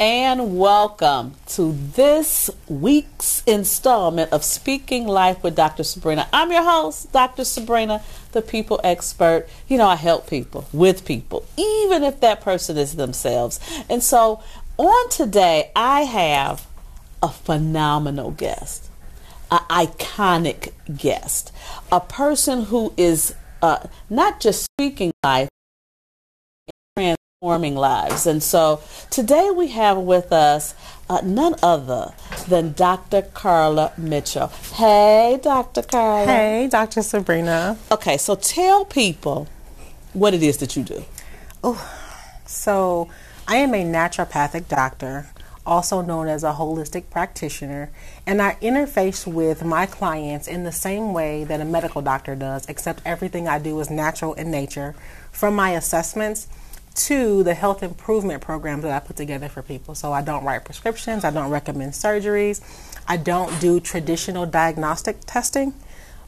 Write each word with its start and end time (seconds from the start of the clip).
and 0.00 0.56
welcome 0.56 1.34
to 1.46 1.72
this 1.72 2.48
week's 2.68 3.42
installment 3.44 4.32
of 4.32 4.42
Speaking 4.42 5.06
Life 5.06 5.42
with 5.42 5.54
Dr. 5.54 5.84
Sabrina. 5.84 6.26
I'm 6.32 6.50
your 6.50 6.62
host, 6.62 7.12
Dr. 7.12 7.44
Sabrina, 7.44 8.02
the 8.32 8.40
people 8.40 8.80
expert. 8.82 9.46
You 9.68 9.76
know, 9.76 9.86
I 9.86 9.96
help 9.96 10.26
people 10.26 10.66
with 10.72 11.04
people, 11.04 11.44
even 11.58 12.02
if 12.02 12.20
that 12.20 12.40
person 12.40 12.78
is 12.78 12.96
themselves. 12.96 13.60
And 13.90 14.02
so 14.02 14.42
on 14.78 15.10
today, 15.10 15.70
I 15.76 16.04
have 16.04 16.66
a 17.22 17.28
phenomenal 17.28 18.30
guest, 18.30 18.88
an 19.50 19.60
iconic 19.68 20.72
guest, 20.96 21.52
a 21.92 22.00
person 22.00 22.64
who 22.64 22.94
is 22.96 23.34
uh, 23.60 23.86
not 24.08 24.40
just 24.40 24.66
speaking 24.78 25.12
life, 25.22 25.50
transforming 27.42 27.74
lives. 27.74 28.26
And 28.26 28.42
so 28.42 28.82
today 29.08 29.48
we 29.50 29.68
have 29.68 29.96
with 29.96 30.30
us 30.30 30.74
uh, 31.08 31.22
none 31.24 31.54
other 31.62 32.12
than 32.48 32.74
Dr. 32.74 33.22
Karla 33.22 33.94
Mitchell. 33.96 34.48
Hey, 34.74 35.40
Dr. 35.42 35.80
Karla. 35.80 36.26
Hey, 36.26 36.68
Dr. 36.70 37.00
Sabrina. 37.00 37.78
Okay, 37.90 38.18
so 38.18 38.34
tell 38.34 38.84
people 38.84 39.48
what 40.12 40.34
it 40.34 40.42
is 40.42 40.58
that 40.58 40.76
you 40.76 40.82
do. 40.82 41.02
Oh, 41.64 41.80
so 42.44 43.08
I 43.48 43.56
am 43.56 43.72
a 43.72 43.84
naturopathic 43.86 44.68
doctor, 44.68 45.30
also 45.64 46.02
known 46.02 46.28
as 46.28 46.44
a 46.44 46.52
holistic 46.52 47.08
practitioner, 47.08 47.90
and 48.26 48.42
I 48.42 48.56
interface 48.60 49.26
with 49.26 49.64
my 49.64 49.86
clients 49.86 50.46
in 50.46 50.64
the 50.64 50.72
same 50.72 51.14
way 51.14 51.44
that 51.44 51.62
a 51.62 51.64
medical 51.64 52.02
doctor 52.02 52.36
does, 52.36 52.68
except 52.68 53.00
everything 53.06 53.48
I 53.48 53.58
do 53.58 53.80
is 53.80 53.88
natural 53.88 54.34
in 54.34 54.50
nature. 54.50 54.94
From 55.32 55.54
my 55.54 55.70
assessments 55.70 56.46
to 57.06 57.42
the 57.42 57.54
health 57.54 57.82
improvement 57.82 58.42
programs 58.42 58.82
that 58.82 58.92
I 58.92 59.04
put 59.04 59.16
together 59.16 59.48
for 59.48 59.62
people. 59.62 59.94
So 59.94 60.12
I 60.12 60.22
don't 60.22 60.44
write 60.44 60.64
prescriptions, 60.64 61.24
I 61.24 61.30
don't 61.30 61.50
recommend 61.50 61.92
surgeries, 61.92 62.60
I 63.08 63.16
don't 63.16 63.58
do 63.60 63.80
traditional 63.80 64.46
diagnostic 64.46 65.20
testing, 65.26 65.74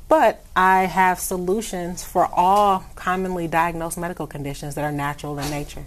but 0.08 0.44
I 0.56 0.82
have 0.84 1.18
solutions 1.18 2.02
for 2.02 2.26
all 2.32 2.84
commonly 2.94 3.48
diagnosed 3.48 3.98
medical 3.98 4.26
conditions 4.26 4.74
that 4.76 4.84
are 4.84 4.92
natural 4.92 5.38
in 5.38 5.50
nature. 5.50 5.84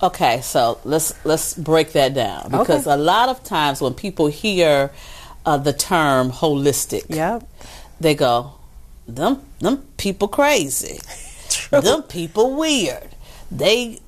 Okay, 0.00 0.40
so 0.42 0.78
let's 0.84 1.12
let's 1.24 1.54
break 1.54 1.92
that 1.92 2.14
down 2.14 2.50
because 2.50 2.86
okay. 2.86 2.94
a 2.94 2.96
lot 2.96 3.28
of 3.28 3.42
times 3.42 3.80
when 3.80 3.94
people 3.94 4.28
hear 4.28 4.92
uh, 5.44 5.56
the 5.56 5.72
term 5.72 6.30
holistic, 6.30 7.06
yep. 7.08 7.42
they 7.98 8.14
go, 8.14 8.52
"Them 9.08 9.42
them 9.58 9.78
people 9.96 10.28
crazy, 10.28 11.00
True. 11.50 11.80
them 11.80 12.02
people 12.04 12.54
weird." 12.54 13.08
They 13.50 13.98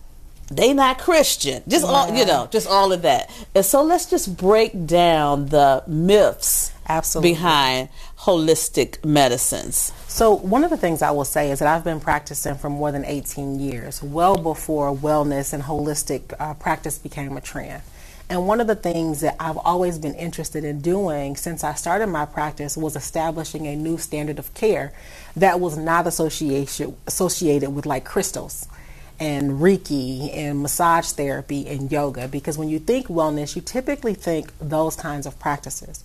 they 0.50 0.72
not 0.74 0.98
Christian. 0.98 1.62
Just 1.68 1.84
yeah. 1.84 1.90
all 1.90 2.14
you 2.14 2.26
know, 2.26 2.48
just 2.50 2.68
all 2.68 2.92
of 2.92 3.02
that. 3.02 3.30
And 3.54 3.64
so 3.64 3.82
let's 3.82 4.06
just 4.06 4.36
break 4.36 4.86
down 4.86 5.46
the 5.46 5.82
myths 5.86 6.72
Absolutely. 6.88 7.32
behind 7.32 7.88
holistic 8.18 9.04
medicines. 9.04 9.92
So 10.08 10.34
one 10.34 10.64
of 10.64 10.70
the 10.70 10.76
things 10.76 11.02
I 11.02 11.12
will 11.12 11.24
say 11.24 11.50
is 11.52 11.60
that 11.60 11.68
I've 11.68 11.84
been 11.84 12.00
practicing 12.00 12.56
for 12.56 12.68
more 12.68 12.90
than 12.90 13.04
18 13.04 13.60
years, 13.60 14.02
well 14.02 14.36
before 14.36 14.94
wellness 14.94 15.52
and 15.52 15.62
holistic 15.62 16.34
uh, 16.38 16.54
practice 16.54 16.98
became 16.98 17.36
a 17.36 17.40
trend. 17.40 17.82
And 18.28 18.46
one 18.46 18.60
of 18.60 18.68
the 18.68 18.76
things 18.76 19.22
that 19.22 19.34
I've 19.40 19.56
always 19.56 19.98
been 19.98 20.14
interested 20.14 20.62
in 20.62 20.80
doing 20.80 21.34
since 21.34 21.64
I 21.64 21.74
started 21.74 22.06
my 22.06 22.26
practice 22.26 22.76
was 22.76 22.94
establishing 22.94 23.66
a 23.66 23.74
new 23.74 23.98
standard 23.98 24.38
of 24.38 24.54
care 24.54 24.92
that 25.34 25.58
was 25.58 25.76
not 25.76 26.06
associated 26.06 26.94
associated 27.08 27.70
with 27.70 27.86
like 27.86 28.04
crystals 28.04 28.68
and 29.20 29.60
Reiki 29.60 30.34
and 30.34 30.62
massage 30.62 31.10
therapy 31.10 31.68
and 31.68 31.92
yoga 31.92 32.26
because 32.26 32.56
when 32.56 32.70
you 32.70 32.78
think 32.78 33.08
wellness, 33.08 33.54
you 33.54 33.60
typically 33.60 34.14
think 34.14 34.50
those 34.58 34.96
kinds 34.96 35.26
of 35.26 35.38
practices. 35.38 36.02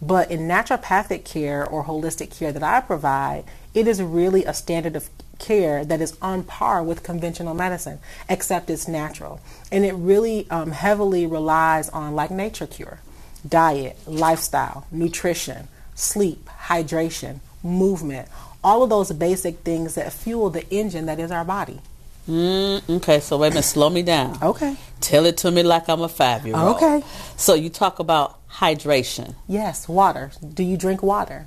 But 0.00 0.30
in 0.30 0.40
naturopathic 0.40 1.24
care 1.24 1.66
or 1.66 1.84
holistic 1.84 2.38
care 2.38 2.52
that 2.52 2.62
I 2.62 2.80
provide, 2.80 3.44
it 3.74 3.88
is 3.88 4.02
really 4.02 4.44
a 4.44 4.54
standard 4.54 4.94
of 4.94 5.08
care 5.38 5.84
that 5.84 6.00
is 6.00 6.16
on 6.20 6.44
par 6.44 6.82
with 6.82 7.02
conventional 7.02 7.54
medicine, 7.54 7.98
except 8.28 8.70
it's 8.70 8.86
natural. 8.86 9.40
And 9.72 9.84
it 9.84 9.94
really 9.94 10.48
um, 10.50 10.70
heavily 10.72 11.26
relies 11.26 11.88
on 11.88 12.14
like 12.14 12.30
nature 12.30 12.66
cure 12.66 13.00
diet, 13.48 13.96
lifestyle, 14.06 14.86
nutrition, 14.90 15.68
sleep, 15.94 16.48
hydration, 16.66 17.38
movement, 17.62 18.28
all 18.62 18.82
of 18.82 18.90
those 18.90 19.12
basic 19.12 19.58
things 19.60 19.94
that 19.94 20.12
fuel 20.12 20.50
the 20.50 20.68
engine 20.70 21.06
that 21.06 21.18
is 21.20 21.30
our 21.30 21.44
body. 21.44 21.80
Mm, 22.28 22.96
okay, 22.96 23.20
so 23.20 23.38
wait 23.38 23.48
a 23.48 23.50
minute, 23.50 23.62
slow 23.62 23.88
me 23.88 24.02
down. 24.02 24.38
Okay. 24.42 24.76
Tell 25.00 25.24
it 25.24 25.38
to 25.38 25.50
me 25.50 25.62
like 25.62 25.88
I'm 25.88 26.02
a 26.02 26.08
five 26.08 26.46
year 26.46 26.56
old. 26.56 26.76
Okay. 26.76 27.02
So 27.36 27.54
you 27.54 27.70
talk 27.70 27.98
about 28.00 28.38
hydration. 28.50 29.34
Yes, 29.46 29.88
water. 29.88 30.30
Do 30.54 30.62
you 30.62 30.76
drink 30.76 31.02
water? 31.02 31.46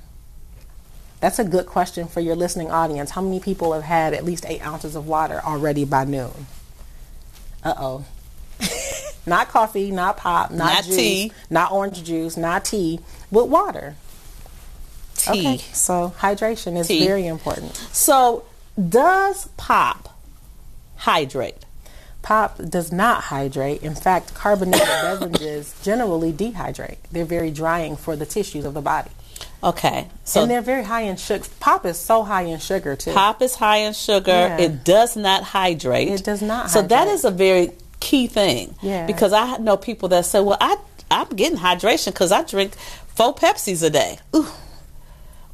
That's 1.20 1.38
a 1.38 1.44
good 1.44 1.66
question 1.66 2.08
for 2.08 2.18
your 2.18 2.34
listening 2.34 2.72
audience. 2.72 3.10
How 3.10 3.20
many 3.20 3.38
people 3.38 3.74
have 3.74 3.84
had 3.84 4.12
at 4.12 4.24
least 4.24 4.44
eight 4.48 4.66
ounces 4.66 4.96
of 4.96 5.06
water 5.06 5.40
already 5.44 5.84
by 5.84 6.04
noon? 6.04 6.46
Uh 7.62 7.74
oh. 7.76 8.04
not 9.26 9.48
coffee, 9.48 9.92
not 9.92 10.16
pop, 10.16 10.50
not, 10.50 10.74
not 10.74 10.84
juice, 10.84 10.96
tea, 10.96 11.32
not 11.48 11.70
orange 11.70 12.02
juice, 12.02 12.36
not 12.36 12.64
tea, 12.64 12.98
but 13.30 13.48
water. 13.48 13.94
Tea. 15.14 15.30
Okay, 15.30 15.58
so 15.58 16.12
hydration 16.18 16.76
is 16.76 16.88
tea. 16.88 17.06
very 17.06 17.28
important. 17.28 17.76
So, 17.92 18.44
does 18.88 19.48
pop 19.56 20.11
hydrate? 21.02 21.66
Pop 22.22 22.58
does 22.58 22.92
not 22.92 23.24
hydrate. 23.24 23.82
In 23.82 23.94
fact, 23.94 24.34
carbonated 24.34 24.86
beverages 25.02 25.74
generally 25.82 26.32
dehydrate. 26.32 26.98
They're 27.10 27.24
very 27.24 27.50
drying 27.50 27.96
for 27.96 28.14
the 28.14 28.24
tissues 28.24 28.64
of 28.64 28.74
the 28.74 28.80
body. 28.80 29.10
Okay. 29.64 30.08
So 30.24 30.42
and 30.42 30.50
they're 30.50 30.62
very 30.62 30.84
high 30.84 31.02
in 31.02 31.16
sugar. 31.16 31.44
Pop 31.58 31.84
is 31.86 31.98
so 31.98 32.22
high 32.22 32.42
in 32.42 32.60
sugar 32.60 32.94
too. 32.94 33.12
Pop 33.12 33.42
is 33.42 33.56
high 33.56 33.78
in 33.78 33.92
sugar. 33.92 34.30
Yeah. 34.30 34.58
It 34.58 34.84
does 34.84 35.16
not 35.16 35.42
hydrate. 35.42 36.08
It 36.08 36.24
does 36.24 36.42
not. 36.42 36.70
So 36.70 36.82
that 36.82 37.08
is 37.08 37.24
a 37.24 37.30
very 37.30 37.72
key 38.00 38.28
thing. 38.28 38.74
Yeah. 38.80 39.06
Because 39.06 39.32
I 39.32 39.56
know 39.58 39.76
people 39.76 40.08
that 40.10 40.24
say, 40.24 40.40
"Well, 40.40 40.58
I 40.60 40.76
I'm 41.10 41.28
getting 41.28 41.58
hydration 41.58 42.06
because 42.06 42.32
I 42.32 42.42
drink 42.42 42.74
four 43.08 43.34
Pepsis 43.34 43.84
a 43.84 43.90
day." 43.90 44.18
Ooh. 44.34 44.46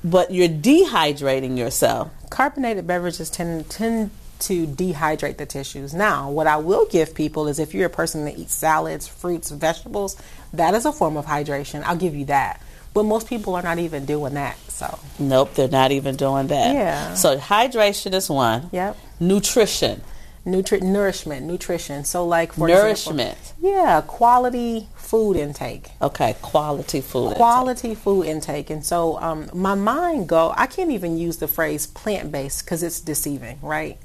But 0.04 0.30
you're 0.30 0.48
dehydrating 0.48 1.58
yourself. 1.58 2.10
Carbonated 2.30 2.86
beverages 2.86 3.30
tend 3.30 3.68
tend 3.68 4.10
to 4.40 4.66
dehydrate 4.66 5.36
the 5.36 5.46
tissues. 5.46 5.94
Now, 5.94 6.30
what 6.30 6.46
I 6.46 6.56
will 6.56 6.86
give 6.86 7.14
people 7.14 7.48
is 7.48 7.58
if 7.58 7.74
you're 7.74 7.86
a 7.86 7.90
person 7.90 8.24
that 8.24 8.38
eats 8.38 8.54
salads, 8.54 9.06
fruits, 9.08 9.50
vegetables, 9.50 10.16
that 10.52 10.74
is 10.74 10.84
a 10.84 10.92
form 10.92 11.16
of 11.16 11.26
hydration. 11.26 11.82
I'll 11.84 11.96
give 11.96 12.14
you 12.14 12.26
that. 12.26 12.62
But 12.94 13.04
most 13.04 13.28
people 13.28 13.54
are 13.54 13.62
not 13.62 13.78
even 13.78 14.06
doing 14.06 14.34
that. 14.34 14.56
So 14.68 14.98
Nope, 15.18 15.54
they're 15.54 15.68
not 15.68 15.92
even 15.92 16.16
doing 16.16 16.48
that. 16.48 16.74
Yeah. 16.74 17.14
So 17.14 17.36
hydration 17.36 18.14
is 18.14 18.30
one. 18.30 18.70
Yep. 18.72 18.96
Nutrition. 19.20 20.02
Nutri- 20.46 20.82
nourishment, 20.82 21.44
nutrition. 21.44 22.04
So 22.04 22.26
like 22.26 22.54
for 22.54 22.68
nourishment. 22.68 23.36
Example, 23.38 23.70
yeah, 23.70 24.00
quality 24.06 24.88
food 24.94 25.36
intake. 25.36 25.90
Okay, 26.00 26.36
quality 26.40 27.00
food. 27.02 27.34
Quality 27.34 27.90
intake. 27.90 28.02
food 28.02 28.22
intake, 28.26 28.70
and 28.70 28.84
so 28.84 29.20
um, 29.20 29.50
my 29.52 29.74
mind 29.74 30.28
go. 30.28 30.54
I 30.56 30.66
can't 30.66 30.90
even 30.90 31.18
use 31.18 31.36
the 31.36 31.48
phrase 31.48 31.86
plant 31.86 32.32
based 32.32 32.64
because 32.64 32.82
it's 32.82 33.00
deceiving, 33.00 33.58
right? 33.60 33.98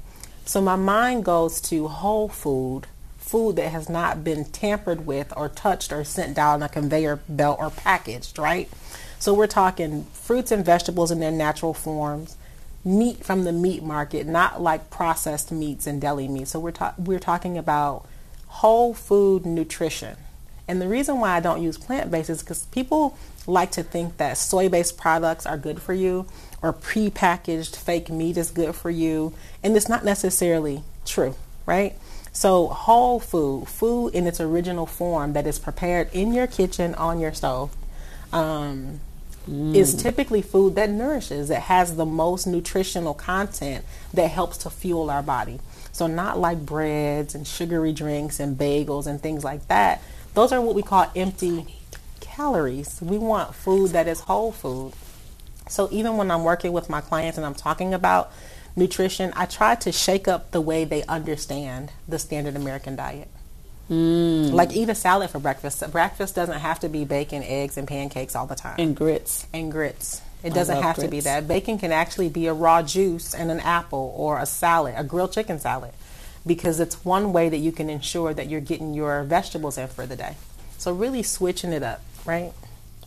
So 0.46 0.60
my 0.60 0.76
mind 0.76 1.24
goes 1.24 1.60
to 1.62 1.88
whole 1.88 2.28
food, 2.28 2.86
food 3.16 3.56
that 3.56 3.70
has 3.70 3.88
not 3.88 4.22
been 4.22 4.44
tampered 4.44 5.06
with 5.06 5.32
or 5.36 5.48
touched 5.48 5.92
or 5.92 6.04
sent 6.04 6.36
down 6.36 6.62
a 6.62 6.68
conveyor 6.68 7.20
belt 7.28 7.58
or 7.58 7.70
packaged, 7.70 8.38
right? 8.38 8.68
So 9.18 9.32
we're 9.32 9.46
talking 9.46 10.04
fruits 10.12 10.52
and 10.52 10.64
vegetables 10.64 11.10
in 11.10 11.20
their 11.20 11.30
natural 11.30 11.72
forms, 11.72 12.36
meat 12.84 13.24
from 13.24 13.44
the 13.44 13.52
meat 13.52 13.82
market, 13.82 14.26
not 14.26 14.60
like 14.60 14.90
processed 14.90 15.50
meats 15.50 15.86
and 15.86 15.98
deli 15.98 16.28
meat. 16.28 16.48
So 16.48 16.60
we're 16.60 16.72
ta- 16.72 16.94
we're 16.98 17.18
talking 17.18 17.56
about 17.56 18.06
whole 18.46 18.92
food 18.92 19.46
nutrition. 19.46 20.18
And 20.68 20.80
the 20.80 20.88
reason 20.88 21.20
why 21.20 21.36
I 21.36 21.40
don't 21.40 21.62
use 21.62 21.78
plant 21.78 22.10
based 22.10 22.28
is 22.28 22.42
because 22.42 22.66
people 22.66 23.16
like 23.46 23.70
to 23.72 23.82
think 23.82 24.18
that 24.18 24.36
soy 24.36 24.68
based 24.68 24.98
products 24.98 25.46
are 25.46 25.56
good 25.56 25.80
for 25.80 25.94
you 25.94 26.26
or 26.64 26.72
pre-packaged 26.72 27.76
fake 27.76 28.08
meat 28.08 28.36
is 28.36 28.50
good 28.50 28.74
for 28.74 28.90
you. 28.90 29.32
And 29.62 29.76
it's 29.76 29.88
not 29.88 30.04
necessarily 30.04 30.82
true 31.04 31.36
right? 31.66 31.94
So 32.32 32.68
whole 32.68 33.20
food 33.20 33.68
food 33.68 34.14
in 34.14 34.26
its 34.26 34.40
original 34.40 34.86
form 34.86 35.32
that 35.34 35.46
is 35.46 35.58
prepared 35.58 36.08
in 36.12 36.32
your 36.32 36.46
kitchen 36.46 36.94
on 36.96 37.20
your 37.20 37.32
stove 37.32 37.74
um, 38.32 39.00
mm. 39.48 39.74
is 39.74 39.94
typically 39.94 40.42
food 40.42 40.74
that 40.74 40.90
nourishes 40.90 41.50
it 41.50 41.60
has 41.60 41.96
the 41.96 42.06
most 42.06 42.46
nutritional 42.46 43.14
content 43.14 43.84
that 44.12 44.30
helps 44.30 44.58
to 44.58 44.70
fuel 44.70 45.10
our 45.10 45.22
body. 45.22 45.60
So 45.92 46.08
not 46.08 46.38
like 46.38 46.66
breads 46.66 47.36
and 47.36 47.46
sugary 47.46 47.92
drinks 47.92 48.40
and 48.40 48.58
bagels 48.58 49.06
and 49.06 49.20
things 49.20 49.44
like 49.44 49.68
that. 49.68 50.02
Those 50.34 50.50
are 50.50 50.60
what 50.60 50.74
we 50.74 50.82
call 50.82 51.08
empty 51.14 51.66
calories. 52.18 53.00
We 53.00 53.16
want 53.16 53.54
food 53.54 53.90
that 53.90 54.08
is 54.08 54.20
whole 54.20 54.50
food 54.50 54.92
so 55.68 55.88
even 55.90 56.16
when 56.16 56.30
I'm 56.30 56.44
working 56.44 56.72
with 56.72 56.90
my 56.90 57.00
clients 57.00 57.38
and 57.38 57.46
I'm 57.46 57.54
talking 57.54 57.94
about 57.94 58.32
nutrition, 58.76 59.32
I 59.36 59.46
try 59.46 59.74
to 59.76 59.92
shake 59.92 60.28
up 60.28 60.50
the 60.50 60.60
way 60.60 60.84
they 60.84 61.04
understand 61.04 61.92
the 62.08 62.18
standard 62.18 62.56
American 62.56 62.96
diet. 62.96 63.28
Mm. 63.90 64.52
Like 64.52 64.74
eat 64.74 64.88
a 64.88 64.94
salad 64.94 65.30
for 65.30 65.38
breakfast. 65.38 65.90
Breakfast 65.92 66.34
doesn't 66.34 66.60
have 66.60 66.80
to 66.80 66.88
be 66.88 67.04
bacon, 67.04 67.42
eggs, 67.42 67.76
and 67.76 67.86
pancakes 67.86 68.34
all 68.34 68.46
the 68.46 68.54
time. 68.54 68.76
And 68.78 68.96
grits. 68.96 69.46
And 69.52 69.70
grits. 69.70 70.22
It 70.42 70.52
doesn't 70.52 70.82
have 70.82 70.96
to 70.96 71.08
be 71.08 71.20
that. 71.20 71.48
Bacon 71.48 71.78
can 71.78 71.90
actually 71.90 72.28
be 72.28 72.46
a 72.46 72.52
raw 72.52 72.82
juice 72.82 73.34
and 73.34 73.50
an 73.50 73.60
apple 73.60 74.12
or 74.14 74.38
a 74.38 74.44
salad, 74.44 74.94
a 74.96 75.02
grilled 75.02 75.32
chicken 75.32 75.58
salad, 75.58 75.92
because 76.46 76.80
it's 76.80 77.02
one 77.02 77.32
way 77.32 77.48
that 77.48 77.56
you 77.56 77.72
can 77.72 77.88
ensure 77.88 78.34
that 78.34 78.50
you're 78.50 78.60
getting 78.60 78.92
your 78.92 79.22
vegetables 79.22 79.78
in 79.78 79.88
for 79.88 80.04
the 80.04 80.16
day. 80.16 80.36
So 80.76 80.92
really 80.92 81.22
switching 81.22 81.72
it 81.72 81.82
up, 81.82 82.02
right? 82.26 82.52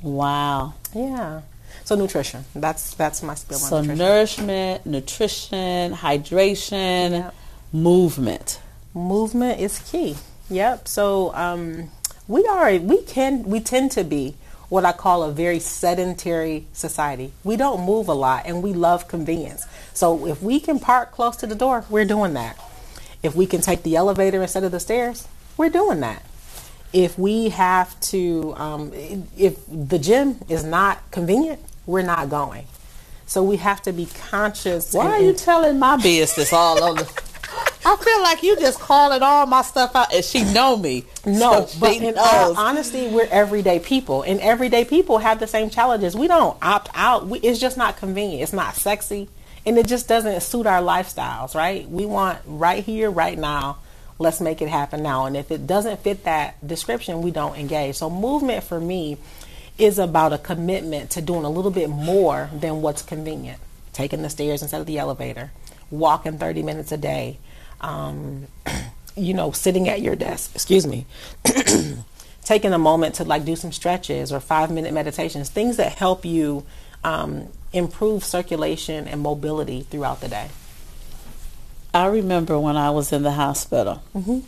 Wow. 0.02 0.74
Yeah. 0.96 1.42
So 1.84 1.96
nutrition. 1.96 2.46
That's 2.56 2.94
that's 2.96 3.24
my 3.24 3.36
spill 3.36 3.58
on 3.58 3.70
So 3.70 3.82
nutrition. 3.82 3.98
nourishment, 3.98 4.86
nutrition, 4.86 5.94
hydration, 5.94 7.12
Yep. 7.12 7.36
movement. 7.74 8.60
movement 8.94 9.60
is 9.60 9.80
key. 9.80 10.16
Yep. 10.50 10.88
So 10.88 11.34
um, 11.36 11.92
we 12.28 12.46
are 12.46 12.78
we 12.78 13.02
can 13.04 13.44
we 13.44 13.60
tend 13.60 13.92
to 13.92 14.04
be 14.04 14.36
what 14.70 14.84
I 14.84 14.92
call 14.92 15.24
a 15.24 15.32
very 15.32 15.60
sedentary 15.60 16.66
society. 16.74 17.32
We 17.44 17.56
don't 17.56 17.86
move 17.86 18.10
a 18.10 18.14
lot 18.14 18.46
and 18.46 18.62
we 18.62 18.74
love 18.74 19.08
convenience. 19.08 19.66
So 19.94 20.28
if 20.28 20.42
we 20.42 20.60
can 20.60 20.80
park 20.80 21.12
close 21.12 21.38
to 21.38 21.48
the 21.48 21.56
door, 21.56 21.86
we're 21.90 22.04
doing 22.06 22.34
that. 22.34 22.60
If 23.24 23.34
we 23.36 23.46
can 23.46 23.62
take 23.62 23.84
the 23.84 23.96
elevator 23.96 24.42
instead 24.42 24.64
of 24.66 24.72
the 24.74 24.80
stairs, 24.82 25.26
we're 25.56 25.70
doing 25.70 26.02
that. 26.02 26.22
If 26.94 27.18
we 27.18 27.50
have 27.50 27.98
to, 28.12 28.54
um, 28.58 28.92
if 29.38 29.58
the 29.68 30.00
gym 30.00 30.40
is 30.50 30.64
not 30.64 31.00
convenient, 31.12 31.60
we're 31.88 32.04
not 32.04 32.30
going. 32.30 32.66
So 33.26 33.44
we 33.44 33.58
have 33.58 33.82
to 33.84 33.92
be 33.92 34.06
conscious. 34.06 34.94
Why 34.94 35.06
and- 35.06 35.14
are 35.16 35.20
you 35.22 35.30
and- 35.30 35.38
telling 35.38 35.80
my 35.80 35.98
business 35.98 36.54
all 36.54 36.84
over? 36.84 37.06
I 37.86 37.96
feel 37.96 38.22
like 38.22 38.44
you 38.44 38.58
just 38.58 38.80
calling 38.80 39.22
all 39.22 39.46
my 39.46 39.62
stuff 39.62 39.96
out, 39.96 40.14
and 40.14 40.24
she 40.24 40.44
know 40.44 40.76
me. 40.76 41.06
No, 41.26 41.66
So 41.66 41.80
but 41.80 41.96
in 41.96 42.16
all 42.18 42.58
honesty, 42.58 43.08
we're 43.08 43.28
everyday 43.32 43.80
people, 43.80 44.24
and 44.24 44.42
everyday 44.42 44.84
people 44.84 45.20
have 45.20 45.40
the 45.40 45.48
same 45.48 45.70
challenges. 45.70 46.14
We 46.14 46.28
don't 46.28 46.58
opt 46.62 46.90
out. 46.94 47.28
We, 47.28 47.40
it's 47.40 47.60
just 47.60 47.78
not 47.78 47.96
convenient. 47.96 48.44
It's 48.44 48.52
not 48.52 48.76
sexy, 48.76 49.30
and 49.66 49.78
it 49.78 49.88
just 49.88 50.08
doesn't 50.10 50.42
suit 50.42 50.68
our 50.68 50.82
lifestyles. 50.82 51.56
Right? 51.56 51.90
We 51.90 52.06
want 52.06 52.40
right 52.46 52.84
here, 52.84 53.10
right 53.10 53.38
now. 53.38 53.78
Let's 54.20 54.42
make 54.42 54.62
it 54.62 54.68
happen 54.68 55.02
now. 55.02 55.26
And 55.26 55.38
if 55.38 55.50
it 55.50 55.66
doesn't 55.66 56.02
fit 56.02 56.26
that 56.26 56.66
description, 56.68 57.22
we 57.22 57.32
don't 57.32 57.56
engage. 57.58 57.96
So 57.96 58.10
movement 58.10 58.64
for 58.66 58.80
me 58.82 59.18
is 59.78 60.00
about 60.00 60.34
a 60.34 60.38
commitment 60.38 61.12
to 61.12 61.22
doing 61.22 61.44
a 61.46 61.50
little 61.50 61.72
bit 61.72 61.90
more 61.90 62.50
than 62.54 62.82
what's 62.82 63.02
convenient. 63.02 63.60
Taking 63.94 64.22
the 64.22 64.30
stairs 64.30 64.62
instead 64.62 64.82
of 64.82 64.88
the 64.88 64.98
elevator, 64.98 65.52
walking 65.92 66.38
30 66.38 66.64
minutes 66.64 66.92
a 66.92 66.98
day, 66.98 67.38
um, 67.82 68.48
you 69.16 69.34
know, 69.34 69.52
sitting 69.52 69.88
at 69.90 70.02
your 70.02 70.16
desk, 70.16 70.52
excuse 70.56 70.86
me, 70.88 71.06
taking 72.44 72.74
a 72.74 72.78
moment 72.78 73.16
to 73.16 73.24
like 73.24 73.46
do 73.46 73.56
some 73.56 73.72
stretches 73.72 74.32
or 74.32 74.40
five 74.40 74.72
minute 74.72 74.94
meditations, 74.94 75.50
things 75.50 75.78
that 75.78 75.94
help 75.94 76.26
you 76.26 76.66
um, 77.04 77.48
improve 77.74 78.24
circulation 78.24 79.08
and 79.08 79.22
mobility 79.22 79.82
throughout 79.82 80.22
the 80.22 80.28
day. 80.28 80.50
I 81.94 82.08
remember 82.08 82.60
when 82.60 82.78
I 82.78 82.92
was 82.92 83.12
in 83.12 83.24
the 83.24 83.32
hospital, 83.32 84.04
Mm-hmm. 84.16 84.40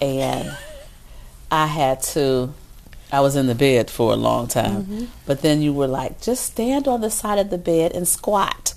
and 0.00 0.56
I 1.50 1.66
had 1.66 2.02
to. 2.14 2.52
I 3.10 3.20
was 3.20 3.36
in 3.36 3.46
the 3.46 3.54
bed 3.54 3.90
for 3.90 4.12
a 4.12 4.16
long 4.16 4.48
time, 4.48 4.82
Mm-hmm. 4.82 5.04
but 5.26 5.40
then 5.42 5.62
you 5.62 5.72
were 5.72 5.86
like, 5.86 6.20
just 6.20 6.44
stand 6.44 6.86
on 6.86 7.00
the 7.00 7.10
side 7.10 7.38
of 7.38 7.50
the 7.50 7.58
bed 7.58 7.92
and 7.92 8.06
squat. 8.06 8.74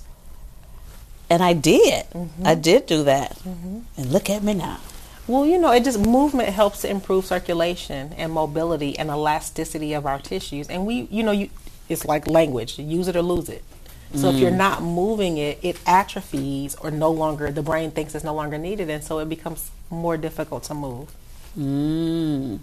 And 1.28 1.42
I 1.42 1.52
did. 1.54 2.06
Mm-hmm. 2.10 2.46
I 2.46 2.54
did 2.54 2.86
do 2.86 3.04
that. 3.04 3.38
And 3.44 3.86
look 4.10 4.28
at 4.30 4.42
me 4.42 4.54
now. 4.54 4.80
Well, 5.26 5.46
you 5.46 5.58
know, 5.58 5.70
it 5.72 5.84
just 5.84 5.98
movement 5.98 6.48
helps 6.50 6.80
to 6.82 6.90
improve 6.90 7.24
circulation 7.26 8.12
and 8.14 8.32
mobility 8.32 8.98
and 8.98 9.08
elasticity 9.08 9.92
of 9.94 10.04
our 10.04 10.18
tissues. 10.18 10.68
And 10.68 10.84
we, 10.86 11.08
you 11.10 11.22
know, 11.22 11.30
you 11.32 11.48
it's 11.88 12.04
like 12.04 12.26
language, 12.26 12.78
use 12.78 13.08
it 13.08 13.16
or 13.16 13.22
lose 13.22 13.48
it. 13.48 13.62
So 14.14 14.28
if 14.28 14.36
you're 14.36 14.50
not 14.50 14.82
moving 14.82 15.38
it, 15.38 15.58
it 15.62 15.78
atrophies 15.86 16.74
or 16.74 16.90
no 16.90 17.10
longer 17.10 17.50
the 17.50 17.62
brain 17.62 17.90
thinks 17.92 18.14
it's 18.14 18.24
no 18.24 18.34
longer 18.34 18.58
needed 18.58 18.90
and 18.90 19.02
so 19.02 19.18
it 19.20 19.28
becomes 19.28 19.70
more 19.88 20.18
difficult 20.18 20.64
to 20.64 20.74
move. 20.74 21.10
Mm. 21.58 22.58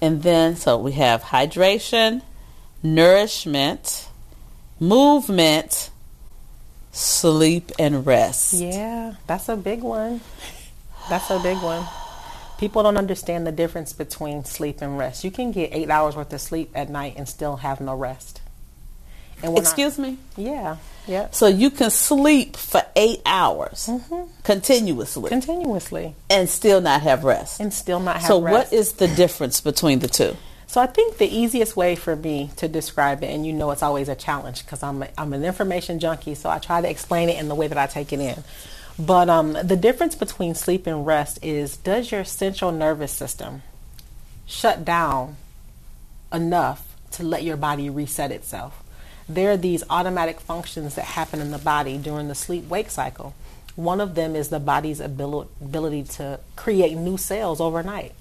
And 0.00 0.22
then, 0.22 0.56
so 0.56 0.78
we 0.78 0.92
have 0.92 1.22
hydration, 1.22 2.22
nourishment, 2.82 4.08
movement, 4.78 5.90
sleep, 6.92 7.72
and 7.78 8.06
rest. 8.06 8.54
Yeah, 8.54 9.14
that's 9.26 9.48
a 9.48 9.56
big 9.56 9.82
one. 9.82 10.20
That's 11.08 11.30
a 11.30 11.38
big 11.40 11.58
one. 11.58 11.84
People 12.58 12.82
don't 12.82 12.96
understand 12.96 13.46
the 13.46 13.52
difference 13.52 13.92
between 13.92 14.44
sleep 14.44 14.82
and 14.82 14.98
rest. 14.98 15.24
You 15.24 15.30
can 15.30 15.52
get 15.52 15.70
eight 15.72 15.90
hours 15.90 16.16
worth 16.16 16.32
of 16.32 16.40
sleep 16.40 16.70
at 16.74 16.90
night 16.90 17.14
and 17.16 17.28
still 17.28 17.56
have 17.56 17.80
no 17.80 17.94
rest. 17.94 18.40
When 19.40 19.56
I- 19.56 19.60
Excuse 19.60 19.98
me? 19.98 20.18
yeah, 20.36 20.76
yeah, 21.06 21.28
So 21.30 21.46
you 21.46 21.70
can 21.70 21.90
sleep 21.90 22.56
for 22.56 22.82
eight 22.96 23.22
hours 23.24 23.86
Mm-hmm. 23.88 24.22
continuously 24.42 25.28
continuously 25.30 26.14
and 26.28 26.48
still 26.48 26.80
not 26.80 27.02
have 27.02 27.24
rest. 27.24 27.60
and 27.60 27.72
still 27.72 28.00
not 28.00 28.16
have 28.16 28.26
So, 28.26 28.40
rest. 28.42 28.70
So, 28.70 28.76
what 28.76 28.80
is 28.80 28.92
the 28.94 29.08
difference 29.08 29.60
between 29.60 30.00
the 30.00 30.08
two? 30.08 30.36
So 30.66 30.82
I 30.82 30.86
think 30.86 31.16
the 31.16 31.26
easiest 31.34 31.76
way 31.76 31.94
for 31.96 32.14
me 32.14 32.50
to 32.56 32.68
describe 32.68 33.22
it, 33.22 33.28
and 33.28 33.46
you 33.46 33.54
know 33.54 33.70
it's 33.70 33.82
always 33.82 34.10
a 34.10 34.14
challenge 34.14 34.64
because 34.66 34.82
I'm, 34.82 35.02
a, 35.02 35.08
I'm 35.16 35.32
an 35.32 35.42
information 35.42 35.98
junkie, 35.98 36.34
so 36.34 36.50
I 36.50 36.58
try 36.58 36.82
to 36.82 36.90
explain 36.90 37.30
it 37.30 37.38
in 37.40 37.48
the 37.48 37.54
way 37.54 37.68
that 37.68 37.78
I 37.78 37.86
take 37.86 38.12
it 38.12 38.20
in. 38.20 38.44
But 38.98 39.30
um, 39.30 39.54
the 39.54 39.76
difference 39.76 40.14
between 40.14 40.54
sleep 40.54 40.86
and 40.86 41.06
rest 41.06 41.38
is 41.42 41.78
does 41.78 42.12
your 42.12 42.22
central 42.24 42.70
nervous 42.70 43.12
system 43.12 43.62
shut 44.46 44.84
down 44.84 45.36
enough 46.32 46.94
to 47.12 47.22
let 47.22 47.44
your 47.44 47.56
body 47.56 47.88
reset 47.88 48.30
itself? 48.30 48.82
There 49.28 49.52
are 49.52 49.56
these 49.56 49.84
automatic 49.90 50.40
functions 50.40 50.94
that 50.94 51.04
happen 51.04 51.40
in 51.40 51.50
the 51.50 51.58
body 51.58 51.98
during 51.98 52.28
the 52.28 52.34
sleep 52.34 52.68
wake 52.68 52.90
cycle. 52.90 53.34
One 53.76 54.00
of 54.00 54.14
them 54.14 54.34
is 54.34 54.48
the 54.48 54.58
body's 54.58 55.00
abil- 55.00 55.48
ability 55.60 56.04
to 56.04 56.40
create 56.56 56.96
new 56.96 57.16
cells 57.16 57.60
overnight. 57.60 58.12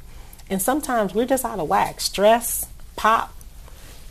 And 0.50 0.62
sometimes 0.62 1.14
we're 1.14 1.26
just 1.26 1.46
out 1.46 1.60
of 1.60 1.68
whack. 1.68 2.00
Stress, 2.02 2.68
pop, 2.96 3.34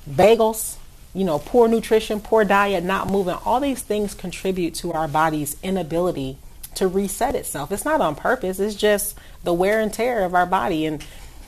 bagels, 0.09 0.77
you 1.15 1.25
know, 1.25 1.39
poor 1.39 1.67
nutrition, 1.69 2.21
poor 2.21 2.45
diet, 2.45 2.85
not 2.85 3.11
moving, 3.11 3.37
all 3.45 3.61
these 3.61 3.83
things 3.83 4.15
contribute 4.15 4.75
to 4.75 4.93
our 4.93 5.09
body's 5.09 5.57
inability 5.63 6.37
to 6.75 6.87
reset 6.87 7.35
itself. 7.35 7.73
It's 7.73 7.87
not 7.87 8.03
on 8.03 8.15
purpose, 8.15 8.61
it's 8.61 8.75
just 8.75 9.17
the 9.43 9.55
wear 9.55 9.81
and 9.81 9.93
tear 9.93 10.25
of 10.25 10.35
our 10.35 10.45
body. 10.45 10.85
And, 10.85 11.03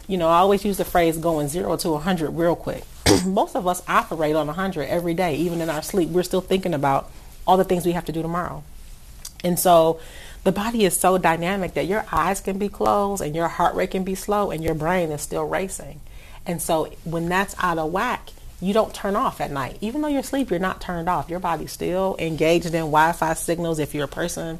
you 0.06 0.16
know, 0.16 0.28
I 0.28 0.38
always 0.38 0.64
use 0.64 0.78
the 0.78 0.86
phrase 0.86 1.18
going 1.18 1.48
zero 1.48 1.76
to 1.76 1.90
100 1.90 2.30
real 2.30 2.56
quick. 2.56 2.84
Most 3.26 3.56
of 3.56 3.66
us 3.66 3.82
operate 3.88 4.36
on 4.36 4.46
100 4.46 4.84
every 4.84 5.14
day, 5.14 5.36
even 5.36 5.60
in 5.60 5.70
our 5.70 5.82
sleep. 5.82 6.10
We're 6.10 6.22
still 6.22 6.40
thinking 6.40 6.74
about 6.74 7.10
all 7.46 7.56
the 7.56 7.64
things 7.64 7.86
we 7.86 7.92
have 7.92 8.04
to 8.06 8.12
do 8.12 8.22
tomorrow. 8.22 8.62
And 9.44 9.58
so 9.58 10.00
the 10.44 10.52
body 10.52 10.84
is 10.84 10.98
so 10.98 11.18
dynamic 11.18 11.74
that 11.74 11.86
your 11.86 12.04
eyes 12.12 12.40
can 12.40 12.58
be 12.58 12.68
closed 12.68 13.22
and 13.22 13.34
your 13.34 13.48
heart 13.48 13.74
rate 13.74 13.92
can 13.92 14.04
be 14.04 14.14
slow 14.14 14.50
and 14.50 14.62
your 14.62 14.74
brain 14.74 15.10
is 15.10 15.22
still 15.22 15.44
racing. 15.44 16.00
And 16.46 16.60
so 16.60 16.92
when 17.04 17.28
that's 17.28 17.54
out 17.58 17.78
of 17.78 17.92
whack, 17.92 18.30
you 18.60 18.72
don't 18.74 18.92
turn 18.92 19.14
off 19.14 19.40
at 19.40 19.50
night. 19.50 19.78
Even 19.80 20.02
though 20.02 20.08
you're 20.08 20.20
asleep, 20.20 20.50
you're 20.50 20.58
not 20.58 20.80
turned 20.80 21.08
off. 21.08 21.30
Your 21.30 21.38
body's 21.38 21.72
still 21.72 22.16
engaged 22.18 22.66
in 22.66 22.72
Wi 22.72 23.12
Fi 23.12 23.34
signals. 23.34 23.78
If 23.78 23.94
you're 23.94 24.06
a 24.06 24.08
person 24.08 24.58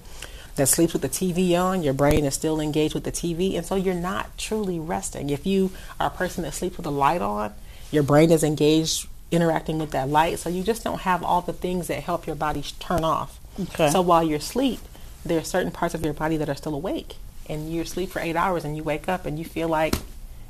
that 0.54 0.68
sleeps 0.68 0.92
with 0.92 1.02
the 1.02 1.08
TV 1.08 1.58
on, 1.58 1.82
your 1.82 1.94
brain 1.94 2.24
is 2.24 2.34
still 2.34 2.60
engaged 2.60 2.94
with 2.94 3.04
the 3.04 3.12
TV. 3.12 3.56
And 3.56 3.66
so 3.66 3.74
you're 3.74 3.94
not 3.94 4.38
truly 4.38 4.78
resting. 4.78 5.30
If 5.30 5.46
you 5.46 5.72
are 5.98 6.08
a 6.08 6.10
person 6.10 6.44
that 6.44 6.54
sleeps 6.54 6.76
with 6.76 6.84
the 6.84 6.92
light 6.92 7.22
on, 7.22 7.52
your 7.90 8.02
brain 8.02 8.30
is 8.30 8.42
engaged 8.42 9.06
interacting 9.30 9.78
with 9.78 9.90
that 9.90 10.08
light. 10.08 10.38
So 10.38 10.48
you 10.48 10.62
just 10.62 10.84
don't 10.84 11.00
have 11.00 11.22
all 11.22 11.42
the 11.42 11.52
things 11.52 11.88
that 11.88 12.02
help 12.02 12.26
your 12.26 12.36
body 12.36 12.64
turn 12.78 13.04
off. 13.04 13.38
Okay. 13.60 13.90
So 13.90 14.00
while 14.00 14.22
you're 14.22 14.38
asleep, 14.38 14.80
there 15.24 15.38
are 15.38 15.44
certain 15.44 15.70
parts 15.72 15.94
of 15.94 16.02
your 16.02 16.14
body 16.14 16.36
that 16.38 16.48
are 16.48 16.54
still 16.54 16.74
awake. 16.74 17.16
And 17.48 17.72
you 17.72 17.84
sleep 17.84 18.10
for 18.10 18.20
eight 18.20 18.36
hours 18.36 18.64
and 18.64 18.76
you 18.76 18.82
wake 18.82 19.08
up 19.08 19.26
and 19.26 19.38
you 19.38 19.44
feel 19.44 19.68
like 19.68 19.94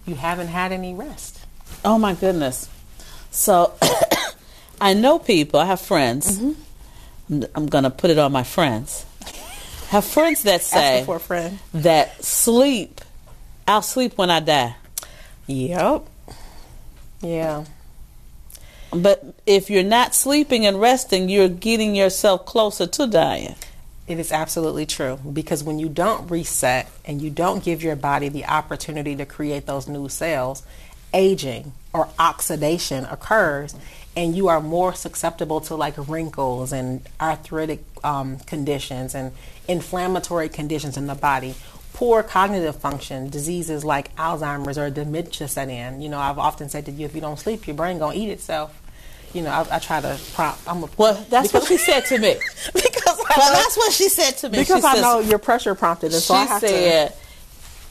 you 0.06 0.14
haven't 0.14 0.48
had 0.48 0.72
any 0.72 0.94
rest. 0.94 1.40
Oh 1.84 1.98
my 1.98 2.14
goodness. 2.14 2.68
So 3.30 3.74
I 4.80 4.94
know 4.94 5.18
people, 5.18 5.60
I 5.60 5.66
have 5.66 5.80
friends. 5.80 6.38
Mm-hmm. 6.38 7.42
I'm 7.54 7.66
going 7.66 7.84
to 7.84 7.90
put 7.90 8.10
it 8.10 8.18
on 8.18 8.32
my 8.32 8.42
friends. 8.42 9.04
Have 9.88 10.04
friends 10.04 10.42
that 10.42 10.62
say 10.62 10.98
Ask 10.98 11.06
for 11.06 11.16
a 11.16 11.20
friend. 11.20 11.58
that 11.74 12.22
sleep, 12.22 13.00
I'll 13.66 13.82
sleep 13.82 14.18
when 14.18 14.30
I 14.30 14.40
die. 14.40 14.76
Yep. 15.46 16.06
Yeah. 17.20 17.64
But 18.90 19.34
if 19.46 19.68
you're 19.68 19.82
not 19.82 20.14
sleeping 20.14 20.64
and 20.64 20.80
resting, 20.80 21.28
you're 21.28 21.48
getting 21.48 21.94
yourself 21.94 22.46
closer 22.46 22.86
to 22.86 23.06
dying. 23.06 23.54
It 24.06 24.18
is 24.18 24.32
absolutely 24.32 24.86
true 24.86 25.18
because 25.32 25.62
when 25.62 25.78
you 25.78 25.90
don't 25.90 26.30
reset 26.30 26.88
and 27.04 27.20
you 27.20 27.28
don't 27.28 27.62
give 27.62 27.82
your 27.82 27.96
body 27.96 28.30
the 28.30 28.46
opportunity 28.46 29.14
to 29.16 29.26
create 29.26 29.66
those 29.66 29.86
new 29.86 30.08
cells, 30.08 30.62
aging 31.12 31.72
or 31.92 32.08
oxidation 32.18 33.04
occurs 33.04 33.74
and 34.16 34.36
you 34.36 34.48
are 34.48 34.60
more 34.60 34.94
susceptible 34.94 35.60
to 35.60 35.74
like 35.74 35.94
wrinkles 36.08 36.72
and 36.72 37.02
arthritic 37.20 37.84
um, 38.02 38.38
conditions 38.40 39.14
and 39.14 39.32
inflammatory 39.68 40.48
conditions 40.48 40.96
in 40.96 41.06
the 41.06 41.14
body. 41.14 41.54
Poor 41.92 42.22
cognitive 42.22 42.76
function, 42.76 43.28
diseases 43.30 43.84
like 43.84 44.14
Alzheimer's 44.16 44.78
or 44.78 44.90
dementia 44.90 45.48
set 45.48 45.68
in. 45.68 46.00
You 46.00 46.08
know, 46.08 46.18
I've 46.18 46.38
often 46.38 46.68
said 46.68 46.86
to 46.86 46.92
you, 46.92 47.06
if 47.06 47.14
you 47.14 47.20
don't 47.20 47.38
sleep, 47.38 47.66
your 47.66 47.76
brain 47.76 47.98
gonna 47.98 48.16
eat 48.16 48.30
itself. 48.30 48.80
You 49.34 49.42
know, 49.42 49.50
I, 49.50 49.76
I 49.76 49.78
try 49.78 50.00
to 50.00 50.18
prompt. 50.34 50.60
I'm 50.66 50.84
a 50.84 50.88
Well, 50.96 51.26
that's 51.28 51.52
what 51.52 51.64
she 51.64 51.76
said 51.76 52.00
to 52.06 52.18
me. 52.18 52.34
because 52.74 53.18
I 53.20 53.34
Well, 53.36 53.52
know, 53.52 53.58
that's 53.58 53.76
what 53.76 53.92
she 53.92 54.08
said 54.08 54.32
to 54.38 54.48
me. 54.48 54.58
because 54.60 54.80
she 54.82 54.86
I 54.88 54.94
says- 54.94 55.02
know 55.02 55.20
you're 55.20 55.38
pressure 55.38 55.74
prompted, 55.74 56.12
and 56.12 56.22
so 56.22 56.34
I 56.34 56.44
have 56.44 56.60
said, 56.60 57.14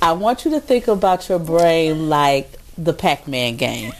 I 0.01 0.13
want 0.13 0.45
you 0.45 0.51
to 0.51 0.59
think 0.59 0.87
about 0.87 1.27
your 1.29 1.39
brain 1.39 2.09
like 2.09 2.51
the 2.77 2.93
Pac 2.93 3.27
Man 3.27 3.55
game. 3.57 3.93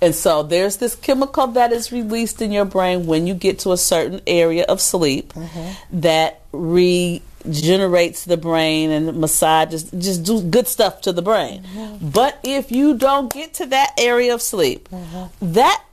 And 0.00 0.14
so 0.16 0.42
there's 0.42 0.78
this 0.78 0.96
chemical 0.96 1.46
that 1.48 1.72
is 1.72 1.92
released 1.92 2.42
in 2.42 2.50
your 2.50 2.64
brain 2.64 3.06
when 3.06 3.28
you 3.28 3.34
get 3.34 3.60
to 3.60 3.70
a 3.70 3.76
certain 3.76 4.20
area 4.26 4.64
of 4.64 4.80
sleep 4.80 5.32
mm-hmm. 5.32 6.00
that 6.00 6.42
regenerates 7.44 8.24
the 8.24 8.36
brain 8.36 8.90
and 8.90 9.16
massages, 9.18 9.90
just 9.90 10.24
do 10.24 10.42
good 10.42 10.68
stuff 10.68 11.00
to 11.02 11.12
the 11.12 11.22
brain. 11.22 11.62
Mm-hmm. 11.62 12.10
But 12.10 12.38
if 12.44 12.72
you 12.72 12.96
don't 12.96 13.32
get 13.32 13.54
to 13.54 13.66
that 13.66 13.94
area 13.98 14.34
of 14.34 14.42
sleep, 14.42 14.88
mm-hmm. 14.88 15.52
that 15.52 15.84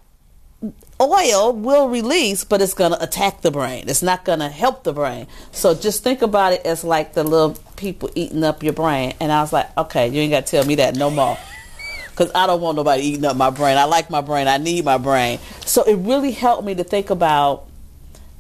oil 1.02 1.54
will 1.54 1.90
release, 1.90 2.44
but 2.44 2.62
it's 2.62 2.74
going 2.74 2.92
to 2.92 3.02
attack 3.02 3.42
the 3.42 3.52
brain. 3.52 3.86
It's 3.88 4.04
not 4.04 4.26
going 4.26 4.40
to 4.40 4.50
help 4.50 4.84
the 4.84 4.94
brain. 4.94 5.28
So 5.52 5.74
just 5.74 6.04
think 6.04 6.22
about 6.22 6.54
it 6.54 6.66
as 6.66 6.84
like 6.84 7.14
the 7.14 7.24
little 7.24 7.58
people 7.78 8.10
eating 8.16 8.44
up 8.44 8.64
your 8.64 8.74
brain. 8.74 9.14
And 9.20 9.32
I 9.32 9.42
was 9.42 9.54
like, 9.54 9.76
okay, 9.78 10.10
you 10.10 10.20
ain't 10.22 10.32
got 10.32 10.46
to 10.46 10.52
tell 10.52 10.66
me 10.66 10.76
that 10.76 10.96
no 10.96 11.10
more. 11.10 11.38
Because 12.10 12.34
I 12.36 12.48
don't 12.48 12.60
want 12.60 12.76
nobody 12.76 13.04
eating 13.04 13.24
up 13.24 13.38
my 13.38 13.50
brain. 13.50 13.78
I 13.78 13.86
like 13.86 14.10
my 14.10 14.20
brain. 14.20 14.50
I 14.50 14.58
need 14.58 14.84
my 14.84 14.98
brain. 14.98 15.40
So 15.66 15.84
it 15.84 15.96
really 15.96 16.32
helped 16.32 16.66
me 16.66 16.76
to 16.76 16.84
think 16.84 17.12
about 17.12 17.66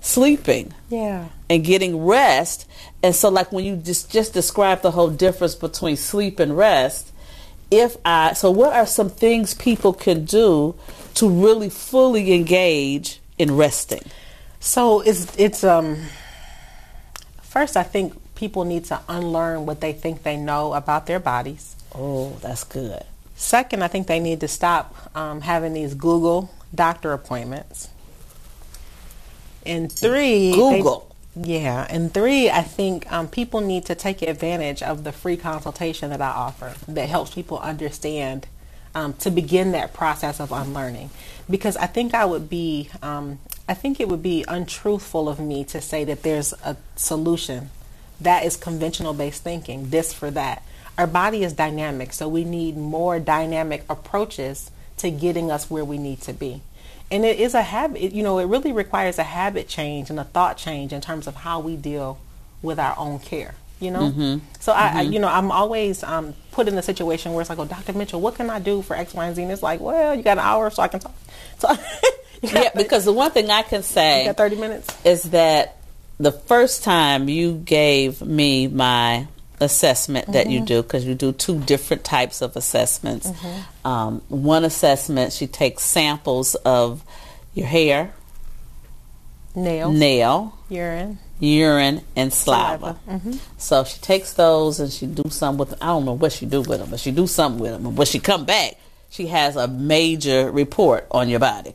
sleeping. 0.01 0.73
Yeah. 0.89 1.29
and 1.49 1.63
getting 1.63 2.05
rest. 2.05 2.68
And 3.01 3.15
so, 3.15 3.29
like 3.29 3.51
when 3.51 3.63
you 3.65 3.77
just 3.77 4.11
just 4.11 4.33
describe 4.33 4.81
the 4.81 4.91
whole 4.91 5.09
difference 5.09 5.55
between 5.55 5.95
sleep 5.95 6.39
and 6.39 6.57
rest, 6.57 7.11
if 7.71 7.97
I 8.03 8.33
so, 8.33 8.51
what 8.51 8.73
are 8.73 8.85
some 8.85 9.09
things 9.09 9.53
people 9.53 9.93
can 9.93 10.25
do 10.25 10.75
to 11.15 11.29
really 11.29 11.69
fully 11.69 12.33
engage 12.33 13.19
in 13.37 13.55
resting? 13.55 14.03
So 14.59 15.01
it's 15.01 15.33
it's 15.37 15.63
um. 15.63 15.97
First, 17.41 17.77
I 17.77 17.83
think 17.83 18.13
people 18.35 18.63
need 18.63 18.85
to 18.85 18.99
unlearn 19.09 19.65
what 19.65 19.81
they 19.81 19.91
think 19.93 20.23
they 20.23 20.37
know 20.37 20.73
about 20.73 21.07
their 21.07 21.19
bodies. 21.19 21.75
Oh, 21.95 22.37
that's 22.41 22.63
good. 22.63 23.03
Second, 23.35 23.83
I 23.83 23.87
think 23.87 24.07
they 24.07 24.19
need 24.19 24.41
to 24.41 24.47
stop 24.47 24.95
um, 25.15 25.41
having 25.41 25.73
these 25.73 25.93
Google 25.95 26.51
doctor 26.75 27.11
appointments. 27.13 27.89
And 29.65 29.91
three, 29.91 30.51
they- 30.51 30.55
Google. 30.55 31.08
Yeah, 31.36 31.86
and 31.89 32.13
three, 32.13 32.50
I 32.50 32.62
think 32.63 33.12
um, 33.12 33.27
people 33.27 33.62
need 33.62 33.86
to 33.86 33.95
take 33.95 34.21
advantage 34.21 34.81
of 34.81 35.03
the 35.03 35.12
free 35.12 35.38
consultation 35.38 36.09
that 36.09 36.21
I 36.21 36.29
offer 36.29 36.74
that 36.88 37.07
helps 37.07 37.33
people 37.33 37.59
understand 37.59 38.48
um, 38.95 39.13
to 39.13 39.29
begin 39.29 39.71
that 39.74 39.93
process 39.93 40.39
of 40.39 40.51
unlearning. 40.51 41.12
Because 41.50 41.77
I 41.77 41.86
think 41.86 42.13
I 42.13 42.25
would 42.25 42.50
be, 42.50 42.89
um, 43.01 43.39
I 43.67 43.74
think 43.75 44.00
it 44.00 44.07
would 44.07 44.24
be 44.24 44.43
untruthful 44.48 45.29
of 45.29 45.39
me 45.39 45.63
to 45.65 45.79
say 45.81 46.03
that 46.05 46.24
there's 46.24 46.53
a 46.65 46.75
solution 46.95 47.69
that 48.19 48.43
is 48.43 48.57
conventional 48.57 49.13
based 49.13 49.43
thinking, 49.43 49.91
this 49.91 50.13
for 50.13 50.31
that. 50.31 50.63
Our 50.98 51.07
body 51.07 51.43
is 51.43 51.53
dynamic, 51.53 52.12
so 52.12 52.27
we 52.27 52.43
need 52.43 52.75
more 52.75 53.19
dynamic 53.19 53.86
approaches 53.89 54.71
to 54.98 55.09
getting 55.09 55.50
us 55.50 55.69
where 55.69 55.86
we 55.86 55.98
need 55.98 56.21
to 56.21 56.33
be. 56.33 56.62
And 57.11 57.25
it 57.25 57.39
is 57.39 57.53
a 57.55 57.61
habit, 57.61 58.01
it- 58.03 58.13
you 58.13 58.23
know, 58.23 58.39
it 58.39 58.45
really 58.45 58.71
requires 58.71 59.17
a 59.19 59.23
habit 59.23 59.67
change 59.67 60.09
and 60.09 60.19
a 60.19 60.23
thought 60.23 60.57
change 60.57 60.93
in 60.93 61.01
terms 61.01 61.27
of 61.27 61.35
how 61.35 61.59
we 61.59 61.75
deal 61.75 62.19
with 62.61 62.77
our 62.79 62.93
own 62.97 63.19
care, 63.19 63.55
you 63.79 63.89
know? 63.91 64.39
So 64.59 64.71
I, 64.73 64.99
I, 64.99 65.01
you 65.01 65.19
know, 65.19 65.27
I'm 65.29 65.51
always 65.51 66.03
um, 66.03 66.35
put 66.51 66.67
in 66.67 66.77
a 66.77 66.81
situation 66.83 67.33
where 67.33 67.41
it's 67.41 67.49
like, 67.49 67.57
oh, 67.59 67.65
Dr. 67.65 67.93
Mitchell, 67.93 68.21
what 68.21 68.35
can 68.35 68.49
I 68.49 68.59
do 68.59 68.81
for 68.81 68.95
X, 68.95 69.13
Y, 69.13 69.25
and 69.25 69.35
Z? 69.35 69.41
And 69.41 69.51
it's 69.51 69.63
like, 69.63 69.79
well, 69.79 70.13
you 70.13 70.21
got 70.23 70.37
an 70.37 70.43
hour 70.43 70.69
so 70.69 70.83
I 70.83 70.87
can 70.87 70.99
talk. 70.99 71.15
So 71.59 71.69
Yeah, 72.41 72.69
because 72.75 73.03
the 73.05 73.11
one 73.13 73.31
thing 73.31 73.49
I 73.49 73.63
can 73.63 73.79
you 73.79 73.83
say 73.83 74.25
got 74.25 74.37
30 74.37 74.55
minutes. 74.57 74.95
is 75.05 75.23
that 75.31 75.75
the 76.19 76.31
first 76.31 76.83
time 76.83 77.27
you 77.27 77.53
gave 77.55 78.21
me 78.21 78.67
my 78.67 79.27
assessment 79.59 80.31
that 80.31 80.49
you 80.49 80.59
mm-hmm. 80.59 80.65
do 80.65 80.83
because 80.83 81.05
you 81.05 81.15
do 81.15 81.31
two 81.31 81.59
different 81.59 82.03
types 82.03 82.41
of 82.41 82.55
assessments. 82.55 83.27
Mm-hmm. 83.29 83.87
Um, 83.87 84.21
one 84.29 84.63
assessment 84.63 85.33
she 85.33 85.47
takes 85.47 85.83
samples 85.83 86.55
of 86.55 87.03
your 87.53 87.67
hair 87.67 88.13
Nails, 89.55 89.97
nail 89.97 90.57
urine. 90.69 91.17
urine 91.39 92.01
and 92.15 92.31
saliva, 92.31 92.77
Saliva, 92.79 92.99
mm-hmm. 93.09 93.37
so 93.57 93.83
she 93.83 93.99
takes 93.99 94.33
those 94.33 94.79
and 94.79 94.91
she 94.91 95.07
do 95.07 95.23
something 95.29 95.57
with 95.57 95.73
i 95.81 95.87
don't 95.87 96.05
know 96.05 96.13
what 96.13 96.31
she 96.31 96.45
do 96.45 96.61
with 96.61 96.79
them 96.79 96.91
but 96.91 96.99
she 96.99 97.09
do 97.09 97.25
something 97.25 97.59
with 97.59 97.71
them 97.71 97.87
and 97.87 97.97
when 97.97 98.05
she 98.05 98.19
come 98.19 98.45
back 98.45 98.77
she 99.09 99.27
has 99.27 99.55
a 99.55 99.67
major 99.67 100.51
report 100.51 101.07
on 101.11 101.29
your 101.29 101.39
body. 101.39 101.73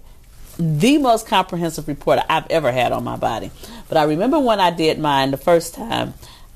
The 0.57 0.99
most 0.99 1.27
comprehensive 1.27 1.89
report 1.89 2.21
I've 2.29 2.47
ever 2.49 2.71
had 2.71 2.93
on 2.93 3.03
my 3.03 3.17
body. 3.17 3.51
But 3.89 3.99
I 3.99 4.05
remember 4.05 4.39
when 4.39 4.61
I 4.61 4.71
did 4.71 5.01
mine 5.01 5.33
the 5.33 5.37
first 5.37 5.75
time, 5.75 6.15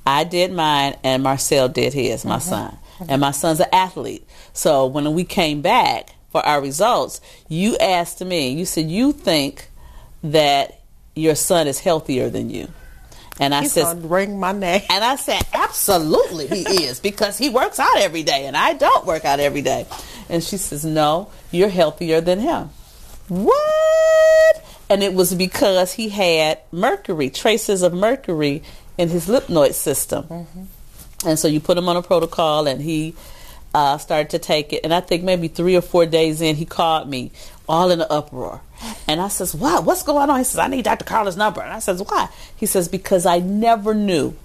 I 0.09 0.25
did 0.25 0.53
mine 0.53 0.97
and 1.05 1.23
Marcel 1.23 1.69
did 1.69 1.93
his, 1.93 2.25
my 2.25 2.37
uh-huh. 2.37 2.41
son. 2.41 2.79
And 3.09 3.21
my 3.21 3.31
son's 3.31 3.61
an 3.61 3.69
athlete. 3.73 4.27
So 4.55 4.87
when 4.87 5.13
we 5.13 5.25
came 5.25 5.61
back 5.61 6.09
for 6.31 6.45
our 6.45 6.61
results, 6.61 7.21
you 7.47 7.77
asked 7.77 8.25
me, 8.25 8.49
you 8.49 8.65
said, 8.65 8.91
you 8.91 9.13
think 9.13 9.69
that 10.23 10.81
your 11.15 11.35
son 11.35 11.67
is 11.69 11.79
healthier 11.79 12.31
than 12.31 12.49
you. 12.49 12.69
And 13.39 13.55
I 13.55 13.65
said, 13.65 14.11
ring 14.11 14.41
my 14.41 14.53
name. 14.53 14.83
and 14.91 15.05
I 15.05 15.15
said, 15.17 15.43
absolutely 15.53 16.49
he 16.49 16.63
is 16.85 16.99
because 17.01 17.37
he 17.37 17.51
works 17.51 17.79
out 17.79 17.99
every 17.99 18.23
day 18.23 18.47
and 18.47 18.57
I 18.57 18.73
don't 18.73 19.05
work 19.05 19.25
out 19.27 19.41
every 19.41 19.63
day. 19.63 19.87
And 20.31 20.43
she 20.43 20.57
says, 20.57 20.85
no, 20.85 21.31
you're 21.53 21.69
healthier 21.69 22.21
than 22.21 22.41
him. 22.41 22.71
What? 23.29 24.65
And 24.91 25.03
it 25.03 25.13
was 25.13 25.35
because 25.35 25.93
he 25.93 26.09
had 26.09 26.61
mercury, 26.73 27.29
traces 27.29 27.83
of 27.83 27.93
mercury 27.93 28.63
in 28.99 29.09
his 29.09 29.29
lymph 29.29 29.75
system. 29.75 30.27
And 31.25 31.39
so 31.39 31.49
you 31.49 31.61
put 31.61 31.79
him 31.79 31.89
on 31.89 31.97
a 31.97 32.03
protocol 32.03 32.67
and 32.67 32.81
he 32.83 33.15
uh, 33.75 33.99
started 33.99 34.31
to 34.31 34.39
take 34.39 34.73
it. 34.73 34.81
And 34.85 34.93
I 34.93 35.01
think 35.01 35.23
maybe 35.23 35.49
three 35.49 35.77
or 35.77 35.81
four 35.81 36.05
days 36.07 36.41
in, 36.41 36.57
he 36.57 36.65
called 36.65 37.09
me 37.09 37.31
all 37.69 37.91
in 37.91 38.01
an 38.01 38.07
uproar. 38.11 38.61
And 39.07 39.21
I 39.21 39.29
says, 39.29 39.55
what? 39.55 39.85
What's 39.85 40.03
going 40.03 40.31
on? 40.31 40.39
He 40.39 40.45
says, 40.45 40.59
I 40.59 40.69
need 40.69 40.85
Dr. 40.85 41.05
Karla's 41.05 41.37
number. 41.37 41.61
And 41.61 41.73
I 41.73 41.79
says, 41.81 42.03
why? 42.03 42.29
He 42.57 42.67
says, 42.67 42.89
because 42.89 43.27
I 43.27 43.39
never 43.41 43.95
knew 43.95 44.37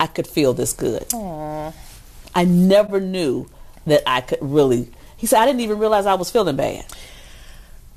I 0.00 0.06
could 0.06 0.26
feel 0.26 0.52
this 0.54 0.72
good. 0.72 1.06
I 2.34 2.44
never 2.44 3.00
knew 3.00 3.48
that 3.86 4.02
I 4.06 4.20
could 4.20 4.38
really. 4.40 4.88
He 5.16 5.26
said, 5.26 5.40
I 5.40 5.46
didn't 5.46 5.60
even 5.60 5.78
realize 5.78 6.06
I 6.06 6.14
was 6.14 6.30
feeling 6.30 6.56
bad. 6.56 6.84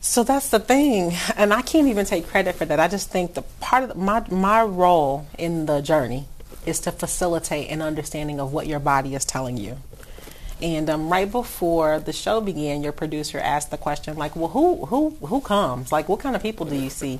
So 0.03 0.23
that's 0.23 0.49
the 0.49 0.59
thing, 0.59 1.13
and 1.35 1.53
I 1.53 1.61
can't 1.61 1.87
even 1.87 2.07
take 2.07 2.27
credit 2.27 2.55
for 2.55 2.65
that. 2.65 2.79
I 2.79 2.87
just 2.87 3.11
think 3.11 3.35
the 3.35 3.43
part 3.59 3.83
of 3.83 3.89
the, 3.89 3.95
my 3.95 4.25
my 4.31 4.63
role 4.63 5.27
in 5.37 5.67
the 5.67 5.79
journey 5.81 6.25
is 6.65 6.79
to 6.81 6.91
facilitate 6.91 7.69
an 7.69 7.83
understanding 7.83 8.39
of 8.39 8.51
what 8.51 8.65
your 8.65 8.79
body 8.79 9.13
is 9.13 9.25
telling 9.25 9.57
you. 9.57 9.77
And 10.59 10.89
um, 10.89 11.09
right 11.09 11.31
before 11.31 11.99
the 11.99 12.13
show 12.13 12.41
began, 12.41 12.81
your 12.81 12.93
producer 12.93 13.37
asked 13.37 13.69
the 13.69 13.77
question, 13.77 14.17
like, 14.17 14.35
"Well, 14.35 14.49
who 14.49 14.87
who 14.87 15.11
who 15.21 15.39
comes? 15.39 15.91
Like, 15.91 16.09
what 16.09 16.19
kind 16.19 16.35
of 16.35 16.41
people 16.41 16.65
do 16.65 16.75
you 16.75 16.89
see?" 16.89 17.19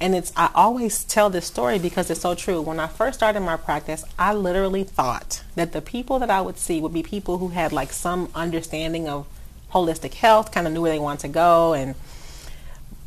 And 0.00 0.14
it's 0.14 0.32
I 0.34 0.50
always 0.54 1.04
tell 1.04 1.28
this 1.28 1.44
story 1.44 1.78
because 1.78 2.08
it's 2.08 2.22
so 2.22 2.34
true. 2.34 2.62
When 2.62 2.80
I 2.80 2.86
first 2.86 3.18
started 3.18 3.40
my 3.40 3.58
practice, 3.58 4.02
I 4.18 4.32
literally 4.32 4.84
thought 4.84 5.42
that 5.56 5.72
the 5.72 5.82
people 5.82 6.18
that 6.20 6.30
I 6.30 6.40
would 6.40 6.56
see 6.56 6.80
would 6.80 6.94
be 6.94 7.02
people 7.02 7.36
who 7.36 7.48
had 7.48 7.70
like 7.70 7.92
some 7.92 8.30
understanding 8.34 9.08
of 9.08 9.26
holistic 9.74 10.14
health, 10.14 10.52
kind 10.52 10.66
of 10.66 10.72
knew 10.72 10.80
where 10.80 10.92
they 10.92 10.98
wanted 10.98 11.20
to 11.20 11.28
go, 11.28 11.74
and 11.74 11.94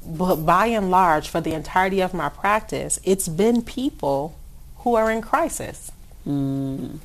but 0.07 0.37
by 0.37 0.67
and 0.67 0.89
large, 0.89 1.27
for 1.27 1.41
the 1.41 1.53
entirety 1.53 1.99
of 1.99 2.13
my 2.13 2.29
practice, 2.29 2.99
it's 3.03 3.27
been 3.27 3.61
people 3.61 4.37
who 4.77 4.95
are 4.95 5.11
in 5.11 5.21
crisis. 5.21 5.91
Hmm. 6.23 6.95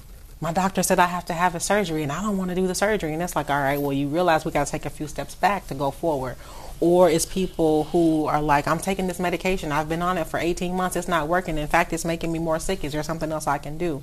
My 0.41 0.53
doctor 0.53 0.83
said 0.83 0.99
I 0.99 1.07
have 1.07 1.27
to 1.27 1.33
have 1.33 1.55
a 1.55 1.61
surgery, 1.61 2.03
and 2.03 2.13
I 2.13 2.23
don't 2.23 2.37
want 2.37 2.51
to 2.51 2.57
do 2.57 2.67
the 2.67 2.75
surgery. 2.75 3.13
And 3.13 3.23
it's 3.23 3.37
like, 3.37 3.51
all 3.51 3.61
right, 3.61 3.81
well, 3.81 3.93
you 3.93 4.09
realize 4.09 4.45
we 4.45 4.51
got 4.51 4.67
to 4.67 4.71
take 4.71 4.87
a 4.87 4.91
few 4.91 5.07
steps 5.07 5.35
back 5.35 5.67
to 5.69 5.75
go 5.75 5.91
forward. 5.91 6.37
Or 6.81 7.09
it's 7.09 7.27
people 7.27 7.85
who 7.85 8.27
are 8.27 8.43
like, 8.43 8.67
I'm 8.67 8.79
taking 8.79 9.07
this 9.07 9.21
medication. 9.21 9.71
I've 9.71 9.89
been 9.89 10.03
on 10.03 10.19
it 10.19 10.27
for 10.27 10.39
18 10.39 10.75
months. 10.75 10.97
It's 10.97 11.07
not 11.07 11.29
working. 11.29 11.59
In 11.59 11.69
fact, 11.69 11.93
it's 11.93 12.05
making 12.05 12.33
me 12.33 12.41
more 12.41 12.59
sick. 12.59 12.83
Is 12.83 12.93
there 12.93 13.05
something 13.05 13.31
else 13.31 13.47
I 13.47 13.59
can 13.59 13.79
do? 13.79 14.03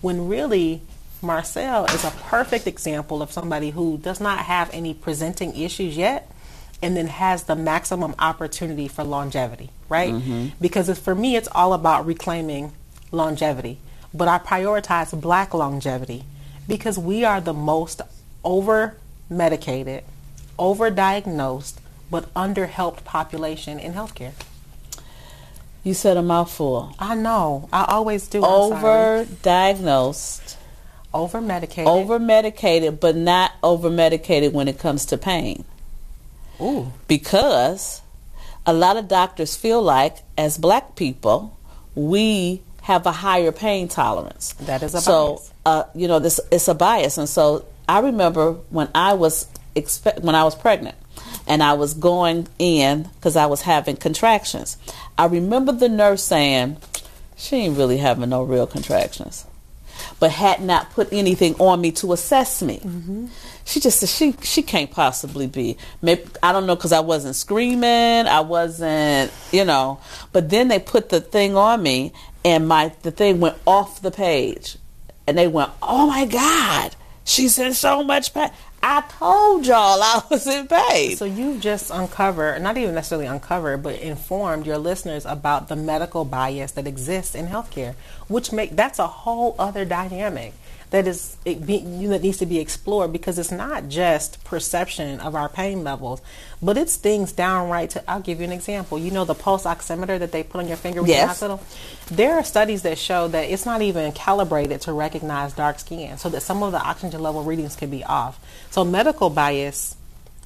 When 0.00 0.26
really, 0.26 0.80
Marcel 1.20 1.84
is 1.86 2.04
a 2.04 2.10
perfect 2.10 2.66
example 2.66 3.20
of 3.20 3.30
somebody 3.32 3.70
who 3.70 3.98
does 3.98 4.20
not 4.20 4.40
have 4.40 4.70
any 4.72 4.94
presenting 4.94 5.54
issues 5.54 5.96
yet 5.96 6.30
and 6.84 6.94
then 6.94 7.06
has 7.06 7.44
the 7.44 7.56
maximum 7.56 8.14
opportunity 8.18 8.86
for 8.88 9.02
longevity, 9.02 9.70
right? 9.88 10.12
Mm-hmm. 10.12 10.48
Because 10.60 10.90
it's, 10.90 11.00
for 11.00 11.14
me, 11.14 11.34
it's 11.34 11.48
all 11.52 11.72
about 11.72 12.04
reclaiming 12.04 12.72
longevity. 13.10 13.78
But 14.12 14.28
I 14.28 14.38
prioritize 14.38 15.18
black 15.18 15.54
longevity 15.54 16.24
because 16.68 16.98
we 16.98 17.24
are 17.24 17.40
the 17.40 17.54
most 17.54 18.02
over 18.44 18.98
medicated, 19.30 20.04
over 20.58 20.90
diagnosed, 20.90 21.80
but 22.10 22.28
under 22.36 22.66
helped 22.66 23.02
population 23.04 23.78
in 23.78 23.94
healthcare. 23.94 24.32
You 25.82 25.94
said 25.94 26.18
a 26.18 26.22
mouthful. 26.22 26.94
I 26.98 27.14
know. 27.14 27.68
I 27.72 27.86
always 27.88 28.28
do. 28.28 28.44
Over 28.44 29.26
diagnosed, 29.42 30.58
over 31.14 31.40
medicated. 31.40 31.88
Over 31.88 32.18
medicated, 32.18 33.00
but 33.00 33.16
not 33.16 33.52
over 33.62 33.88
medicated 33.88 34.52
when 34.52 34.68
it 34.68 34.78
comes 34.78 35.06
to 35.06 35.16
pain. 35.16 35.64
Ooh. 36.60 36.92
Because 37.08 38.02
a 38.66 38.72
lot 38.72 38.96
of 38.96 39.08
doctors 39.08 39.56
feel 39.56 39.82
like, 39.82 40.18
as 40.38 40.58
black 40.58 40.96
people, 40.96 41.58
we 41.94 42.62
have 42.82 43.06
a 43.06 43.12
higher 43.12 43.52
pain 43.52 43.88
tolerance. 43.88 44.52
That 44.60 44.82
is 44.82 44.94
a 44.94 45.00
so, 45.00 45.36
bias. 45.36 45.52
uh, 45.66 45.84
you 45.94 46.08
know, 46.08 46.18
this 46.18 46.40
it's 46.50 46.68
a 46.68 46.74
bias, 46.74 47.18
and 47.18 47.28
so 47.28 47.64
I 47.88 48.00
remember 48.00 48.52
when 48.70 48.88
I 48.94 49.14
was 49.14 49.46
expect 49.74 50.20
when 50.20 50.34
I 50.34 50.44
was 50.44 50.54
pregnant, 50.54 50.96
and 51.46 51.62
I 51.62 51.74
was 51.74 51.94
going 51.94 52.46
in 52.58 53.04
because 53.14 53.36
I 53.36 53.46
was 53.46 53.62
having 53.62 53.96
contractions. 53.96 54.76
I 55.16 55.26
remember 55.26 55.72
the 55.72 55.88
nurse 55.88 56.22
saying, 56.22 56.76
"She 57.36 57.56
ain't 57.56 57.78
really 57.78 57.98
having 57.98 58.28
no 58.28 58.42
real 58.42 58.66
contractions," 58.66 59.46
but 60.20 60.30
had 60.30 60.62
not 60.62 60.90
put 60.90 61.12
anything 61.12 61.54
on 61.56 61.80
me 61.80 61.92
to 61.92 62.12
assess 62.12 62.62
me. 62.62 62.80
She 63.64 63.80
just 63.80 64.00
said 64.00 64.08
she 64.08 64.34
she 64.42 64.62
can't 64.62 64.90
possibly 64.90 65.46
be. 65.46 65.76
Maybe 66.02 66.24
I 66.42 66.52
don't 66.52 66.66
know 66.66 66.76
because 66.76 66.92
I 66.92 67.00
wasn't 67.00 67.36
screaming, 67.36 68.26
I 68.26 68.40
wasn't, 68.40 69.32
you 69.52 69.64
know. 69.64 70.00
But 70.32 70.50
then 70.50 70.68
they 70.68 70.78
put 70.78 71.08
the 71.08 71.20
thing 71.20 71.56
on 71.56 71.82
me, 71.82 72.12
and 72.44 72.68
my 72.68 72.92
the 73.02 73.10
thing 73.10 73.40
went 73.40 73.56
off 73.66 74.02
the 74.02 74.10
page, 74.10 74.76
and 75.26 75.36
they 75.38 75.48
went, 75.48 75.70
"Oh 75.82 76.06
my 76.06 76.26
God, 76.26 76.94
she's 77.24 77.58
in 77.58 77.74
so 77.74 78.02
much 78.02 78.34
pain." 78.34 78.50
I 78.86 79.02
told 79.18 79.66
y'all 79.66 80.02
I 80.02 80.22
was 80.28 80.46
in 80.46 80.66
pain. 80.66 81.16
So 81.16 81.24
you've 81.24 81.62
just 81.62 81.90
uncovered, 81.90 82.60
not 82.60 82.76
even 82.76 82.94
necessarily 82.94 83.26
uncovered, 83.26 83.82
but 83.82 83.98
informed 83.98 84.66
your 84.66 84.76
listeners 84.76 85.24
about 85.24 85.68
the 85.68 85.74
medical 85.74 86.26
bias 86.26 86.72
that 86.72 86.86
exists 86.86 87.34
in 87.34 87.46
healthcare, 87.46 87.94
which 88.28 88.52
make 88.52 88.76
that's 88.76 88.98
a 88.98 89.06
whole 89.06 89.56
other 89.58 89.86
dynamic 89.86 90.52
that 90.94 91.08
is 91.08 91.36
it 91.44 91.66
be, 91.66 91.78
you 91.78 92.06
know, 92.06 92.10
that 92.10 92.22
needs 92.22 92.38
to 92.38 92.46
be 92.46 92.60
explored 92.60 93.12
because 93.12 93.36
it's 93.36 93.50
not 93.50 93.88
just 93.88 94.44
perception 94.44 95.18
of 95.18 95.34
our 95.34 95.48
pain 95.48 95.82
levels, 95.82 96.22
but 96.62 96.78
it's 96.78 96.94
things 96.94 97.32
downright. 97.32 97.90
To 97.90 98.08
I'll 98.08 98.20
give 98.20 98.38
you 98.38 98.44
an 98.44 98.52
example. 98.52 98.96
You 98.96 99.10
know 99.10 99.24
the 99.24 99.34
pulse 99.34 99.64
oximeter 99.64 100.20
that 100.20 100.30
they 100.30 100.44
put 100.44 100.60
on 100.60 100.68
your 100.68 100.76
finger 100.76 100.98
you're 101.00 101.04
in 101.06 101.08
the 101.10 101.16
Yes. 101.16 101.26
hospital. 101.40 101.60
There 102.12 102.34
are 102.34 102.44
studies 102.44 102.82
that 102.82 102.96
show 102.96 103.26
that 103.26 103.50
it's 103.50 103.66
not 103.66 103.82
even 103.82 104.12
calibrated 104.12 104.82
to 104.82 104.92
recognize 104.92 105.52
dark 105.52 105.80
skin, 105.80 106.16
so 106.16 106.28
that 106.28 106.42
some 106.42 106.62
of 106.62 106.70
the 106.70 106.80
oxygen 106.80 107.20
level 107.20 107.42
readings 107.42 107.74
could 107.74 107.90
be 107.90 108.04
off. 108.04 108.38
So 108.70 108.84
medical 108.84 109.30
bias 109.30 109.96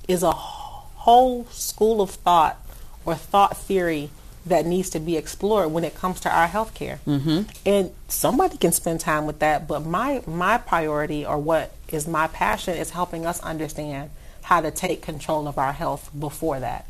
is 0.08 0.22
a 0.22 0.32
whole 0.32 1.44
school 1.50 2.00
of 2.00 2.08
thought 2.08 2.56
or 3.04 3.16
thought 3.16 3.54
theory 3.54 4.08
that 4.48 4.66
needs 4.66 4.90
to 4.90 5.00
be 5.00 5.16
explored 5.16 5.72
when 5.72 5.84
it 5.84 5.94
comes 5.94 6.20
to 6.20 6.34
our 6.34 6.48
healthcare. 6.48 6.98
Mm-hmm. 7.06 7.42
And 7.66 7.90
somebody 8.08 8.56
can 8.56 8.72
spend 8.72 9.00
time 9.00 9.26
with 9.26 9.38
that, 9.40 9.68
but 9.68 9.84
my 9.84 10.22
my 10.26 10.58
priority 10.58 11.24
or 11.24 11.38
what 11.38 11.72
is 11.88 12.06
my 12.06 12.26
passion 12.28 12.74
is 12.74 12.90
helping 12.90 13.26
us 13.26 13.40
understand 13.40 14.10
how 14.42 14.60
to 14.60 14.70
take 14.70 15.02
control 15.02 15.46
of 15.46 15.58
our 15.58 15.72
health 15.72 16.10
before 16.18 16.60
that. 16.60 16.86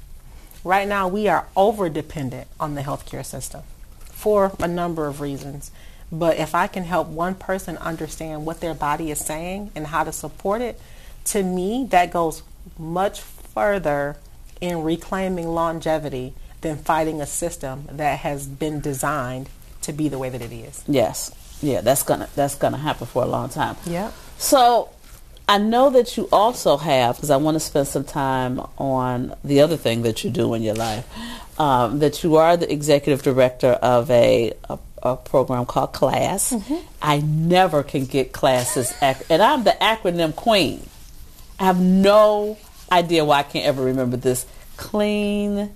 Right 0.64 0.88
now, 0.88 1.09
we 1.09 1.29
are 1.29 1.47
over 1.57 1.88
dependent 1.88 2.49
on 2.59 2.75
the 2.75 2.83
healthcare 2.83 3.25
system 3.25 3.62
for 4.01 4.53
a 4.61 4.68
number 4.68 5.07
of 5.07 5.21
reasons. 5.21 5.71
But 6.11 6.38
if 6.38 6.55
I 6.55 6.66
can 6.66 6.85
help 6.85 7.09
one 7.09 7.35
person 7.35 7.77
understand 7.79 8.47
what 8.47 8.61
their 8.61 8.75
body 8.75 9.11
is 9.11 9.18
saying 9.18 9.73
and 9.75 9.87
how 9.87 10.05
to 10.05 10.12
support 10.12 10.62
it, 10.62 10.81
to 11.27 11.42
me, 11.42 11.87
that 11.90 12.12
goes 12.12 12.42
much 12.79 13.21
further 13.21 14.16
in 14.61 14.83
reclaiming 14.83 15.49
longevity 15.49 16.35
than 16.61 16.77
fighting 16.77 17.21
a 17.21 17.27
system 17.27 17.87
that 17.92 18.18
has 18.21 18.47
been 18.47 18.81
designed 18.81 19.49
to 19.83 19.92
be 19.92 20.09
the 20.09 20.18
way 20.18 20.29
that 20.29 20.42
it 20.42 20.53
is. 20.53 20.83
Yes, 20.88 21.31
yeah, 21.62 21.81
that's 21.81 22.03
gonna 22.03 22.29
that's 22.35 22.55
gonna 22.55 22.77
happen 22.79 23.07
for 23.07 23.23
a 23.23 23.27
long 23.27 23.49
time. 23.49 23.77
Yeah. 23.87 24.11
So 24.38 24.90
I 25.49 25.59
know 25.59 25.90
that 25.90 26.16
you 26.16 26.29
also 26.31 26.77
have 26.77 27.16
because 27.16 27.31
I 27.31 27.37
want 27.37 27.55
to 27.55 27.61
spend 27.61 27.88
some 27.88 28.05
time 28.05 28.61
on 28.77 29.35
the 29.44 29.61
other 29.62 29.77
thing 29.77 30.03
that 30.03 30.25
you 30.25 30.31
do 30.31 30.53
in 30.55 30.62
your 30.62 30.75
life. 30.75 31.07
Um, 31.61 31.99
that 32.01 32.23
you 32.23 32.37
are 32.37 32.57
the 32.57 32.71
executive 32.73 33.23
director 33.23 33.71
of 33.73 34.11
a 34.11 34.53
a, 34.68 34.79
a 35.03 35.16
program 35.16 35.64
called 35.66 35.92
Class. 35.92 36.55
I 37.03 37.18
never 37.21 37.83
can 37.83 38.05
get 38.05 38.33
classes, 38.33 38.94
ac- 39.03 39.25
and 39.31 39.42
I'm 39.42 39.64
the 39.64 39.77
acronym 39.81 40.35
queen. 40.37 40.87
I 41.59 41.64
have 41.64 41.81
no 41.81 42.57
idea 42.92 43.25
why 43.25 43.38
I 43.40 43.42
can't 43.42 43.64
ever 43.66 43.83
remember 43.83 44.16
this. 44.16 44.47
Clean 44.77 45.71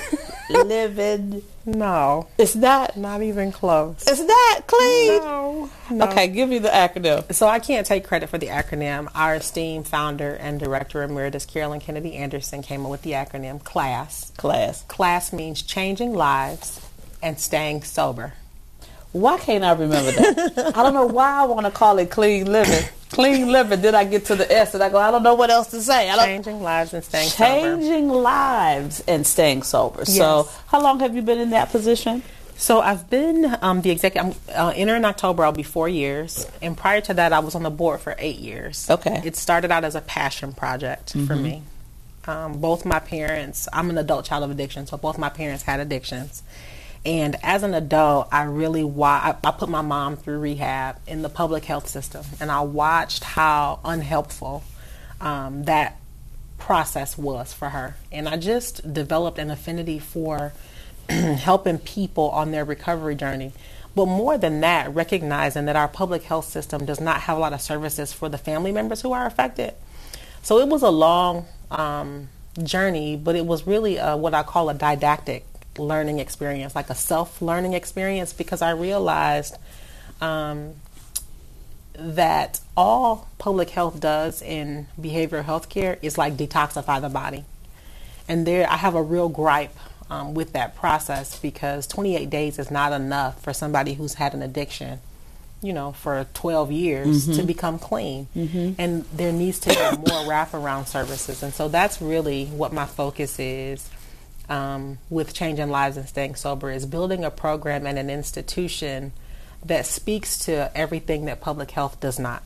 living. 0.50 1.42
No, 1.66 2.28
It's 2.36 2.54
not. 2.54 2.96
not 2.96 3.22
even 3.22 3.50
close. 3.50 4.04
It's 4.06 4.20
not 4.20 4.66
clean. 4.66 5.18
No, 5.18 5.70
no. 5.90 6.04
Okay, 6.08 6.28
give 6.28 6.48
me 6.50 6.58
the 6.58 6.68
acronym. 6.68 7.32
So 7.34 7.46
I 7.48 7.58
can't 7.58 7.86
take 7.86 8.04
credit 8.04 8.28
for 8.28 8.36
the 8.36 8.48
acronym. 8.48 9.08
Our 9.14 9.36
esteemed 9.36 9.88
founder 9.88 10.34
and 10.34 10.60
director 10.60 11.02
emeritus 11.02 11.46
Carolyn 11.46 11.80
Kennedy 11.80 12.16
Anderson 12.16 12.60
came 12.62 12.84
up 12.84 12.90
with 12.90 13.02
the 13.02 13.12
acronym 13.12 13.64
CLASS. 13.64 14.32
Class. 14.36 14.84
CLASS 14.88 15.32
means 15.32 15.62
changing 15.62 16.12
lives 16.12 16.80
and 17.22 17.40
staying 17.40 17.82
sober. 17.84 18.34
Why 19.14 19.38
can't 19.38 19.62
I 19.62 19.72
remember 19.74 20.10
that? 20.10 20.76
I 20.76 20.82
don't 20.82 20.92
know 20.92 21.06
why 21.06 21.42
I 21.42 21.44
want 21.44 21.66
to 21.66 21.70
call 21.70 21.98
it 21.98 22.10
clean 22.10 22.50
living. 22.50 22.84
Clean 23.10 23.46
living. 23.46 23.80
Then 23.80 23.94
I 23.94 24.02
get 24.02 24.24
to 24.24 24.34
the 24.34 24.52
S 24.52 24.74
and 24.74 24.82
I 24.82 24.88
go, 24.88 24.98
I 24.98 25.12
don't 25.12 25.22
know 25.22 25.36
what 25.36 25.50
else 25.50 25.68
to 25.68 25.80
say. 25.80 26.10
I 26.10 26.16
don't. 26.16 26.24
Changing 26.24 26.60
lives 26.60 26.92
and 26.92 27.04
staying 27.04 27.28
sober. 27.28 27.46
Changing 27.46 28.08
lives 28.08 29.04
and 29.06 29.24
staying 29.24 29.62
sober. 29.62 30.04
So, 30.04 30.48
how 30.66 30.82
long 30.82 30.98
have 30.98 31.14
you 31.14 31.22
been 31.22 31.38
in 31.38 31.50
that 31.50 31.70
position? 31.70 32.24
So 32.56 32.80
I've 32.80 33.08
been 33.08 33.56
um, 33.62 33.82
the 33.82 33.90
executive. 33.90 34.36
I'm 34.48 34.68
uh, 34.68 34.72
entering 34.74 35.04
October. 35.04 35.44
I'll 35.44 35.52
be 35.52 35.62
four 35.62 35.88
years, 35.88 36.48
and 36.60 36.76
prior 36.76 37.00
to 37.02 37.14
that, 37.14 37.32
I 37.32 37.38
was 37.38 37.54
on 37.54 37.62
the 37.62 37.70
board 37.70 38.00
for 38.00 38.16
eight 38.18 38.38
years. 38.38 38.90
Okay. 38.90 39.22
It 39.24 39.36
started 39.36 39.70
out 39.70 39.84
as 39.84 39.94
a 39.94 40.00
passion 40.00 40.52
project 40.52 41.12
for 41.26 41.36
me. 41.36 41.62
Um, 42.26 42.60
both 42.60 42.84
my 42.84 42.98
parents. 42.98 43.68
I'm 43.72 43.90
an 43.90 43.98
adult 43.98 44.24
child 44.24 44.44
of 44.44 44.50
addiction, 44.50 44.86
so 44.86 44.96
both 44.96 45.18
my 45.18 45.28
parents 45.28 45.62
had 45.62 45.78
addictions. 45.78 46.42
And 47.04 47.36
as 47.42 47.62
an 47.62 47.74
adult, 47.74 48.28
I 48.32 48.44
really 48.44 48.84
wa- 48.84 49.20
I, 49.22 49.36
I 49.44 49.50
put 49.52 49.68
my 49.68 49.82
mom 49.82 50.16
through 50.16 50.38
rehab 50.38 50.96
in 51.06 51.22
the 51.22 51.28
public 51.28 51.64
health 51.66 51.88
system, 51.88 52.24
and 52.40 52.50
I 52.50 52.60
watched 52.62 53.24
how 53.24 53.80
unhelpful 53.84 54.62
um, 55.20 55.64
that 55.64 55.96
process 56.58 57.18
was 57.18 57.52
for 57.52 57.70
her. 57.70 57.96
And 58.10 58.28
I 58.28 58.36
just 58.36 58.92
developed 58.94 59.38
an 59.38 59.50
affinity 59.50 59.98
for 59.98 60.54
helping 61.08 61.78
people 61.78 62.30
on 62.30 62.52
their 62.52 62.64
recovery 62.64 63.16
journey. 63.16 63.52
But 63.94 64.06
more 64.06 64.38
than 64.38 64.60
that, 64.60 64.94
recognizing 64.94 65.66
that 65.66 65.76
our 65.76 65.88
public 65.88 66.22
health 66.24 66.46
system 66.46 66.86
does 66.86 67.00
not 67.00 67.22
have 67.22 67.36
a 67.36 67.40
lot 67.40 67.52
of 67.52 67.60
services 67.60 68.12
for 68.12 68.28
the 68.28 68.38
family 68.38 68.72
members 68.72 69.02
who 69.02 69.12
are 69.12 69.26
affected. 69.26 69.74
So 70.42 70.58
it 70.58 70.68
was 70.68 70.82
a 70.82 70.90
long 70.90 71.46
um, 71.70 72.28
journey, 72.62 73.16
but 73.16 73.36
it 73.36 73.46
was 73.46 73.66
really 73.66 73.98
uh 73.98 74.16
what 74.16 74.34
I 74.34 74.42
call 74.42 74.70
a 74.70 74.74
didactic 74.74 75.44
learning 75.78 76.18
experience, 76.18 76.74
like 76.74 76.90
a 76.90 76.94
self 76.94 77.40
learning 77.42 77.74
experience, 77.74 78.32
because 78.32 78.62
I 78.62 78.70
realized 78.70 79.56
um, 80.20 80.74
that 81.94 82.60
all 82.76 83.28
public 83.38 83.70
health 83.70 84.00
does 84.00 84.42
in 84.42 84.86
behavioral 85.00 85.44
health 85.44 85.68
care 85.68 85.98
is 86.02 86.18
like 86.18 86.34
detoxify 86.36 87.00
the 87.00 87.08
body. 87.08 87.44
And 88.28 88.46
there, 88.46 88.68
I 88.68 88.76
have 88.76 88.94
a 88.94 89.02
real 89.02 89.28
gripe 89.28 89.76
um, 90.10 90.34
with 90.34 90.52
that 90.54 90.76
process 90.76 91.38
because 91.38 91.86
28 91.86 92.30
days 92.30 92.58
is 92.58 92.70
not 92.70 92.92
enough 92.92 93.42
for 93.42 93.52
somebody 93.52 93.94
who's 93.94 94.14
had 94.14 94.34
an 94.34 94.42
addiction, 94.42 95.00
you 95.62 95.72
know, 95.72 95.92
for 95.92 96.26
12 96.34 96.72
years 96.72 97.26
to 97.36 97.42
become 97.42 97.78
clean. 97.78 98.26
And 98.78 99.04
there 99.14 99.32
needs 99.32 99.60
to 99.60 99.68
be 99.70 99.76
more 100.10 100.22
wraparound 100.26 100.86
services. 100.86 101.42
And 101.42 101.52
so 101.54 101.68
that's 101.68 102.00
really 102.02 102.46
what 102.46 102.72
my 102.72 102.86
focus 102.86 103.38
is 103.38 103.88
um, 104.48 104.98
with 105.10 105.34
changing 105.34 105.70
lives 105.70 105.96
and 105.96 106.08
staying 106.08 106.34
sober 106.34 106.70
is 106.70 106.86
building 106.86 107.24
a 107.24 107.30
program 107.30 107.86
and 107.86 107.98
an 107.98 108.10
institution 108.10 109.12
that 109.64 109.86
speaks 109.86 110.38
to 110.40 110.70
everything 110.76 111.24
that 111.24 111.40
public 111.40 111.70
health 111.70 111.98
does 112.00 112.18
not. 112.18 112.42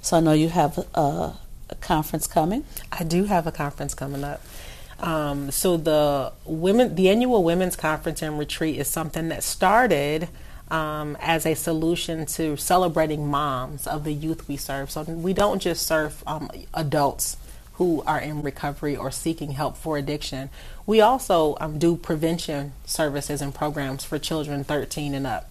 So 0.00 0.16
I 0.16 0.20
know 0.20 0.32
you 0.32 0.48
have 0.48 0.78
a, 0.94 1.34
a 1.70 1.74
conference 1.80 2.26
coming. 2.26 2.64
I 2.92 3.04
do 3.04 3.24
have 3.24 3.46
a 3.46 3.52
conference 3.52 3.94
coming 3.94 4.22
up. 4.22 4.42
Um, 5.00 5.50
so 5.50 5.76
the 5.76 6.32
women, 6.44 6.94
the 6.94 7.08
annual 7.08 7.42
women's 7.42 7.76
conference 7.76 8.22
and 8.22 8.38
retreat 8.38 8.78
is 8.78 8.88
something 8.88 9.28
that 9.28 9.42
started 9.42 10.28
um, 10.70 11.16
as 11.20 11.46
a 11.46 11.54
solution 11.54 12.26
to 12.26 12.56
celebrating 12.56 13.26
moms 13.26 13.86
of 13.86 14.04
the 14.04 14.12
youth 14.12 14.48
we 14.48 14.56
serve. 14.56 14.90
So 14.90 15.02
we 15.02 15.32
don't 15.32 15.60
just 15.60 15.86
serve 15.86 16.22
um, 16.26 16.48
adults 16.72 17.36
who 17.74 18.02
are 18.06 18.20
in 18.20 18.42
recovery 18.42 18.96
or 18.96 19.10
seeking 19.10 19.52
help 19.52 19.76
for 19.76 19.98
addiction. 19.98 20.50
We 20.86 21.00
also 21.00 21.56
um, 21.60 21.78
do 21.78 21.96
prevention 21.96 22.72
services 22.84 23.42
and 23.42 23.54
programs 23.54 24.04
for 24.04 24.18
children 24.18 24.64
13 24.64 25.14
and 25.14 25.26
up. 25.26 25.50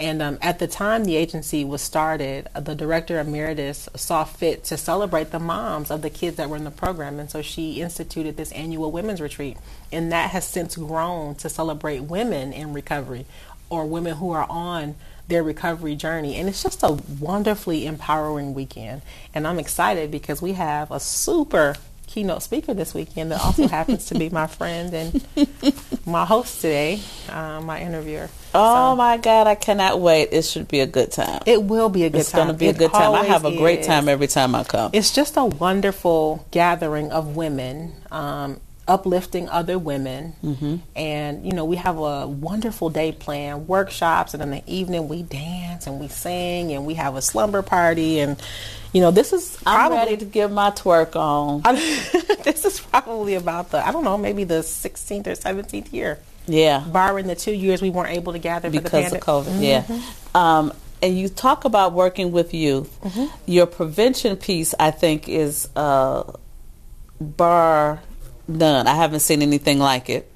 And 0.00 0.22
um, 0.22 0.38
at 0.40 0.58
the 0.58 0.66
time 0.66 1.04
the 1.04 1.16
agency 1.16 1.64
was 1.64 1.80
started, 1.80 2.48
the 2.58 2.74
director 2.74 3.20
emeritus 3.20 3.88
saw 3.94 4.24
fit 4.24 4.64
to 4.64 4.76
celebrate 4.76 5.30
the 5.30 5.38
moms 5.38 5.90
of 5.90 6.02
the 6.02 6.10
kids 6.10 6.36
that 6.36 6.48
were 6.48 6.56
in 6.56 6.64
the 6.64 6.70
program. 6.70 7.20
And 7.20 7.30
so 7.30 7.42
she 7.42 7.80
instituted 7.80 8.36
this 8.36 8.52
annual 8.52 8.90
women's 8.90 9.20
retreat. 9.20 9.56
And 9.92 10.10
that 10.10 10.30
has 10.30 10.46
since 10.46 10.76
grown 10.76 11.34
to 11.36 11.48
celebrate 11.48 12.00
women 12.00 12.52
in 12.52 12.72
recovery 12.72 13.26
or 13.70 13.84
women 13.84 14.16
who 14.16 14.30
are 14.30 14.46
on 14.48 14.94
their 15.28 15.42
recovery 15.42 15.96
journey. 15.96 16.36
And 16.36 16.48
it's 16.48 16.62
just 16.62 16.82
a 16.82 16.92
wonderfully 17.20 17.86
empowering 17.86 18.54
weekend. 18.54 19.02
And 19.34 19.46
I'm 19.46 19.58
excited 19.58 20.10
because 20.10 20.42
we 20.42 20.52
have 20.52 20.90
a 20.90 21.00
super 21.00 21.76
keynote 22.06 22.42
speaker 22.42 22.72
this 22.72 22.94
weekend 22.94 23.32
that 23.32 23.40
also 23.40 23.66
happens 23.68 24.06
to 24.06 24.14
be 24.14 24.30
my 24.30 24.46
friend 24.46 24.94
and 24.94 25.26
my 26.06 26.24
host 26.24 26.60
today, 26.60 27.00
uh, 27.28 27.60
my 27.60 27.80
interviewer. 27.80 28.28
Oh 28.54 28.92
so, 28.92 28.96
my 28.96 29.16
God, 29.16 29.48
I 29.48 29.56
cannot 29.56 30.00
wait. 30.00 30.28
It 30.30 30.44
should 30.44 30.68
be 30.68 30.80
a 30.80 30.86
good 30.86 31.10
time. 31.10 31.42
It 31.44 31.62
will 31.64 31.88
be 31.88 32.04
a 32.04 32.10
good 32.10 32.20
it's 32.20 32.30
time. 32.30 32.42
It's 32.42 32.46
going 32.46 32.54
to 32.54 32.58
be 32.58 32.66
it 32.68 32.76
a 32.76 32.78
good 32.78 32.92
time. 32.92 33.14
I 33.14 33.24
have 33.24 33.44
a 33.44 33.56
great 33.56 33.80
is. 33.80 33.86
time 33.86 34.08
every 34.08 34.28
time 34.28 34.54
I 34.54 34.62
come. 34.62 34.90
It's 34.92 35.12
just 35.12 35.36
a 35.36 35.44
wonderful 35.44 36.46
gathering 36.52 37.10
of 37.10 37.34
women. 37.34 37.94
Um, 38.12 38.60
uplifting 38.86 39.48
other 39.48 39.78
women 39.78 40.34
mm-hmm. 40.42 40.76
and 40.94 41.46
you 41.46 41.52
know 41.52 41.64
we 41.64 41.76
have 41.76 41.98
a 41.98 42.26
wonderful 42.26 42.90
day 42.90 43.12
planned 43.12 43.66
workshops 43.66 44.34
and 44.34 44.42
in 44.42 44.50
the 44.50 44.62
evening 44.66 45.08
we 45.08 45.22
dance 45.22 45.86
and 45.86 45.98
we 45.98 46.08
sing 46.08 46.70
and 46.72 46.84
we 46.84 46.94
have 46.94 47.16
a 47.16 47.22
slumber 47.22 47.62
party 47.62 48.20
and 48.20 48.40
you 48.92 49.00
know 49.00 49.10
this 49.10 49.32
is 49.32 49.56
probably, 49.62 49.96
I'm 49.98 50.04
ready 50.04 50.16
to 50.18 50.24
give 50.26 50.52
my 50.52 50.70
twerk 50.70 51.16
on 51.16 51.62
this 52.44 52.66
is 52.66 52.78
probably 52.80 53.36
about 53.36 53.70
the 53.70 53.86
I 53.86 53.90
don't 53.90 54.04
know 54.04 54.18
maybe 54.18 54.44
the 54.44 54.60
16th 54.60 55.26
or 55.28 55.32
17th 55.32 55.92
year 55.92 56.18
yeah 56.46 56.80
barring 56.80 57.26
the 57.26 57.36
two 57.36 57.54
years 57.54 57.80
we 57.80 57.88
weren't 57.88 58.14
able 58.14 58.34
to 58.34 58.38
gather 58.38 58.68
because 58.68 59.12
of 59.12 59.20
COVID 59.20 59.44
mm-hmm. 59.44 59.62
yeah 59.62 60.02
um, 60.34 60.74
and 61.00 61.18
you 61.18 61.30
talk 61.30 61.64
about 61.64 61.94
working 61.94 62.32
with 62.32 62.52
youth 62.52 63.00
mm-hmm. 63.00 63.34
your 63.46 63.64
prevention 63.64 64.36
piece 64.36 64.74
I 64.78 64.90
think 64.90 65.26
is 65.26 65.70
uh, 65.74 66.30
bar 67.18 68.02
none. 68.48 68.86
I 68.86 68.94
haven't 68.94 69.20
seen 69.20 69.42
anything 69.42 69.78
like 69.78 70.10
it. 70.10 70.30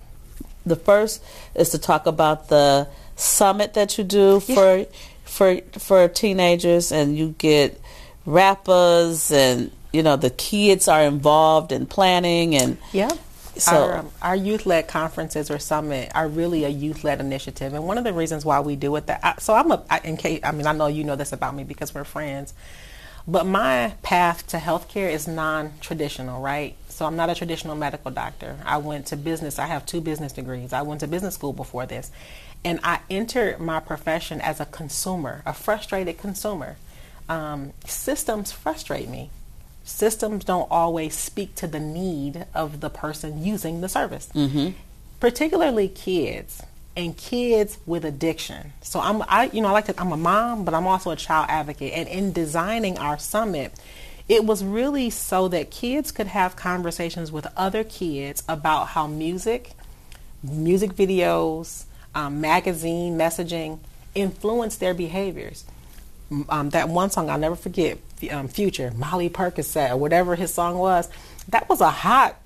The 0.67 0.77
first 0.77 1.23
is 1.55 1.71
to 1.71 1.79
talk 1.79 2.07
about 2.07 2.49
the 2.49 2.89
summit 3.17 3.75
that 3.75 3.99
you 3.99 4.05
do 4.05 4.41
for 4.41 4.79
yeah. 4.79 4.85
for 5.25 5.61
for 5.79 6.09
teenagers, 6.09 6.93
and 6.93 7.17
you 7.17 7.35
get 7.39 7.81
rappers 8.27 9.33
and 9.33 9.71
you 9.93 10.03
know 10.03 10.17
the 10.17 10.31
kids 10.31 10.87
are 10.87 11.03
involved 11.03 11.73
in 11.73 11.87
planning 11.87 12.55
and 12.55 12.77
yeah. 12.93 13.11
So 13.57 13.73
our, 13.73 13.99
um, 13.99 14.11
our 14.23 14.37
youth 14.37 14.67
led 14.67 14.87
conferences 14.87 15.51
or 15.51 15.59
summit 15.59 16.13
are 16.15 16.29
really 16.29 16.65
a 16.65 16.69
youth 16.69 17.03
led 17.03 17.21
initiative, 17.21 17.75
and 17.75 17.85
one 17.85 17.99
of 17.99 18.05
the 18.05 18.13
reasons 18.13 18.45
why 18.45 18.61
we 18.61 18.77
do 18.77 18.95
it 18.97 19.07
that 19.07 19.21
I, 19.25 19.35
so 19.39 19.55
I'm 19.55 19.73
a 19.73 19.83
I, 19.91 19.99
in 20.05 20.17
case 20.17 20.41
I 20.45 20.53
mean 20.53 20.67
I 20.67 20.73
know 20.73 20.87
you 20.87 21.03
know 21.03 21.17
this 21.17 21.33
about 21.33 21.57
me 21.57 21.65
because 21.65 21.93
we're 21.93 22.05
friends, 22.05 22.55
but 23.29 23.45
my 23.45 23.93
path 24.03 24.47
to 24.49 24.57
healthcare 24.57 25.13
is 25.13 25.29
non 25.29 25.75
traditional, 25.81 26.41
right? 26.41 26.75
So 26.89 27.05
I'm 27.05 27.15
not 27.15 27.29
a 27.29 27.35
traditional 27.35 27.77
medical 27.77 28.11
doctor. 28.11 28.57
I 28.65 28.79
went 28.79 29.07
to 29.09 29.17
business. 29.17 29.59
I 29.59 29.67
have 29.67 29.85
two 29.85 30.01
business 30.01 30.33
degrees. 30.33 30.73
I 30.73 30.81
went 30.81 31.01
to 31.01 31.07
business 31.07 31.35
school 31.35 31.53
before 31.53 31.85
this. 31.85 32.11
And 32.65 32.81
I 32.83 33.01
entered 33.11 33.61
my 33.61 33.81
profession 33.81 34.41
as 34.41 34.61
a 34.61 34.65
consumer, 34.65 35.43
a 35.45 35.53
frustrated 35.53 36.19
consumer. 36.19 36.77
Um, 37.29 37.75
systems 37.85 38.51
frustrate 38.51 39.11
me. 39.11 39.31
Systems 39.85 40.45
don't 40.45 40.69
always 40.71 41.15
speak 41.15 41.55
to 41.57 41.67
the 41.67 41.79
need 41.79 42.47
of 42.55 42.81
the 42.81 42.91
person 42.91 43.45
using 43.45 43.83
the 43.83 43.89
service, 43.89 44.29
mm-hmm. 44.35 44.71
particularly 45.21 45.89
kids 45.89 46.63
and 46.99 47.17
kids 47.17 47.79
with 47.87 48.05
addiction. 48.05 48.73
So 48.83 48.99
I'm, 48.99 49.23
I, 49.29 49.51
you 49.53 49.63
know, 49.63 49.69
I 49.69 49.71
like 49.71 49.85
to, 49.85 49.95
I'm 50.01 50.11
a 50.11 50.17
mom, 50.17 50.65
but 50.65 50.75
I'm 50.75 50.89
also 50.89 51.13
a 51.13 51.17
child 51.17 51.47
advocate. 51.49 51.93
And 51.95 52.09
in 52.09 52.33
designing 52.33 52.99
our 52.99 53.17
summit, 53.21 53.73
it 54.29 54.45
was 54.45 54.65
really 54.65 55.09
so 55.09 55.47
that 55.47 55.71
kids 55.71 56.11
could 56.11 56.27
have 56.27 56.57
conversations 56.57 57.31
with 57.31 57.47
other 57.57 57.85
kids 57.85 58.43
about 58.49 58.89
how 58.89 59.07
music, 59.07 59.71
music 60.43 60.91
videos, 60.91 61.85
um, 62.17 62.41
magazine 62.41 63.17
messaging 63.17 63.79
influence 64.17 64.77
their 64.77 64.93
behaviors. 64.93 65.65
Um, 66.49 66.71
that 66.71 66.89
one 66.89 67.11
song 67.11 67.31
I'll 67.31 67.39
never 67.39 67.55
forget, 67.55 67.99
um, 68.33 68.49
Future, 68.49 68.91
Molly 68.97 69.31
Percocet, 69.31 69.93
or 69.93 69.97
whatever 69.97 70.35
his 70.35 70.53
song 70.53 70.77
was, 70.77 71.09
that 71.49 71.69
was 71.69 71.81
a 71.81 71.91
hot 71.91 72.37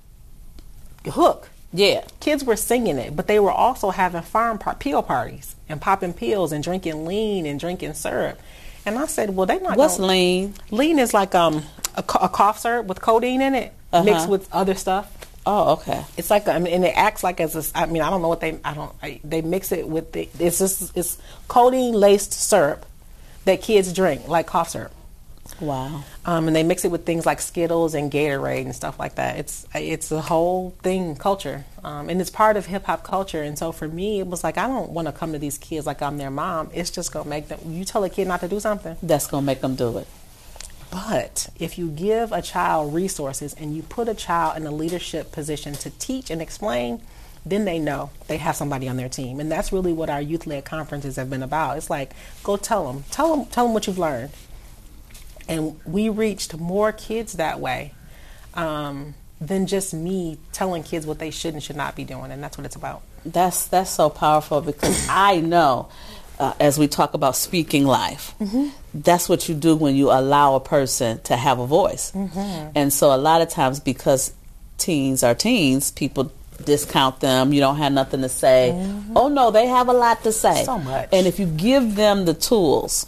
hook. 1.06 1.48
Yeah. 1.72 2.04
Kids 2.20 2.44
were 2.44 2.56
singing 2.56 2.98
it, 2.98 3.16
but 3.16 3.26
they 3.26 3.40
were 3.40 3.50
also 3.50 3.90
having 3.90 4.22
farm 4.22 4.58
par- 4.58 4.76
peel 4.76 5.02
parties 5.02 5.56
and 5.68 5.80
popping 5.80 6.12
pills 6.12 6.52
and 6.52 6.62
drinking 6.62 7.06
lean 7.06 7.46
and 7.46 7.58
drinking 7.58 7.94
syrup. 7.94 8.38
And 8.84 8.98
I 8.98 9.06
said, 9.06 9.34
well, 9.34 9.46
they're 9.46 9.60
not. 9.60 9.76
What's 9.76 9.96
gonna... 9.96 10.12
lean? 10.12 10.54
Lean 10.70 10.98
is 10.98 11.14
like 11.14 11.34
um 11.34 11.62
a, 11.96 12.00
a 12.00 12.28
cough 12.28 12.58
syrup 12.58 12.86
with 12.86 13.00
codeine 13.00 13.40
in 13.40 13.54
it, 13.54 13.72
uh-huh. 13.92 14.04
mixed 14.04 14.28
with 14.28 14.52
other 14.52 14.74
stuff. 14.74 15.10
Oh, 15.44 15.72
okay. 15.74 16.04
It's 16.16 16.30
like 16.30 16.46
I 16.48 16.58
mean, 16.58 16.72
and 16.72 16.84
it 16.84 16.96
acts 16.96 17.24
like 17.24 17.40
as 17.40 17.56
a, 17.56 17.78
I 17.78 17.86
mean, 17.86 18.02
I 18.02 18.10
don't 18.10 18.22
know 18.22 18.28
what 18.28 18.40
they 18.40 18.58
I 18.64 18.74
don't 18.74 18.92
I, 19.02 19.20
they 19.24 19.42
mix 19.42 19.72
it 19.72 19.88
with 19.88 20.12
the, 20.12 20.28
it's 20.38 20.58
just 20.58 20.96
it's 20.96 21.18
codeine 21.48 21.94
laced 21.94 22.32
syrup 22.32 22.86
that 23.44 23.62
kids 23.62 23.92
drink 23.92 24.28
like 24.28 24.46
cough 24.46 24.70
syrup. 24.70 24.92
Wow. 25.60 26.04
Um, 26.24 26.46
and 26.46 26.56
they 26.56 26.62
mix 26.62 26.84
it 26.84 26.90
with 26.90 27.04
things 27.04 27.26
like 27.26 27.40
Skittles 27.40 27.94
and 27.94 28.10
Gatorade 28.10 28.64
and 28.64 28.74
stuff 28.74 28.98
like 28.98 29.16
that. 29.16 29.38
It's 29.38 29.66
it's 29.74 30.10
a 30.10 30.20
whole 30.20 30.74
thing 30.82 31.16
culture, 31.16 31.64
um, 31.84 32.08
and 32.08 32.20
it's 32.20 32.30
part 32.30 32.56
of 32.56 32.66
hip 32.66 32.84
hop 32.84 33.04
culture. 33.04 33.42
And 33.42 33.58
so 33.58 33.72
for 33.72 33.88
me, 33.88 34.20
it 34.20 34.26
was 34.26 34.42
like 34.44 34.56
I 34.56 34.66
don't 34.66 34.90
want 34.90 35.06
to 35.06 35.12
come 35.12 35.32
to 35.32 35.38
these 35.38 35.58
kids 35.58 35.86
like 35.86 36.02
I'm 36.02 36.18
their 36.18 36.30
mom. 36.30 36.70
It's 36.72 36.90
just 36.90 37.12
gonna 37.12 37.28
make 37.28 37.48
them. 37.48 37.60
You 37.66 37.84
tell 37.84 38.02
a 38.04 38.10
kid 38.10 38.28
not 38.28 38.40
to 38.40 38.48
do 38.48 38.60
something, 38.60 38.96
that's 39.02 39.26
gonna 39.26 39.46
make 39.46 39.60
them 39.60 39.74
do 39.76 39.98
it. 39.98 40.06
But 40.90 41.48
if 41.58 41.78
you 41.78 41.88
give 41.88 42.32
a 42.32 42.42
child 42.42 42.92
resources 42.92 43.54
and 43.54 43.74
you 43.74 43.82
put 43.82 44.08
a 44.08 44.14
child 44.14 44.58
in 44.58 44.66
a 44.66 44.70
leadership 44.70 45.32
position 45.32 45.72
to 45.74 45.90
teach 45.90 46.30
and 46.30 46.42
explain, 46.42 47.00
then 47.46 47.64
they 47.64 47.78
know 47.78 48.10
they 48.28 48.36
have 48.36 48.56
somebody 48.56 48.88
on 48.88 48.98
their 48.98 49.08
team. 49.08 49.40
And 49.40 49.50
that's 49.50 49.72
really 49.72 49.94
what 49.94 50.10
our 50.10 50.20
youth 50.20 50.46
led 50.46 50.66
conferences 50.66 51.16
have 51.16 51.30
been 51.30 51.42
about. 51.42 51.78
It's 51.78 51.88
like, 51.88 52.12
go 52.42 52.58
tell 52.58 52.92
them, 52.92 53.04
tell 53.10 53.34
them, 53.34 53.46
tell 53.46 53.64
them 53.64 53.72
what 53.72 53.86
you've 53.86 53.98
learned 53.98 54.30
and 55.48 55.80
we 55.84 56.08
reached 56.08 56.56
more 56.56 56.92
kids 56.92 57.34
that 57.34 57.60
way 57.60 57.94
um, 58.54 59.14
than 59.40 59.66
just 59.66 59.94
me 59.94 60.38
telling 60.52 60.82
kids 60.82 61.06
what 61.06 61.18
they 61.18 61.30
should 61.30 61.54
and 61.54 61.62
should 61.62 61.76
not 61.76 61.96
be 61.96 62.04
doing, 62.04 62.30
and 62.30 62.42
that's 62.42 62.56
what 62.56 62.64
it's 62.64 62.76
about. 62.76 63.02
That's 63.24 63.66
that's 63.66 63.90
so 63.90 64.10
powerful 64.10 64.60
because 64.60 65.06
I 65.10 65.40
know. 65.40 65.88
Uh, 66.38 66.54
as 66.58 66.76
we 66.76 66.88
talk 66.88 67.14
about 67.14 67.36
speaking 67.36 67.84
life, 67.84 68.34
mm-hmm. 68.40 68.68
that's 68.94 69.28
what 69.28 69.48
you 69.48 69.54
do 69.54 69.76
when 69.76 69.94
you 69.94 70.10
allow 70.10 70.56
a 70.56 70.60
person 70.60 71.20
to 71.20 71.36
have 71.36 71.60
a 71.60 71.66
voice. 71.66 72.10
Mm-hmm. 72.10 72.70
And 72.74 72.92
so, 72.92 73.14
a 73.14 73.18
lot 73.18 73.42
of 73.42 73.48
times, 73.50 73.78
because 73.78 74.32
teens 74.76 75.22
are 75.22 75.34
teens, 75.34 75.92
people 75.92 76.32
discount 76.64 77.20
them. 77.20 77.52
You 77.52 77.60
don't 77.60 77.76
have 77.76 77.92
nothing 77.92 78.22
to 78.22 78.28
say. 78.28 78.72
Mm-hmm. 78.74 79.16
Oh 79.16 79.28
no, 79.28 79.50
they 79.50 79.66
have 79.66 79.88
a 79.88 79.92
lot 79.92 80.22
to 80.24 80.32
say. 80.32 80.64
So 80.64 80.78
much. 80.78 81.08
And 81.12 81.26
if 81.26 81.38
you 81.38 81.46
give 81.46 81.94
them 81.94 82.24
the 82.24 82.34
tools 82.34 83.06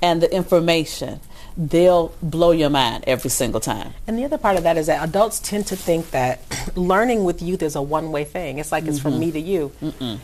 and 0.00 0.22
the 0.22 0.34
information, 0.34 1.20
they'll 1.56 2.14
blow 2.22 2.50
your 2.50 2.70
mind 2.70 3.04
every 3.06 3.30
single 3.30 3.60
time. 3.60 3.94
And 4.06 4.18
the 4.18 4.24
other 4.24 4.38
part 4.38 4.56
of 4.56 4.62
that 4.64 4.76
is 4.76 4.86
that 4.86 5.06
adults 5.06 5.38
tend 5.40 5.66
to 5.68 5.76
think 5.76 6.10
that 6.10 6.40
learning 6.76 7.24
with 7.24 7.42
youth 7.42 7.62
is 7.62 7.76
a 7.76 7.82
one 7.82 8.12
way 8.12 8.24
thing. 8.24 8.58
It's 8.58 8.72
like 8.72 8.84
it's 8.84 8.98
mm-hmm. 8.98 9.08
from 9.08 9.20
me 9.20 9.30
to 9.32 9.40
you. 9.40 9.72
Mm-mm. 9.82 10.18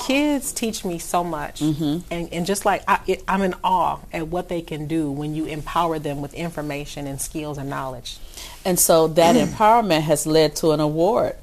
Kids 0.00 0.52
teach 0.52 0.82
me 0.82 0.98
so 0.98 1.22
much, 1.22 1.60
mm-hmm. 1.60 1.98
and, 2.10 2.32
and 2.32 2.46
just 2.46 2.64
like 2.64 2.82
I, 2.88 3.00
it, 3.06 3.22
I'm 3.28 3.42
in 3.42 3.54
awe 3.62 3.98
at 4.14 4.28
what 4.28 4.48
they 4.48 4.62
can 4.62 4.86
do 4.86 5.10
when 5.10 5.34
you 5.34 5.44
empower 5.44 5.98
them 5.98 6.22
with 6.22 6.32
information 6.32 7.06
and 7.06 7.20
skills 7.20 7.58
and 7.58 7.68
knowledge. 7.68 8.16
And 8.64 8.78
so 8.78 9.08
that 9.08 9.36
empowerment 9.48 10.00
has 10.02 10.26
led 10.26 10.56
to 10.56 10.70
an 10.70 10.80
award 10.80 11.36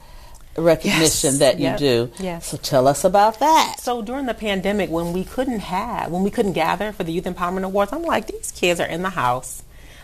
recognition 0.58 1.32
yes. 1.32 1.40
that 1.40 1.58
you 1.60 1.66
yep. 1.66 1.78
do. 1.78 2.12
Yes. 2.20 2.48
So 2.48 2.58
tell 2.58 2.88
us 2.88 3.04
about 3.04 3.40
that. 3.40 3.78
So 3.80 4.02
during 4.02 4.26
the 4.26 4.34
pandemic, 4.34 4.90
when 4.90 5.14
we 5.14 5.24
couldn't 5.24 5.60
have, 5.60 6.12
when 6.12 6.24
we 6.24 6.32
couldn't 6.32 6.54
gather 6.54 6.92
for 6.92 7.04
the 7.04 7.12
Youth 7.12 7.26
Empowerment 7.26 7.64
Awards, 7.64 7.94
I'm 7.94 8.04
like, 8.04 8.28
these 8.28 8.52
kids 8.52 8.80
are 8.80 8.88
in 8.88 9.02
the 9.02 9.12
house. 9.12 9.64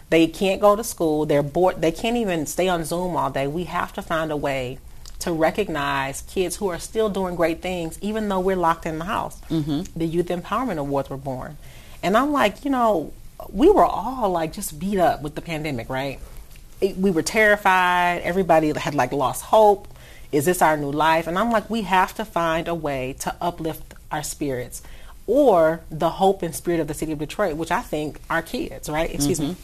They 0.09 0.27
can't 0.27 0.61
go 0.61 0.75
to 0.75 0.83
school. 0.83 1.25
They're 1.25 1.43
bored. 1.43 1.81
They 1.81 1.91
can't 1.91 2.17
even 2.17 2.45
stay 2.45 2.69
on 2.69 2.85
Zoom 2.85 3.15
all 3.15 3.31
day. 3.31 3.47
We 3.47 3.63
have 3.63 3.93
to 3.93 4.01
find 4.01 4.31
a 4.31 4.37
way 4.37 4.77
to 5.19 5.31
recognize 5.31 6.21
kids 6.21 6.57
who 6.57 6.67
are 6.67 6.79
still 6.79 7.09
doing 7.09 7.35
great 7.35 7.61
things, 7.61 7.97
even 8.01 8.27
though 8.29 8.41
we're 8.41 8.57
locked 8.57 8.85
in 8.85 8.99
the 8.99 9.05
house. 9.05 9.39
Mm-hmm. 9.49 9.97
The 9.97 10.05
Youth 10.05 10.27
Empowerment 10.27 10.77
Awards 10.77 11.09
were 11.09 11.17
born. 11.17 11.57
And 12.03 12.17
I'm 12.17 12.31
like, 12.31 12.65
you 12.65 12.71
know, 12.71 13.13
we 13.49 13.69
were 13.69 13.85
all 13.85 14.29
like 14.29 14.53
just 14.53 14.77
beat 14.77 14.99
up 14.99 15.21
with 15.21 15.35
the 15.35 15.41
pandemic, 15.41 15.89
right? 15.89 16.19
It, 16.81 16.97
we 16.97 17.09
were 17.09 17.21
terrified. 17.21 18.21
Everybody 18.23 18.73
had 18.77 18.93
like 18.95 19.13
lost 19.13 19.43
hope. 19.43 19.87
Is 20.33 20.45
this 20.45 20.61
our 20.61 20.75
new 20.75 20.91
life? 20.91 21.27
And 21.27 21.37
I'm 21.37 21.51
like, 21.51 21.69
we 21.69 21.83
have 21.83 22.13
to 22.15 22.25
find 22.25 22.67
a 22.67 22.75
way 22.75 23.15
to 23.19 23.35
uplift 23.39 23.93
our 24.11 24.23
spirits 24.23 24.81
or 25.27 25.81
the 25.89 26.09
hope 26.09 26.41
and 26.41 26.53
spirit 26.53 26.79
of 26.79 26.87
the 26.87 26.93
city 26.93 27.11
of 27.11 27.19
Detroit, 27.19 27.55
which 27.55 27.71
I 27.71 27.81
think 27.81 28.19
are 28.29 28.41
kids, 28.41 28.89
right? 28.89 29.13
Excuse 29.13 29.39
mm-hmm. 29.39 29.51
me. 29.51 29.57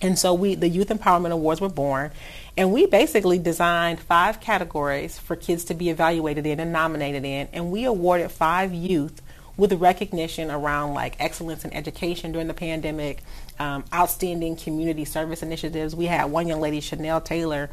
And 0.00 0.18
so 0.18 0.34
we, 0.34 0.54
the 0.54 0.68
Youth 0.68 0.88
Empowerment 0.88 1.30
Awards 1.30 1.60
were 1.60 1.68
born, 1.70 2.10
and 2.58 2.72
we 2.72 2.84
basically 2.84 3.38
designed 3.38 3.98
five 4.00 4.38
categories 4.38 5.18
for 5.18 5.34
kids 5.34 5.64
to 5.64 5.74
be 5.74 5.88
evaluated 5.88 6.46
in 6.46 6.60
and 6.60 6.72
nominated 6.72 7.24
in, 7.24 7.48
and 7.52 7.72
we 7.72 7.84
awarded 7.84 8.30
five 8.30 8.74
youth 8.74 9.22
with 9.56 9.72
recognition 9.72 10.50
around 10.50 10.94
like 10.94 11.16
excellence 11.18 11.64
in 11.64 11.72
education 11.72 12.32
during 12.32 12.48
the 12.48 12.54
pandemic, 12.54 13.22
um, 13.58 13.84
outstanding 13.94 14.56
community 14.56 15.04
service 15.04 15.42
initiatives. 15.42 15.94
We 15.94 16.06
had 16.06 16.26
one 16.26 16.48
young 16.48 16.60
lady, 16.60 16.80
Chanel 16.80 17.20
Taylor, 17.20 17.70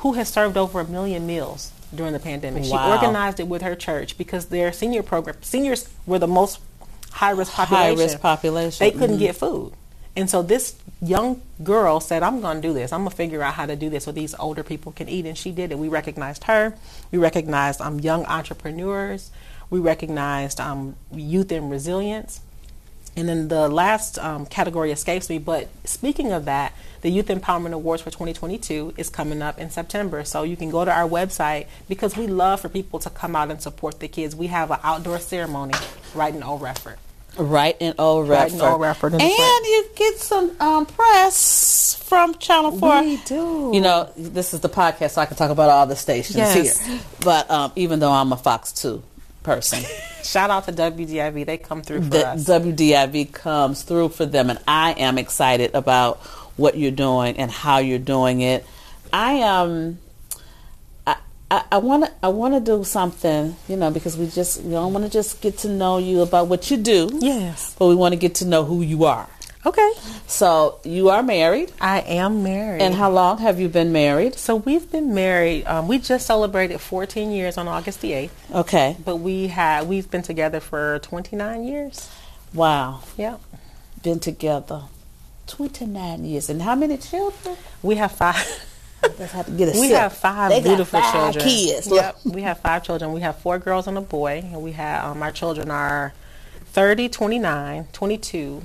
who 0.00 0.14
has 0.14 0.28
served 0.28 0.56
over 0.56 0.80
a 0.80 0.84
million 0.84 1.26
meals 1.26 1.72
during 1.94 2.12
the 2.12 2.18
pandemic. 2.18 2.64
Wow. 2.64 2.68
She 2.68 2.92
organized 2.92 3.40
it 3.40 3.48
with 3.48 3.62
her 3.62 3.74
church 3.74 4.16
because 4.16 4.46
their 4.46 4.72
senior 4.72 5.02
program 5.02 5.36
seniors 5.42 5.88
were 6.06 6.18
the 6.18 6.26
most 6.26 6.60
high 7.10 7.30
risk 7.30 7.52
population. 7.52 7.96
High 7.96 8.02
risk 8.02 8.20
population. 8.20 8.84
They 8.84 8.92
couldn't 8.92 9.18
get 9.18 9.36
food. 9.36 9.72
And 10.16 10.28
so 10.28 10.42
this 10.42 10.74
young 11.00 11.40
girl 11.62 12.00
said, 12.00 12.22
I'm 12.22 12.40
going 12.40 12.60
to 12.60 12.68
do 12.68 12.74
this. 12.74 12.92
I'm 12.92 13.00
going 13.00 13.10
to 13.10 13.16
figure 13.16 13.42
out 13.42 13.54
how 13.54 13.66
to 13.66 13.76
do 13.76 13.90
this 13.90 14.04
so 14.04 14.12
these 14.12 14.34
older 14.38 14.62
people 14.62 14.92
can 14.92 15.08
eat. 15.08 15.26
And 15.26 15.36
she 15.36 15.52
did 15.52 15.70
it. 15.70 15.78
We 15.78 15.88
recognized 15.88 16.44
her. 16.44 16.74
We 17.12 17.18
recognized 17.18 17.80
um, 17.80 18.00
young 18.00 18.24
entrepreneurs. 18.26 19.30
We 19.68 19.80
recognized 19.80 20.60
um, 20.60 20.96
youth 21.12 21.52
and 21.52 21.70
resilience. 21.70 22.40
And 23.20 23.28
then 23.28 23.48
the 23.48 23.68
last 23.68 24.18
um, 24.18 24.46
category 24.46 24.90
escapes 24.92 25.28
me. 25.28 25.36
But 25.38 25.68
speaking 25.84 26.32
of 26.32 26.46
that, 26.46 26.72
the 27.02 27.10
Youth 27.10 27.26
Empowerment 27.26 27.74
Awards 27.74 28.00
for 28.00 28.08
2022 28.10 28.94
is 28.96 29.10
coming 29.10 29.42
up 29.42 29.58
in 29.58 29.68
September. 29.68 30.24
So 30.24 30.42
you 30.42 30.56
can 30.56 30.70
go 30.70 30.86
to 30.86 30.90
our 30.90 31.06
website 31.06 31.66
because 31.86 32.16
we 32.16 32.26
love 32.26 32.62
for 32.62 32.70
people 32.70 32.98
to 33.00 33.10
come 33.10 33.36
out 33.36 33.50
and 33.50 33.60
support 33.60 34.00
the 34.00 34.08
kids. 34.08 34.34
We 34.34 34.46
have 34.46 34.70
an 34.70 34.78
outdoor 34.82 35.18
ceremony 35.18 35.74
right 36.14 36.34
in 36.34 36.42
Old 36.42 36.62
Redford. 36.62 36.96
Right 37.36 37.76
in 37.78 37.94
Old 37.98 38.26
Redford. 38.26 38.52
Right 38.52 38.66
in 38.66 38.72
Old 38.72 38.80
Redford. 38.80 39.12
And 39.12 39.22
you 39.22 39.86
get 39.94 40.16
some 40.16 40.58
um, 40.58 40.86
press 40.86 41.94
from 42.02 42.34
Channel 42.36 42.78
4. 42.78 43.02
We 43.02 43.16
do. 43.18 43.70
You 43.74 43.82
know, 43.82 44.10
this 44.16 44.54
is 44.54 44.60
the 44.60 44.70
podcast, 44.70 45.10
so 45.10 45.20
I 45.20 45.26
can 45.26 45.36
talk 45.36 45.50
about 45.50 45.68
all 45.68 45.86
the 45.86 45.94
stations 45.94 46.36
Yes. 46.38 46.84
here. 46.86 47.00
But 47.22 47.50
um, 47.50 47.72
even 47.76 48.00
though 48.00 48.10
I'm 48.12 48.32
a 48.32 48.36
Fox 48.38 48.72
2 48.72 49.02
person, 49.42 49.84
Shout 50.22 50.50
out 50.50 50.64
to 50.66 50.72
WDIV. 50.72 51.46
They 51.46 51.58
come 51.58 51.82
through 51.82 52.02
for 52.02 52.10
the 52.10 52.28
us. 52.28 52.44
WDIV 52.44 53.32
comes 53.32 53.82
through 53.82 54.10
for 54.10 54.26
them, 54.26 54.50
and 54.50 54.58
I 54.68 54.92
am 54.92 55.18
excited 55.18 55.74
about 55.74 56.18
what 56.56 56.76
you're 56.76 56.90
doing 56.90 57.36
and 57.36 57.50
how 57.50 57.78
you're 57.78 57.98
doing 57.98 58.40
it. 58.40 58.64
I 59.12 59.32
am. 59.32 59.98
I 61.52 61.78
want 61.78 62.04
to 62.04 62.12
I 62.22 62.28
want 62.28 62.54
to 62.54 62.60
do 62.60 62.84
something, 62.84 63.56
you 63.68 63.76
know, 63.76 63.90
because 63.90 64.16
we 64.16 64.28
just 64.28 64.62
we 64.62 64.70
don't 64.70 64.92
want 64.92 65.04
to 65.04 65.10
just 65.10 65.40
get 65.40 65.58
to 65.58 65.68
know 65.68 65.98
you 65.98 66.20
about 66.20 66.46
what 66.46 66.70
you 66.70 66.76
do, 66.76 67.10
yes. 67.20 67.74
but 67.76 67.88
we 67.88 67.96
want 67.96 68.12
to 68.12 68.16
get 68.16 68.36
to 68.36 68.44
know 68.44 68.64
who 68.64 68.82
you 68.82 69.04
are. 69.04 69.28
Okay. 69.66 69.92
So 70.26 70.78
you 70.84 71.10
are 71.10 71.22
married, 71.22 71.70
I 71.80 72.00
am 72.00 72.42
married. 72.42 72.80
and 72.80 72.94
how 72.94 73.10
long 73.10 73.38
have 73.38 73.60
you 73.60 73.68
been 73.68 73.92
married? 73.92 74.34
So 74.36 74.56
we've 74.56 74.90
been 74.90 75.12
married. 75.14 75.66
Um, 75.66 75.86
we 75.86 75.98
just 75.98 76.26
celebrated 76.26 76.80
14 76.80 77.30
years 77.30 77.58
on 77.58 77.68
August 77.68 78.00
the 78.00 78.12
8th, 78.12 78.30
Okay, 78.54 78.96
but 79.04 79.16
we 79.16 79.48
had 79.48 79.86
we've 79.86 80.10
been 80.10 80.22
together 80.22 80.60
for 80.60 80.98
29 81.00 81.64
years. 81.64 82.08
wow, 82.54 83.00
Yeah. 83.18 83.36
been 84.02 84.18
together 84.20 84.84
twenty 85.46 85.84
nine 85.84 86.24
years, 86.24 86.48
and 86.48 86.62
how 86.62 86.74
many 86.76 86.96
children? 86.96 87.56
We 87.82 87.96
have 87.96 88.12
five. 88.12 88.36
Let's 89.02 89.32
have 89.32 89.46
to 89.46 89.52
get 89.52 89.74
a 89.76 89.80
we 89.80 89.88
sip. 89.88 89.98
have 89.98 90.12
five 90.12 90.50
They 90.50 90.60
beautiful 90.62 91.00
five 91.00 91.12
children. 91.12 91.44
Kids. 91.44 91.88
Yep. 91.90 92.16
we 92.24 92.42
have 92.42 92.60
five 92.60 92.84
children. 92.84 93.12
We 93.12 93.20
have 93.22 93.36
four 93.40 93.58
girls 93.58 93.88
and 93.88 93.98
a 93.98 94.00
boy, 94.00 94.42
and 94.44 94.62
we 94.62 94.72
have 94.72 95.04
um, 95.04 95.22
our 95.24 95.32
children 95.32 95.68
are 95.70 96.12
30, 96.66 97.08
29, 97.08 97.88
22, 97.92 98.62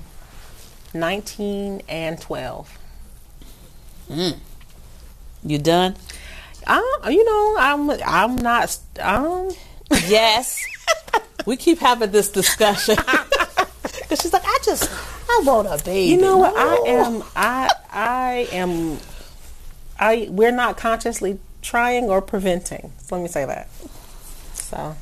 19, 0.96 1.82
and 1.88 2.20
12. 2.20 2.80
You 5.44 5.58
done? 5.60 5.96
Um, 6.68 6.84
you 7.10 7.24
know, 7.24 7.56
I'm 7.60 7.90
I'm 8.06 8.36
not 8.38 8.78
um 9.00 9.52
Yes. 10.08 10.66
we 11.46 11.56
keep 11.58 11.80
having 11.80 12.12
this 12.12 12.30
discussion. 12.30 12.98
Because 14.02 14.22
she's 14.22 14.34
like, 14.34 14.44
I 14.46 14.60
just, 14.64 14.92
I 15.28 15.42
want 15.46 15.68
a 15.68 15.84
baby. 15.84 16.12
You 16.12 16.22
know 16.22 16.38
what? 16.38 16.54
No. 16.54 16.60
I 16.60 16.90
am. 16.90 17.24
I 17.36 17.70
I 17.92 18.48
am. 18.52 19.00
I 20.00 20.28
we're 20.30 20.52
not 20.52 20.78
consciously 20.78 21.40
trying 21.64 22.04
or 22.06 22.22
preventing. 22.22 22.92
So 23.00 23.16
let 23.16 23.22
me 23.24 23.28
say 23.30 23.46
that. 23.46 23.68
So 24.54 24.96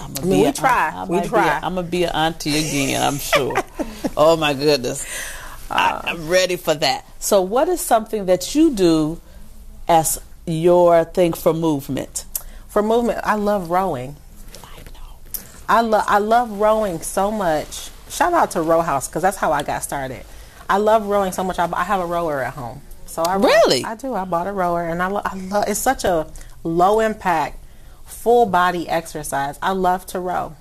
I'm 0.00 0.14
I 0.18 0.20
mean, 0.22 0.46
we 0.46 0.52
try. 0.52 1.04
We 1.04 1.20
try. 1.22 1.60
I'm 1.62 1.74
gonna 1.74 1.82
be 1.82 2.04
an 2.04 2.14
auntie 2.14 2.58
again. 2.58 3.02
I'm 3.02 3.18
sure. 3.18 3.56
oh 4.16 4.36
my 4.36 4.54
goodness, 4.54 5.06
I, 5.70 5.90
uh, 5.90 6.02
I'm 6.04 6.28
ready 6.28 6.56
for 6.56 6.74
that. 6.74 7.04
So, 7.18 7.42
what 7.42 7.68
is 7.68 7.80
something 7.80 8.26
that 8.26 8.54
you 8.54 8.74
do 8.74 9.20
as 9.88 10.20
your 10.46 11.04
thing 11.04 11.32
for 11.32 11.52
movement? 11.52 12.24
for 12.76 12.82
movement, 12.82 13.18
I 13.24 13.36
love 13.36 13.70
rowing. 13.70 14.16
I 14.62 14.76
know. 14.92 15.16
I 15.66 15.80
love 15.80 16.04
I 16.06 16.18
love 16.18 16.50
rowing 16.60 17.00
so 17.00 17.30
much. 17.30 17.88
Shout 18.10 18.34
out 18.34 18.50
to 18.50 18.60
Row 18.60 18.82
House 18.82 19.08
because 19.08 19.22
that's 19.22 19.38
how 19.38 19.50
I 19.50 19.62
got 19.62 19.82
started. 19.82 20.22
I 20.68 20.76
love 20.76 21.06
rowing 21.06 21.32
so 21.32 21.42
much. 21.42 21.58
I, 21.58 21.70
I 21.72 21.84
have 21.84 22.00
a 22.00 22.04
rower 22.04 22.42
at 22.42 22.52
home, 22.52 22.82
so 23.06 23.22
I 23.22 23.36
row. 23.36 23.44
Really? 23.44 23.82
I 23.82 23.94
do. 23.94 24.12
I 24.12 24.26
bought 24.26 24.46
a 24.46 24.52
rower, 24.52 24.86
and 24.86 25.02
I, 25.02 25.06
lo- 25.06 25.22
I 25.24 25.34
love. 25.36 25.64
It's 25.68 25.80
such 25.80 26.04
a 26.04 26.30
low 26.64 27.00
impact, 27.00 27.64
full 28.06 28.46
body 28.46 28.88
exercise. 28.88 29.58
I 29.60 29.72
love 29.72 30.06
to 30.06 30.20
row. 30.20 30.56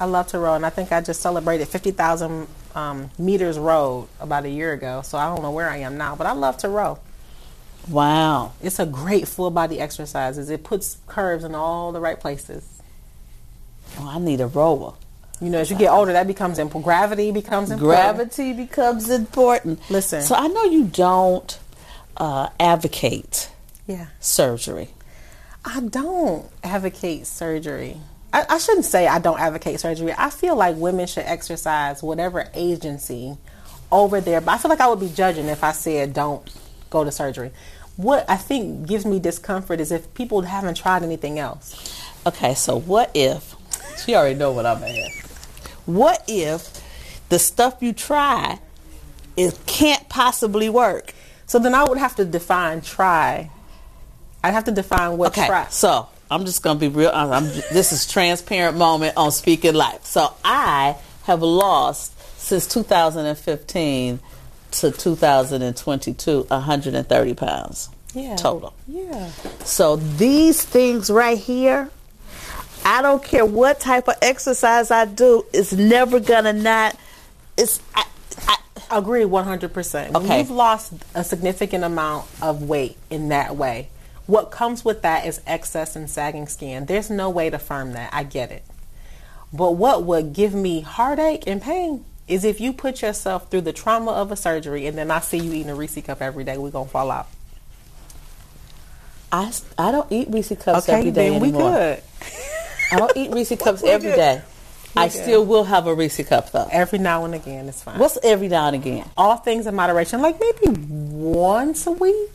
I 0.00 0.04
love 0.04 0.28
to 0.28 0.38
row, 0.38 0.54
and 0.54 0.64
I 0.66 0.70
think 0.70 0.92
I 0.92 1.00
just 1.00 1.20
celebrated 1.20 1.66
fifty 1.68 1.90
thousand 1.90 2.46
um, 2.74 3.10
meters 3.18 3.58
rowed 3.58 4.08
about 4.20 4.44
a 4.44 4.50
year 4.50 4.72
ago. 4.72 5.02
So 5.02 5.18
I 5.18 5.26
don't 5.34 5.42
know 5.42 5.50
where 5.50 5.68
I 5.68 5.78
am 5.78 5.96
now, 5.96 6.14
but 6.14 6.26
I 6.26 6.32
love 6.32 6.58
to 6.58 6.68
row. 6.68 6.98
Wow. 7.88 8.52
It's 8.62 8.78
a 8.78 8.86
great 8.86 9.26
full 9.26 9.50
body 9.50 9.80
exercise. 9.80 10.36
It 10.50 10.62
puts 10.62 10.98
curves 11.06 11.42
in 11.42 11.54
all 11.54 11.90
the 11.92 12.00
right 12.00 12.20
places. 12.20 12.80
Oh, 13.98 14.08
I 14.08 14.18
need 14.18 14.40
a 14.40 14.46
rower. 14.46 14.94
You 15.40 15.48
know, 15.50 15.58
as 15.58 15.70
you 15.70 15.76
get 15.76 15.90
older, 15.90 16.12
that 16.12 16.26
becomes 16.26 16.58
important. 16.58 16.84
Gravity 16.84 17.30
becomes 17.30 17.70
important. 17.70 17.96
Gravity 17.96 18.52
becomes 18.52 19.08
important. 19.08 19.80
Listen. 19.90 20.20
So 20.22 20.34
I 20.34 20.48
know 20.48 20.64
you 20.64 20.84
don't 20.84 21.58
uh, 22.16 22.48
advocate 22.60 23.48
Yeah. 23.86 24.08
surgery. 24.20 24.90
I 25.70 25.80
don't 25.80 26.50
advocate 26.64 27.26
surgery. 27.26 27.98
I, 28.32 28.46
I 28.48 28.58
shouldn't 28.58 28.86
say 28.86 29.06
I 29.06 29.18
don't 29.18 29.38
advocate 29.38 29.78
surgery. 29.78 30.14
I 30.16 30.30
feel 30.30 30.56
like 30.56 30.76
women 30.76 31.06
should 31.06 31.24
exercise 31.24 32.02
whatever 32.02 32.48
agency 32.54 33.36
over 33.92 34.18
there. 34.22 34.40
But 34.40 34.52
I 34.52 34.58
feel 34.58 34.70
like 34.70 34.80
I 34.80 34.88
would 34.88 34.98
be 34.98 35.10
judging 35.10 35.44
if 35.44 35.62
I 35.62 35.72
said 35.72 36.14
don't 36.14 36.42
go 36.88 37.04
to 37.04 37.12
surgery. 37.12 37.50
What 37.96 38.24
I 38.30 38.36
think 38.36 38.86
gives 38.88 39.04
me 39.04 39.20
discomfort 39.20 39.78
is 39.78 39.92
if 39.92 40.12
people 40.14 40.40
haven't 40.40 40.76
tried 40.76 41.02
anything 41.02 41.38
else. 41.38 42.02
Okay, 42.26 42.54
so 42.54 42.80
what 42.80 43.10
if 43.12 43.54
she 44.02 44.14
already 44.14 44.36
know 44.36 44.52
what 44.52 44.64
I'm 44.64 44.82
at? 44.82 45.12
What 45.84 46.24
if 46.26 46.82
the 47.28 47.38
stuff 47.38 47.76
you 47.82 47.92
try 47.92 48.58
it 49.36 49.58
can't 49.66 50.08
possibly 50.08 50.70
work? 50.70 51.12
So 51.46 51.58
then 51.58 51.74
I 51.74 51.84
would 51.84 51.98
have 51.98 52.16
to 52.16 52.24
define 52.24 52.80
try. 52.80 53.50
I'd 54.48 54.52
have 54.52 54.64
to 54.64 54.72
define 54.72 55.18
what 55.18 55.28
Okay, 55.36 55.46
try. 55.46 55.66
so 55.68 56.08
I'm 56.30 56.46
just 56.46 56.62
gonna 56.62 56.78
be 56.78 56.88
real. 56.88 57.10
I'm, 57.12 57.44
this 57.44 57.92
is 57.92 58.06
transparent 58.10 58.78
moment 58.78 59.14
on 59.18 59.30
Speaking 59.30 59.74
Life. 59.74 60.06
So 60.06 60.32
I 60.42 60.96
have 61.24 61.42
lost 61.42 62.18
since 62.40 62.66
2015 62.66 64.20
to 64.70 64.90
2022 64.90 66.46
130 66.48 67.34
pounds 67.34 67.90
Yeah. 68.14 68.36
total. 68.36 68.72
Yeah. 68.86 69.28
So 69.64 69.96
these 69.96 70.62
things 70.64 71.10
right 71.10 71.36
here, 71.36 71.90
I 72.86 73.02
don't 73.02 73.22
care 73.22 73.44
what 73.44 73.80
type 73.80 74.08
of 74.08 74.14
exercise 74.22 74.90
I 74.90 75.04
do, 75.04 75.44
it's 75.52 75.74
never 75.74 76.20
gonna 76.20 76.54
not. 76.54 76.96
It's 77.58 77.80
I, 77.94 78.04
I, 78.46 78.56
Agree 78.90 79.24
100%. 79.24 80.12
When 80.12 80.16
Okay. 80.24 80.38
you've 80.38 80.50
lost 80.50 80.94
a 81.14 81.22
significant 81.22 81.84
amount 81.84 82.24
of 82.40 82.62
weight 82.62 82.96
in 83.10 83.28
that 83.28 83.54
way, 83.56 83.90
what 84.28 84.50
comes 84.50 84.84
with 84.84 85.00
that 85.02 85.24
is 85.24 85.40
excess 85.46 85.96
and 85.96 86.08
sagging 86.08 86.46
skin. 86.48 86.84
There's 86.84 87.08
no 87.08 87.30
way 87.30 87.48
to 87.48 87.58
firm 87.58 87.94
that. 87.94 88.12
I 88.12 88.24
get 88.24 88.50
it. 88.50 88.62
But 89.54 89.72
what 89.72 90.04
would 90.04 90.34
give 90.34 90.52
me 90.52 90.82
heartache 90.82 91.44
and 91.46 91.62
pain 91.62 92.04
is 92.28 92.44
if 92.44 92.60
you 92.60 92.74
put 92.74 93.00
yourself 93.00 93.50
through 93.50 93.62
the 93.62 93.72
trauma 93.72 94.12
of 94.12 94.30
a 94.30 94.36
surgery 94.36 94.86
and 94.86 94.98
then 94.98 95.10
I 95.10 95.20
see 95.20 95.38
you 95.38 95.54
eating 95.54 95.70
a 95.70 95.74
Reese 95.74 96.02
cup 96.02 96.20
every 96.20 96.44
day, 96.44 96.58
we're 96.58 96.70
going 96.70 96.84
to 96.84 96.90
fall 96.90 97.10
out. 97.10 97.26
I, 99.32 99.50
I 99.78 99.90
don't 99.90 100.12
eat 100.12 100.28
Reese 100.28 100.52
cups 100.60 100.90
every 100.90 101.10
day 101.10 101.30
then 101.30 101.40
we 101.40 101.50
good. 101.50 102.02
I 102.92 102.96
don't 102.98 103.16
eat 103.16 103.32
Reese 103.32 103.56
cups 103.58 103.82
every 103.82 104.10
good. 104.10 104.16
day. 104.16 104.42
I 104.94 105.08
good. 105.08 105.12
still 105.22 105.46
will 105.46 105.64
have 105.64 105.86
a 105.86 105.94
Reese 105.94 106.22
cup 106.28 106.52
though. 106.52 106.68
Every 106.70 106.98
now 106.98 107.24
and 107.24 107.34
again, 107.34 107.66
it's 107.66 107.82
fine. 107.82 107.98
What's 107.98 108.18
every 108.22 108.48
now 108.48 108.66
and 108.66 108.76
again? 108.76 109.08
All 109.16 109.36
things 109.36 109.66
in 109.66 109.74
moderation, 109.74 110.20
like 110.20 110.38
maybe 110.38 110.78
once 110.78 111.86
a 111.86 111.92
week, 111.92 112.30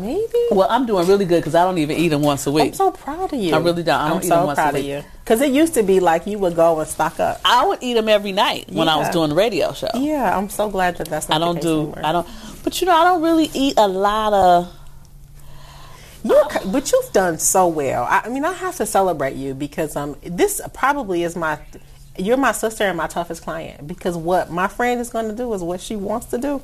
maybe. 0.00 0.38
Well, 0.50 0.66
I'm 0.70 0.86
doing 0.86 1.06
really 1.06 1.24
good 1.24 1.40
because 1.40 1.54
I 1.54 1.64
don't 1.64 1.78
even 1.78 1.96
eat 1.96 2.08
them 2.08 2.22
once 2.22 2.46
a 2.46 2.50
I'm 2.50 2.54
week. 2.54 2.74
so 2.74 2.90
proud 2.90 3.32
of 3.32 3.38
you. 3.38 3.54
I 3.54 3.58
really 3.58 3.82
don't. 3.82 4.00
I 4.00 4.08
don't 4.08 4.18
I'm 4.18 4.22
eat 4.24 4.28
so 4.28 4.36
them 4.36 4.46
once 4.46 4.58
a 4.58 4.62
proud 4.62 4.74
of 4.76 4.84
you. 4.84 5.02
Because 5.24 5.40
it 5.40 5.50
used 5.52 5.74
to 5.74 5.82
be 5.82 6.00
like 6.00 6.26
you 6.26 6.38
would 6.38 6.54
go 6.54 6.78
and 6.78 6.88
stock 6.88 7.18
up. 7.18 7.40
I 7.44 7.66
would 7.66 7.82
eat 7.82 7.94
them 7.94 8.08
every 8.08 8.32
night 8.32 8.70
when 8.70 8.88
I 8.88 8.96
was 8.96 9.08
doing 9.10 9.30
the 9.30 9.34
radio 9.34 9.72
show. 9.72 9.88
Yeah, 9.94 10.36
I'm 10.36 10.48
so 10.48 10.68
glad 10.70 10.96
that 10.98 11.08
that's 11.08 11.28
not 11.28 11.36
I 11.36 11.44
don't 11.44 11.60
do. 11.60 11.78
anymore. 11.80 12.00
I 12.04 12.12
don't. 12.12 12.28
But 12.62 12.80
you 12.80 12.86
know, 12.86 12.94
I 12.94 13.04
don't 13.04 13.22
really 13.22 13.50
eat 13.54 13.74
a 13.76 13.88
lot 13.88 14.32
of. 14.32 14.72
You're, 16.24 16.44
but 16.66 16.90
you've 16.90 17.12
done 17.12 17.38
so 17.38 17.68
well. 17.68 18.04
I, 18.04 18.22
I 18.24 18.28
mean, 18.30 18.44
I 18.44 18.52
have 18.52 18.76
to 18.76 18.86
celebrate 18.86 19.36
you 19.36 19.54
because 19.54 19.94
um, 19.96 20.16
this 20.22 20.60
probably 20.74 21.22
is 21.22 21.36
my. 21.36 21.58
You're 22.18 22.38
my 22.38 22.52
sister 22.52 22.84
and 22.84 22.96
my 22.96 23.08
toughest 23.08 23.42
client 23.42 23.86
because 23.86 24.16
what 24.16 24.50
my 24.50 24.68
friend 24.68 25.00
is 25.00 25.10
going 25.10 25.28
to 25.28 25.34
do 25.34 25.52
is 25.52 25.62
what 25.62 25.80
she 25.82 25.96
wants 25.96 26.26
to 26.26 26.38
do. 26.38 26.62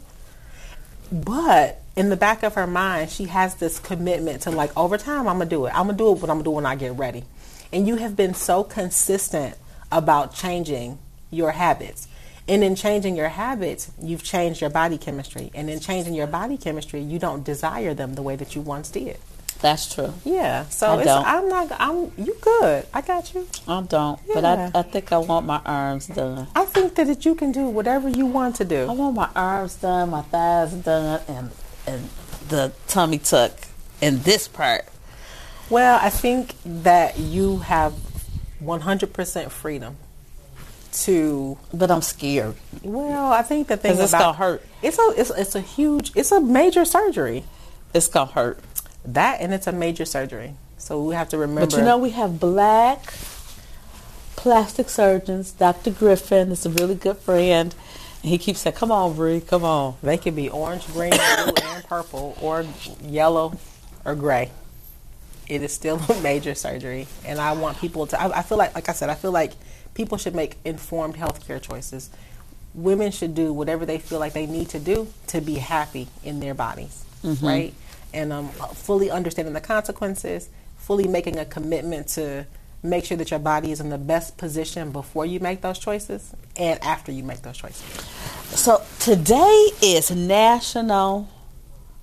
But 1.12 1.82
in 1.96 2.09
the 2.09 2.16
back 2.16 2.42
of 2.42 2.55
her 2.55 2.66
mind, 2.66 3.11
she 3.11 3.24
has 3.26 3.57
this 3.57 3.78
commitment 3.78 4.42
to 4.42 4.50
like 4.50 4.76
over 4.76 4.96
time, 4.96 5.28
I'm 5.28 5.38
gonna 5.38 5.46
do 5.46 5.66
it. 5.66 5.70
I'm 5.70 5.87
gonna 5.87 5.98
do 5.98 6.12
it, 6.12 6.20
but 6.20 6.31
I'm 6.31 6.37
gonna 6.37 6.44
do 6.44 6.52
it 6.52 6.57
when 6.57 6.66
I 6.66 6.74
get 6.74 6.92
ready. 6.92 7.24
And 7.72 7.87
you 7.87 7.96
have 7.96 8.16
been 8.16 8.35
so 8.35 8.64
consistent 8.64 9.57
about 9.90 10.35
changing 10.35 10.98
your 11.31 11.52
habits. 11.52 12.09
And 12.48 12.64
in 12.64 12.74
changing 12.74 13.16
your 13.16 13.28
habits, 13.28 13.90
you've 14.00 14.22
changed 14.22 14.61
your 14.61 14.70
body 14.70 14.98
chemistry. 14.98 15.50
And 15.55 15.70
in 15.70 15.81
changing 15.81 16.14
your 16.14 16.26
body 16.26 16.57
chemistry, 16.57 17.00
you 17.00 17.18
don't 17.18 17.44
desire 17.44 17.94
them 17.94 18.14
the 18.14 18.22
way 18.22 18.37
that 18.37 18.55
you 18.55 18.62
once 18.62 18.90
did. 18.90 19.18
That's 19.61 19.94
true. 19.94 20.12
Yeah. 20.24 20.64
So 20.66 20.88
I. 20.88 21.37
I'm 21.37 21.48
not. 21.48 21.70
I'm. 21.78 22.11
You 22.18 22.37
good? 22.40 22.85
I 22.92 23.00
got 23.00 23.33
you. 23.33 23.46
I 23.68 23.81
don't, 23.83 24.18
but 24.35 24.44
I, 24.44 24.72
I 24.74 24.83
think 24.83 25.12
I 25.12 25.18
want 25.18 25.46
my 25.46 25.61
arms 25.64 26.09
done. 26.09 26.48
I 26.57 26.64
think 26.64 26.96
that 26.96 27.24
you 27.24 27.37
can 27.37 27.52
do 27.52 27.66
whatever 27.66 28.09
you 28.09 28.26
want 28.26 28.57
to 28.57 28.64
do. 28.64 28.88
I 28.90 28.92
want 28.92 29.14
my 29.14 29.28
arms 29.37 29.76
done, 29.76 30.11
my 30.11 30.22
thighs 30.22 30.72
done, 30.72 31.20
and 31.28 31.50
and 31.87 32.09
the 32.49 32.73
tummy 32.87 33.18
tuck, 33.18 33.53
in 34.01 34.23
this 34.23 34.49
part. 34.49 34.87
Well, 35.71 35.99
I 36.03 36.11
think 36.11 36.55
that 36.64 37.18
you 37.18 37.59
have 37.59 37.95
100% 38.62 39.51
freedom 39.51 39.97
to. 40.92 41.59
But 41.73 41.90
I'm 41.90 42.03
scared. 42.03 42.57
Well, 42.83 43.33
I 43.33 43.42
think 43.42 43.68
the 43.68 43.77
thing 43.77 43.99
it's 43.99 44.11
about 44.11 44.21
gonna 44.21 44.33
hurt. 44.37 44.66
It's 44.83 44.99
a. 44.99 45.14
It's, 45.16 45.31
it's 45.31 45.55
a 45.55 45.61
huge. 45.61 46.12
It's 46.14 46.33
a 46.33 46.40
major 46.40 46.85
surgery. 46.85 47.45
It's 47.95 48.09
gonna 48.09 48.31
hurt. 48.31 48.61
That 49.05 49.40
and 49.40 49.53
it's 49.55 49.66
a 49.66 49.73
major 49.73 50.05
surgery. 50.05 50.55
So 50.79 51.03
we 51.03 51.14
have 51.14 51.29
to 51.31 51.38
remember. 51.38 51.66
But 51.66 51.77
you 51.77 51.85
know, 51.85 51.99
we 51.99 52.11
have 52.11 52.38
black 52.38 53.14
plastic 54.37 54.88
surgeons. 54.88 55.53
Dr. 55.53 55.90
Griffin 55.92 56.51
is 56.51 56.66
a 56.66 56.71
really 56.71 56.97
good 56.97 57.16
friend. 57.18 57.75
He 58.22 58.38
keeps 58.38 58.61
saying, 58.61 58.76
Come 58.76 58.92
on, 58.92 59.14
Bree, 59.14 59.40
come 59.40 59.64
on. 59.64 59.96
they 60.02 60.16
can 60.16 60.35
be 60.35 60.48
orange, 60.48 60.87
green, 60.88 61.11
blue, 61.44 61.54
and 61.64 61.85
purple, 61.85 62.37
or 62.40 62.64
yellow, 63.02 63.58
or 64.04 64.14
gray. 64.14 64.50
It 65.48 65.62
is 65.62 65.72
still 65.72 65.98
a 66.08 66.20
major 66.22 66.54
surgery, 66.54 67.08
and 67.26 67.40
I 67.40 67.52
want 67.52 67.78
people 67.78 68.06
to. 68.06 68.20
I, 68.20 68.38
I 68.38 68.42
feel 68.42 68.58
like, 68.58 68.74
like 68.74 68.88
I 68.88 68.92
said, 68.92 69.11
I 69.11 69.14
feel 69.14 69.32
like 69.32 69.52
people 69.94 70.16
should 70.18 70.35
make 70.35 70.56
informed 70.64 71.16
healthcare 71.16 71.61
choices. 71.61 72.11
Women 72.74 73.11
should 73.11 73.35
do 73.35 73.52
whatever 73.52 73.85
they 73.85 73.98
feel 73.98 74.18
like 74.18 74.32
they 74.32 74.46
need 74.46 74.68
to 74.70 74.78
do 74.78 75.08
to 75.26 75.40
be 75.40 75.54
happy 75.56 76.08
in 76.24 76.40
their 76.40 76.54
bodies, 76.54 77.04
right? 77.42 77.74
And 78.14 78.32
um, 78.32 78.48
fully 78.50 79.11
understanding 79.11 79.52
the 79.52 79.61
consequences, 79.61 80.48
fully 80.78 81.06
making 81.08 81.38
a 81.38 81.44
commitment 81.44 82.08
to 82.08 82.46
make 82.83 83.05
sure 83.05 83.16
that 83.16 83.31
your 83.31 83.40
body 83.40 83.71
is 83.71 83.81
in 83.81 83.90
the 83.90 83.99
best 83.99 84.37
position 84.37 84.90
before 84.90 85.25
you 85.25 85.40
make 85.40 85.61
those 85.61 85.79
choices 85.79 86.35
and 86.57 86.83
after 86.83 87.12
you 87.12 87.23
make 87.23 87.42
those 87.42 87.57
choices. 87.57 87.83
So 88.59 88.83
today 88.99 89.68
is 89.81 90.11
National 90.11 91.29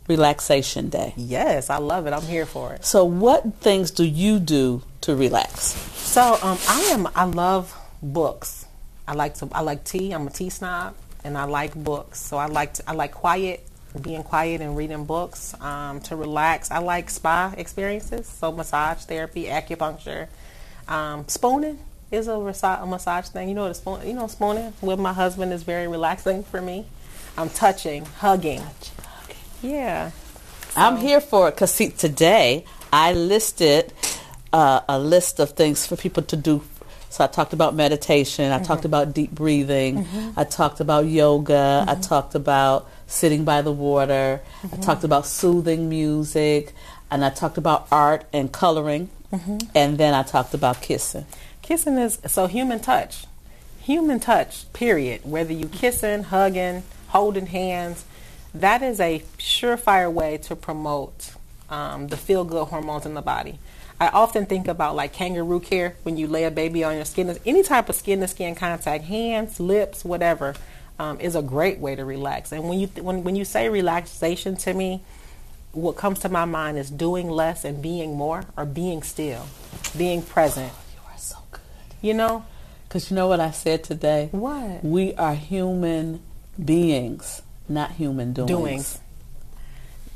Relaxation 0.08 0.90
Day. 0.90 1.14
Yes, 1.16 1.70
I 1.70 1.78
love 1.78 2.08
it. 2.08 2.14
I'm 2.14 2.24
here 2.24 2.48
for 2.48 2.74
it. 2.74 2.84
So, 2.84 3.06
what 3.06 3.56
things 3.56 3.92
do 3.92 4.04
you 4.04 4.40
do 4.40 4.82
to 5.02 5.16
relax? 5.16 5.76
So 6.10 6.40
um, 6.42 6.58
I 6.68 6.82
am. 6.92 7.08
I 7.16 7.26
love 7.26 7.78
books. 8.02 8.66
I 9.08 9.14
like 9.14 9.36
to. 9.36 9.50
I 9.52 9.62
like 9.62 9.84
tea. 9.84 10.12
I'm 10.12 10.26
a 10.26 10.32
tea 10.32 10.50
snob, 10.50 10.96
and 11.24 11.38
I 11.38 11.44
like 11.44 11.76
books. 11.76 12.20
So 12.20 12.38
I 12.38 12.48
like. 12.48 12.74
To, 12.74 12.90
I 12.90 12.94
like 12.94 13.12
quiet, 13.12 13.68
being 14.02 14.24
quiet 14.24 14.62
and 14.62 14.76
reading 14.76 15.06
books 15.06 15.54
um, 15.62 16.02
to 16.02 16.16
relax. 16.16 16.72
I 16.72 16.80
like 16.80 17.12
spa 17.12 17.54
experiences. 17.56 18.26
So 18.26 18.52
massage 18.52 19.04
therapy, 19.04 19.46
acupuncture, 19.46 20.28
um, 20.90 21.26
spooning 21.28 21.80
is 22.12 22.28
a, 22.28 22.38
rasa- 22.38 22.80
a 22.82 22.86
massage 22.86 23.28
thing. 23.30 23.48
You 23.48 23.56
know 23.56 23.62
what 23.64 23.72
a 23.72 23.76
spoon. 23.76 24.06
You 24.06 24.14
know 24.14 24.28
spooning 24.28 24.74
with 24.82 25.00
my 25.00 25.14
husband 25.14 25.54
is 25.54 25.64
very 25.64 25.88
relaxing 25.88 26.44
for 26.44 26.62
me. 26.62 26.86
I'm 27.38 27.50
touching, 27.50 28.06
hugging. 28.06 28.62
Yeah. 29.62 30.12
I'm 30.76 30.98
here 30.98 31.22
for 31.22 31.48
it 31.48 31.52
because, 31.56 31.74
see, 31.74 31.90
today 31.90 32.66
I 32.92 33.14
listed 33.14 33.94
uh, 34.52 34.82
a 34.90 35.00
list 35.00 35.40
of 35.40 35.52
things 35.52 35.86
for 35.86 35.96
people 35.96 36.24
to 36.24 36.36
do. 36.36 36.64
So 37.10 37.24
I 37.24 37.28
talked 37.28 37.54
about 37.54 37.74
meditation, 37.74 38.52
I 38.52 38.60
talked 38.62 38.86
about 38.86 39.16
deep 39.16 39.32
breathing, 39.32 40.06
I 40.38 40.44
talked 40.44 40.80
about 40.80 41.08
yoga, 41.08 41.84
I 41.88 41.96
talked 41.96 42.36
about 42.36 42.88
sitting 43.08 43.44
by 43.44 43.64
the 43.64 43.72
water, 43.72 44.42
I 44.72 44.78
talked 44.78 45.04
about 45.04 45.26
soothing 45.26 45.90
music, 45.90 46.74
and 47.10 47.26
I 47.26 47.32
talked 47.32 47.58
about 47.58 47.88
art 47.92 48.26
and 48.32 48.52
coloring, 48.52 49.10
and 49.32 49.98
then 49.98 50.14
I 50.14 50.24
talked 50.24 50.54
about 50.54 50.82
kissing. 50.82 51.26
Kissing 51.62 51.98
is 51.98 52.20
so 52.28 52.48
human 52.48 52.80
touch. 52.80 53.26
Human 53.82 54.20
touch, 54.20 54.72
period. 54.74 55.22
Whether 55.24 55.54
you 55.54 55.68
kissing, 55.68 56.24
hugging, 56.24 56.84
holding 57.08 57.48
hands, 57.48 58.06
that 58.54 58.82
is 58.82 59.00
a 59.00 59.24
surefire 59.38 60.12
way 60.12 60.38
to 60.38 60.56
promote 60.56 61.32
um, 61.70 62.08
the 62.08 62.18
feel 62.18 62.44
good 62.44 62.68
hormones 62.68 63.06
in 63.06 63.14
the 63.14 63.22
body. 63.22 63.60
I 64.00 64.08
often 64.08 64.46
think 64.46 64.68
about 64.68 64.96
like 64.96 65.14
kangaroo 65.14 65.60
care 65.60 65.96
when 66.04 66.18
you 66.18 66.28
lay 66.28 66.46
a 66.46 66.52
baby 66.52 66.84
on 66.84 66.96
your 66.96 67.06
skin. 67.06 67.38
Any 67.46 67.64
type 67.64 67.90
of 67.90 67.96
skin 67.96 68.22
to 68.22 68.28
skin 68.28 68.56
contact, 68.56 69.04
hands, 69.04 69.60
lips, 69.60 70.06
whatever, 70.06 70.56
um, 70.98 71.20
is 71.20 71.36
a 71.36 71.42
great 71.42 71.80
way 71.80 71.96
to 71.96 72.06
relax. 72.06 72.52
And 72.52 72.68
when 72.70 72.80
you 72.80 72.88
when 72.88 73.24
when 73.24 73.36
you 73.36 73.46
say 73.46 73.70
relaxation 73.70 74.56
to 74.58 74.74
me, 74.74 75.02
what 75.72 75.96
comes 75.96 76.20
to 76.20 76.30
my 76.30 76.46
mind 76.46 76.78
is 76.78 76.90
doing 76.90 77.30
less 77.30 77.64
and 77.66 77.82
being 77.82 78.16
more, 78.16 78.44
or 78.58 78.66
being 78.66 79.04
still, 79.04 79.46
being 79.98 80.22
present. 80.22 80.72
Oh, 80.74 80.82
you 80.96 81.02
are 81.14 81.18
so 81.18 81.38
good. 81.52 81.62
You 82.02 82.14
know, 82.14 82.46
Because 82.88 83.10
you 83.12 83.16
know 83.16 83.28
what 83.28 83.40
I 83.40 83.52
said 83.52 83.84
today? 83.84 84.30
What? 84.32 84.84
We 84.84 85.14
are 85.16 85.36
human 85.36 86.22
beings, 86.64 87.42
not 87.68 87.92
human 87.92 88.34
doings. 88.34 88.50
doings. 88.50 89.00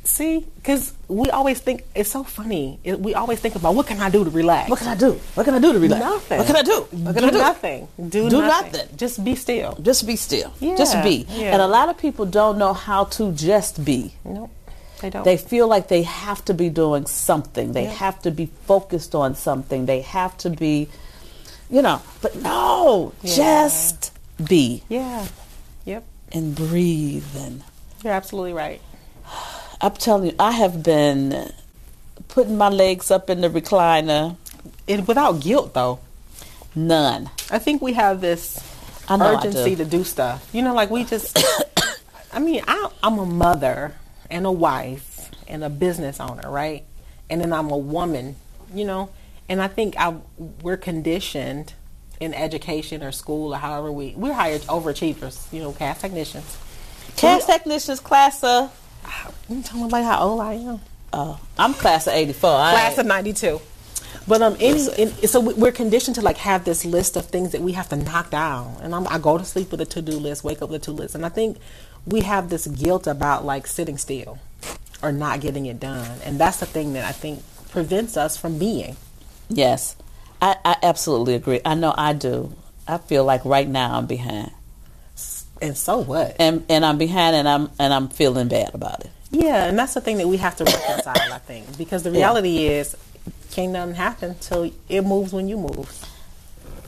See, 0.06 0.46
because 0.58 0.92
we 1.08 1.30
always 1.30 1.62
think 1.62 1.86
it's 1.96 2.10
so 2.12 2.26
funny. 2.26 2.78
It, 2.84 3.00
we 3.00 3.14
always 3.14 3.40
think 3.40 3.56
about 3.56 3.74
what 3.74 3.88
can 3.88 4.02
I 4.02 4.10
do 4.10 4.26
to 4.26 4.30
relax. 4.30 4.70
What 4.70 4.80
can 4.80 4.90
I 4.90 4.96
do? 4.96 5.14
What 5.34 5.46
can 5.46 5.54
I 5.54 5.60
do 5.60 5.72
to 5.72 5.80
relax? 5.80 6.04
Nothing. 6.04 6.38
What 6.40 6.48
can 6.48 6.56
I 6.58 6.62
do? 6.62 6.82
What 6.92 7.14
can 7.16 7.22
do 7.24 7.28
I 7.28 7.32
do? 7.32 7.38
nothing. 7.38 7.88
Do, 8.10 8.30
Do 8.30 8.42
nothing. 8.42 8.72
nothing. 8.74 8.98
Just 8.98 9.24
be 9.24 9.36
still. 9.36 9.78
Just 9.82 10.06
be 10.06 10.18
still. 10.18 10.52
Yeah. 10.60 10.76
Just 10.76 11.02
be. 11.04 11.26
yeah. 11.30 11.54
And 11.54 11.62
a 11.62 11.68
lot 11.68 11.88
of 11.88 11.98
people 11.98 12.26
don't 12.26 12.58
know 12.58 12.74
how 12.74 13.06
to 13.16 13.32
just 13.32 13.86
be. 13.86 14.12
Nope, 14.26 14.52
they 15.04 15.10
don't. 15.10 15.26
They 15.26 15.36
feel 15.38 15.68
like 15.68 15.90
they 15.90 16.04
have 16.04 16.44
to 16.46 16.54
be 16.54 16.70
doing 16.70 17.06
something. 17.06 17.74
They 17.74 17.84
Yeah. 17.84 17.92
have 18.08 18.22
to 18.22 18.32
be 18.32 18.46
focused 18.66 19.14
on 19.14 19.36
something. 19.36 19.86
They 19.86 20.00
have 20.02 20.38
to 20.38 20.50
be, 20.50 20.88
you 21.70 21.82
know, 21.82 22.02
but 22.22 22.36
no, 22.42 23.12
Yeah. 23.22 23.36
just 23.36 24.12
be 24.44 24.84
yeah. 24.88 25.28
Yep. 25.84 26.04
and 26.32 26.56
breathe. 26.56 27.26
And 27.38 27.64
You're 28.02 28.14
absolutely 28.14 28.54
right. 28.54 28.80
I'm 29.82 29.92
telling 29.92 30.28
you, 30.30 30.36
I 30.40 30.52
have 30.52 30.82
been 30.82 31.52
putting 32.30 32.58
my 32.58 32.70
legs 32.70 33.12
up 33.12 33.30
in 33.30 33.42
the 33.42 33.50
recliner. 33.50 34.38
And 34.88 35.06
without 35.08 35.42
guilt, 35.42 35.74
though. 35.74 36.00
None. 36.76 37.30
I 37.52 37.60
think 37.60 37.82
we 37.82 37.94
have 37.94 38.22
this 38.22 38.58
urgency 39.10 39.76
do. 39.76 39.84
to 39.84 39.86
do 39.86 40.04
stuff. 40.06 40.48
You 40.54 40.62
know, 40.62 40.74
like 40.74 40.90
we 40.90 41.04
just. 41.04 41.38
I 42.34 42.40
mean, 42.40 42.64
I, 42.68 42.90
I'm 43.04 43.20
a 43.20 43.26
mother 43.26 43.94
and 44.30 44.46
a 44.46 44.52
wife 44.52 45.30
and 45.48 45.64
a 45.64 45.70
business 45.70 46.20
owner, 46.20 46.50
right? 46.50 46.84
And 47.30 47.42
then 47.42 47.54
I'm 47.54 47.70
a 47.72 47.78
woman, 47.78 48.36
you 48.74 48.86
know. 48.86 49.10
And 49.50 49.62
I 49.62 49.68
think 49.68 49.96
I 49.98 50.16
we're 50.62 50.78
conditioned 50.78 51.74
in 52.20 52.34
education 52.34 53.04
or 53.04 53.12
school 53.12 53.54
or 53.54 53.58
however 53.58 53.92
we 53.92 54.14
we're 54.16 54.34
hired 54.34 54.62
overachievers, 54.64 55.52
you 55.52 55.62
know, 55.62 55.72
cast 55.74 56.02
technicians. 56.02 56.58
Cast 57.18 57.48
technicians 57.48 58.00
class 58.00 58.44
of, 58.44 58.72
You 59.50 59.56
me 59.58 59.84
about 59.84 60.04
how 60.04 60.24
old 60.24 60.42
I 60.42 60.54
am. 60.54 60.80
uh, 61.12 61.38
I'm 61.58 61.74
class 61.74 62.08
of 62.08 62.14
84. 62.14 62.40
Class 62.50 62.98
of 62.98 63.06
92 63.06 63.62
but 64.28 64.42
um 64.42 64.56
any 64.60 64.86
in, 64.98 65.10
so 65.28 65.40
we- 65.40 65.54
we're 65.54 65.72
conditioned 65.72 66.16
to 66.16 66.22
like 66.22 66.38
have 66.38 66.66
this 66.66 66.86
list 66.86 67.16
of 67.16 67.26
things 67.26 67.52
that 67.52 67.62
we 67.62 67.74
have 67.74 67.90
to 67.90 67.96
knock 67.96 68.30
down. 68.30 68.78
And 68.82 68.94
I'm, 68.96 69.08
i 69.08 69.18
go 69.18 69.38
to 69.38 69.46
sleep 69.46 69.72
with 69.72 69.82
a 69.82 69.86
to-do 69.86 70.14
list 70.18 70.44
wake 70.44 70.62
up 70.62 70.70
with 70.70 70.82
a 70.82 70.86
to-do 70.86 70.98
list. 70.98 71.16
And 71.16 71.26
i 71.26 71.30
think 71.30 71.58
we 72.06 72.22
have 72.22 72.50
this 72.50 72.68
guilt 72.68 73.08
about 73.08 73.46
like 73.46 73.66
sitting 73.68 73.98
still 73.98 74.40
or 75.02 75.12
not 75.12 75.42
getting 75.42 75.66
it 75.66 75.80
done. 75.80 76.20
And 76.26 76.40
that's 76.40 76.60
the 76.60 76.66
thing 76.66 76.94
that 76.94 77.06
i 77.06 77.12
think 77.12 77.42
prevents 77.70 78.16
us 78.18 78.38
from 78.38 78.58
being. 78.60 78.96
Yes, 79.50 79.96
I, 80.42 80.56
I 80.64 80.76
absolutely 80.84 81.34
agree. 81.36 81.60
I 81.66 81.76
know 81.76 81.94
I 81.98 82.14
do. 82.14 82.54
I 82.88 82.98
feel 82.98 83.24
like 83.26 83.44
right 83.46 83.68
now 83.68 83.98
I'm 83.98 84.06
behind, 84.08 84.52
and 85.62 85.78
so 85.78 86.00
what? 86.00 86.36
And 86.40 86.66
and 86.70 86.86
I'm 86.86 86.98
behind, 86.98 87.36
and 87.36 87.48
I'm 87.48 87.70
and 87.80 87.94
I'm 87.94 88.10
feeling 88.10 88.48
bad 88.48 88.74
about 88.76 89.02
it. 89.02 89.12
yeah 89.32 89.66
and 89.66 89.78
that's 89.80 89.94
the 89.96 90.02
thing 90.02 90.18
that 90.18 90.28
we 90.28 90.38
have 90.38 90.56
to 90.58 90.64
reconcile 90.66 91.32
i 91.34 91.38
think. 91.40 91.78
Because 91.78 92.04
the 92.04 92.12
reality 92.12 92.68
is 92.68 92.96
can't 93.54 93.72
nothing 93.72 93.96
happen 93.96 94.36
till 94.40 94.72
it 94.90 95.02
moves 95.02 95.32
when 95.34 95.48
you 95.48 95.58
move 95.58 95.88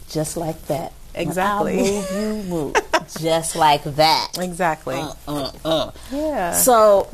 Just 0.09 0.35
like 0.37 0.59
that. 0.67 0.91
Exactly. 1.13 1.73
I 1.79 1.91
move, 1.91 2.11
you 2.11 2.43
move. 2.49 2.75
Just 3.19 3.55
like 3.55 3.83
that. 3.83 4.37
exactly 4.39 4.95
Uh, 4.95 5.13
uh, 5.27 5.51
uh. 5.63 5.91
yeah 6.11 6.51
So, 6.53 7.07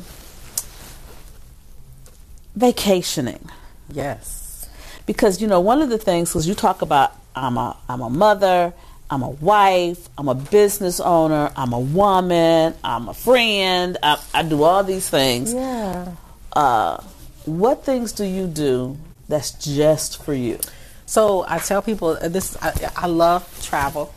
vacationing. 2.56 3.50
yes 3.92 4.68
because 5.06 5.42
you 5.42 5.48
know 5.48 5.60
one 5.60 5.82
of 5.82 5.90
the 5.90 5.98
things 5.98 6.30
because 6.30 6.48
you 6.48 6.56
talk 6.56 6.82
about 6.82 7.14
I'm 7.36 7.58
a 7.58 7.78
I'm 7.88 8.02
a 8.02 8.10
mother, 8.10 8.74
I'm 9.10 9.24
a 9.24 9.30
wife, 9.30 10.10
I'm 10.18 10.28
a 10.28 10.36
business 10.36 11.00
owner, 11.00 11.52
I'm 11.56 11.74
a 11.74 11.80
woman, 11.80 12.74
I'm 12.84 13.08
a 13.10 13.14
friend, 13.14 13.98
I, 14.04 14.18
I 14.34 14.44
do 14.44 14.64
all 14.64 14.84
these 14.84 15.10
things. 15.10 15.54
yeah 15.54 16.14
Uh, 16.54 17.02
what 17.46 17.84
things 17.86 18.12
do 18.12 18.26
you 18.26 18.48
do 18.48 18.98
that's 19.32 19.52
just 19.52 20.22
for 20.24 20.34
you? 20.34 20.60
So 21.06 21.44
I 21.48 21.60
tell 21.60 21.82
people 21.82 22.18
uh, 22.22 22.28
this. 22.28 22.58
I, 22.62 22.92
I 22.96 23.08
love 23.08 23.44
travel, 23.64 24.14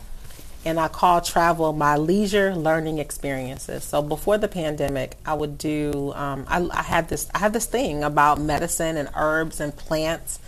and 0.63 0.79
I 0.79 0.87
call 0.87 1.21
travel 1.21 1.73
my 1.73 1.97
leisure 1.97 2.55
learning 2.55 2.99
experiences. 2.99 3.83
So 3.83 4.01
before 4.01 4.37
the 4.37 4.47
pandemic, 4.47 5.17
I 5.25 5.33
would 5.33 5.57
do. 5.57 6.13
Um, 6.13 6.45
I, 6.47 6.67
I, 6.71 6.83
had 6.83 7.09
this. 7.09 7.29
I 7.33 7.39
had 7.39 7.53
this 7.53 7.65
thing 7.65 8.03
about 8.03 8.39
medicine 8.39 8.97
and 8.97 9.09
herbs 9.15 9.59
and 9.59 9.75
plants 9.75 10.39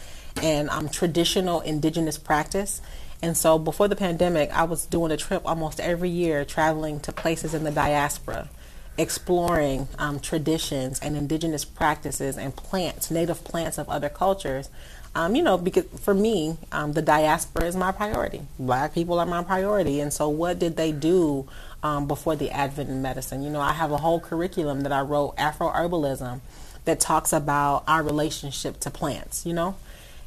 and 0.41 0.69
um, 0.69 0.89
traditional 0.89 1.61
indigenous 1.61 2.17
practice. 2.17 2.81
And 3.21 3.35
so 3.35 3.57
before 3.57 3.87
the 3.87 3.95
pandemic, 3.95 4.51
I 4.51 4.63
was 4.63 4.85
doing 4.85 5.11
a 5.11 5.17
trip 5.17 5.41
almost 5.45 5.79
every 5.79 6.09
year, 6.09 6.45
traveling 6.45 6.99
to 7.01 7.11
places 7.11 7.53
in 7.53 7.63
the 7.63 7.71
diaspora, 7.71 8.49
exploring 8.97 9.87
um, 9.99 10.19
traditions 10.19 10.99
and 10.99 11.15
indigenous 11.15 11.65
practices 11.65 12.37
and 12.37 12.55
plants, 12.55 13.11
native 13.11 13.43
plants 13.43 13.77
of 13.77 13.87
other 13.89 14.09
cultures. 14.09 14.69
Um, 15.15 15.35
you 15.35 15.41
know, 15.41 15.57
because 15.57 15.85
for 15.99 16.13
me, 16.13 16.57
um, 16.71 16.93
the 16.93 17.01
diaspora 17.01 17.65
is 17.65 17.75
my 17.75 17.91
priority. 17.91 18.41
Black 18.59 18.93
people 18.93 19.19
are 19.19 19.25
my 19.25 19.43
priority. 19.43 19.99
And 19.99 20.13
so, 20.13 20.29
what 20.29 20.59
did 20.59 20.77
they 20.77 20.91
do 20.91 21.47
um, 21.81 22.07
before 22.07 22.35
the 22.35 22.51
advent 22.51 22.89
of 22.89 22.97
medicine? 22.97 23.41
You 23.41 23.49
know, 23.49 23.61
I 23.61 23.73
have 23.73 23.91
a 23.91 23.97
whole 23.97 24.19
curriculum 24.19 24.81
that 24.81 24.91
I 24.91 25.01
wrote, 25.01 25.33
Afro 25.37 25.69
Herbalism, 25.69 26.41
that 26.85 26.99
talks 26.99 27.33
about 27.33 27.83
our 27.87 28.03
relationship 28.03 28.79
to 28.81 28.91
plants, 28.91 29.45
you 29.45 29.53
know? 29.53 29.75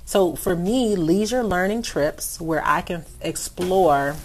So 0.05 0.35
for 0.35 0.57
me, 0.57 0.97
leisure 0.97 1.45
learning 1.45 1.83
trips 1.83 2.41
where 2.41 2.63
I 2.65 2.81
can 2.81 3.05
explore 3.21 4.17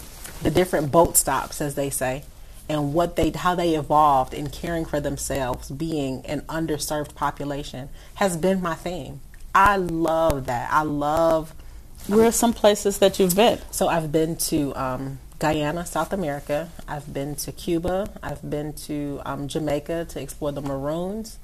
the 0.42 0.50
different 0.50 0.90
boat 0.90 1.16
stops, 1.16 1.60
as 1.60 1.76
they 1.76 1.90
say, 1.90 2.24
and 2.68 2.92
what 2.92 3.16
they 3.16 3.30
how 3.30 3.54
they 3.54 3.74
evolved 3.74 4.34
in 4.34 4.48
caring 4.48 4.84
for 4.84 5.00
themselves, 5.00 5.70
being 5.70 6.24
an 6.26 6.40
underserved 6.42 7.14
population, 7.14 7.88
has 8.16 8.36
been 8.36 8.60
my 8.60 8.74
thing. 8.74 9.20
I 9.54 9.76
love 9.76 10.46
that. 10.46 10.72
I 10.72 10.82
love. 10.82 11.54
Where 12.08 12.26
are 12.26 12.32
some 12.32 12.52
places 12.52 12.98
that 12.98 13.18
you've 13.18 13.34
been? 13.34 13.58
So 13.70 13.88
I've 13.88 14.12
been 14.12 14.36
to 14.36 14.74
um, 14.76 15.18
Guyana, 15.38 15.84
South 15.86 16.12
America. 16.12 16.68
I've 16.86 17.12
been 17.12 17.34
to 17.36 17.52
Cuba. 17.52 18.08
I've 18.22 18.48
been 18.48 18.74
to 18.74 19.20
um, 19.24 19.48
Jamaica 19.48 20.06
to 20.10 20.20
explore 20.20 20.52
the 20.52 20.60
Maroons. 20.60 21.38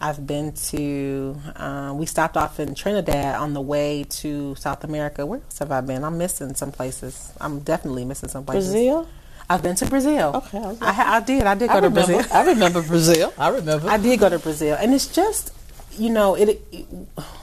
I've 0.00 0.26
been 0.26 0.52
to, 0.52 1.36
uh, 1.56 1.94
we 1.96 2.04
stopped 2.06 2.36
off 2.36 2.60
in 2.60 2.74
Trinidad 2.74 3.36
on 3.36 3.54
the 3.54 3.60
way 3.60 4.04
to 4.04 4.54
South 4.56 4.84
America. 4.84 5.24
Where 5.24 5.40
else 5.40 5.58
have 5.58 5.72
I 5.72 5.80
been? 5.80 6.04
I'm 6.04 6.18
missing 6.18 6.54
some 6.54 6.72
places. 6.72 7.32
I'm 7.40 7.60
definitely 7.60 8.04
missing 8.04 8.28
some 8.28 8.44
places. 8.44 8.72
Brazil? 8.72 9.08
I've 9.48 9.62
been 9.62 9.76
to 9.76 9.86
Brazil. 9.86 10.32
Okay. 10.34 10.76
I, 10.80 11.16
I, 11.16 11.20
did. 11.20 11.42
I 11.42 11.54
did 11.54 11.68
go 11.68 11.76
I 11.76 11.80
to 11.80 11.88
remember, 11.88 12.12
Brazil. 12.12 12.32
I 12.32 12.46
remember 12.46 12.82
Brazil. 12.82 13.34
I 13.36 13.48
remember. 13.48 13.88
I 13.88 13.98
did 13.98 14.18
go 14.20 14.28
to 14.28 14.38
Brazil. 14.38 14.76
And 14.80 14.94
it's 14.94 15.06
just, 15.06 15.52
you 15.98 16.10
know, 16.10 16.34
it, 16.34 16.60
it 16.72 16.86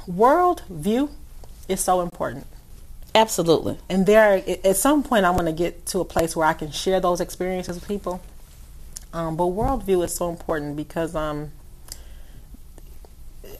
world 0.08 0.64
view 0.70 1.10
is 1.68 1.80
so 1.82 2.02
important. 2.02 2.47
Absolutely. 3.14 3.78
And 3.89 4.06
there, 4.06 4.41
at 4.64 4.78
some 4.78 5.04
point, 5.04 5.26
I 5.26 5.32
want 5.32 5.47
to 5.47 5.54
get 5.54 5.86
to 5.88 5.99
a 5.99 6.06
place 6.06 6.36
where 6.36 6.47
I 6.47 6.54
can 6.54 6.72
share 6.72 6.99
those 6.99 7.20
experiences 7.20 7.76
with 7.76 7.88
people. 7.88 8.22
Um, 9.14 9.36
but 9.36 9.45
worldview 9.45 10.06
is 10.06 10.14
so 10.14 10.30
important 10.30 10.78
because 10.78 11.16
um, 11.16 11.52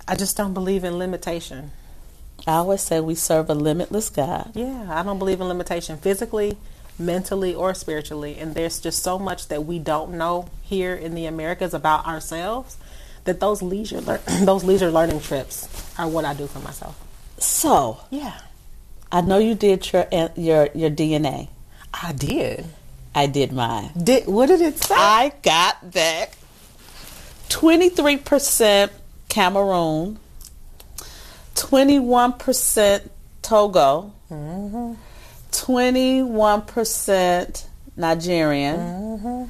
I 0.08 0.16
just 0.16 0.38
don't 0.38 0.54
believe 0.54 0.84
in 0.84 0.98
limitation. 0.98 1.72
I 2.48 2.54
always 2.54 2.82
say 2.82 3.00
we 3.02 3.16
serve 3.16 3.50
a 3.50 3.54
limitless 3.54 4.10
God. 4.10 4.52
Yeah, 4.56 4.88
I 4.90 5.04
don't 5.04 5.20
believe 5.20 5.42
in 5.42 5.48
limitation 5.48 5.98
physically, 5.98 6.58
mentally, 6.98 7.54
or 7.54 7.74
spiritually. 7.74 8.38
And 8.38 8.56
there's 8.56 8.80
just 8.80 9.04
so 9.04 9.18
much 9.18 9.48
that 9.48 9.66
we 9.66 9.80
don't 9.80 10.14
know 10.14 10.48
here 10.62 10.96
in 10.96 11.16
the 11.16 11.26
Americas 11.26 11.74
about 11.74 12.06
ourselves 12.06 12.78
that 13.24 13.40
those 13.40 13.62
leisure 13.62 14.02
lear- 14.02 14.22
those 14.42 14.64
leisure 14.64 14.92
learning 14.92 15.22
trips 15.22 15.68
are 16.00 16.08
what 16.08 16.26
I 16.26 16.34
do 16.34 16.48
for 16.48 16.60
myself. 16.60 17.00
So, 17.38 18.00
yeah, 18.10 18.40
I 19.12 19.22
know 19.22 19.38
you 19.38 19.56
did 19.56 19.92
your 19.92 20.08
your 20.36 20.70
your 20.74 20.90
DNA. 20.90 21.50
I 21.94 22.14
did. 22.14 22.66
I 23.14 23.28
did 23.28 23.52
mine. 23.52 23.92
Did 24.02 24.28
what 24.28 24.48
did 24.48 24.62
it 24.62 24.78
say? 24.78 24.96
I 24.96 25.34
got 25.42 25.92
back 25.92 26.38
twenty 27.50 27.90
three 27.90 28.18
percent 28.18 28.92
Cameroon, 29.32 30.20
21% 31.56 33.10
Togo, 33.42 34.12
mm-hmm. 34.30 34.94
21% 35.52 37.66
Nigerian, 37.98 38.78
mm-hmm. 38.78 39.44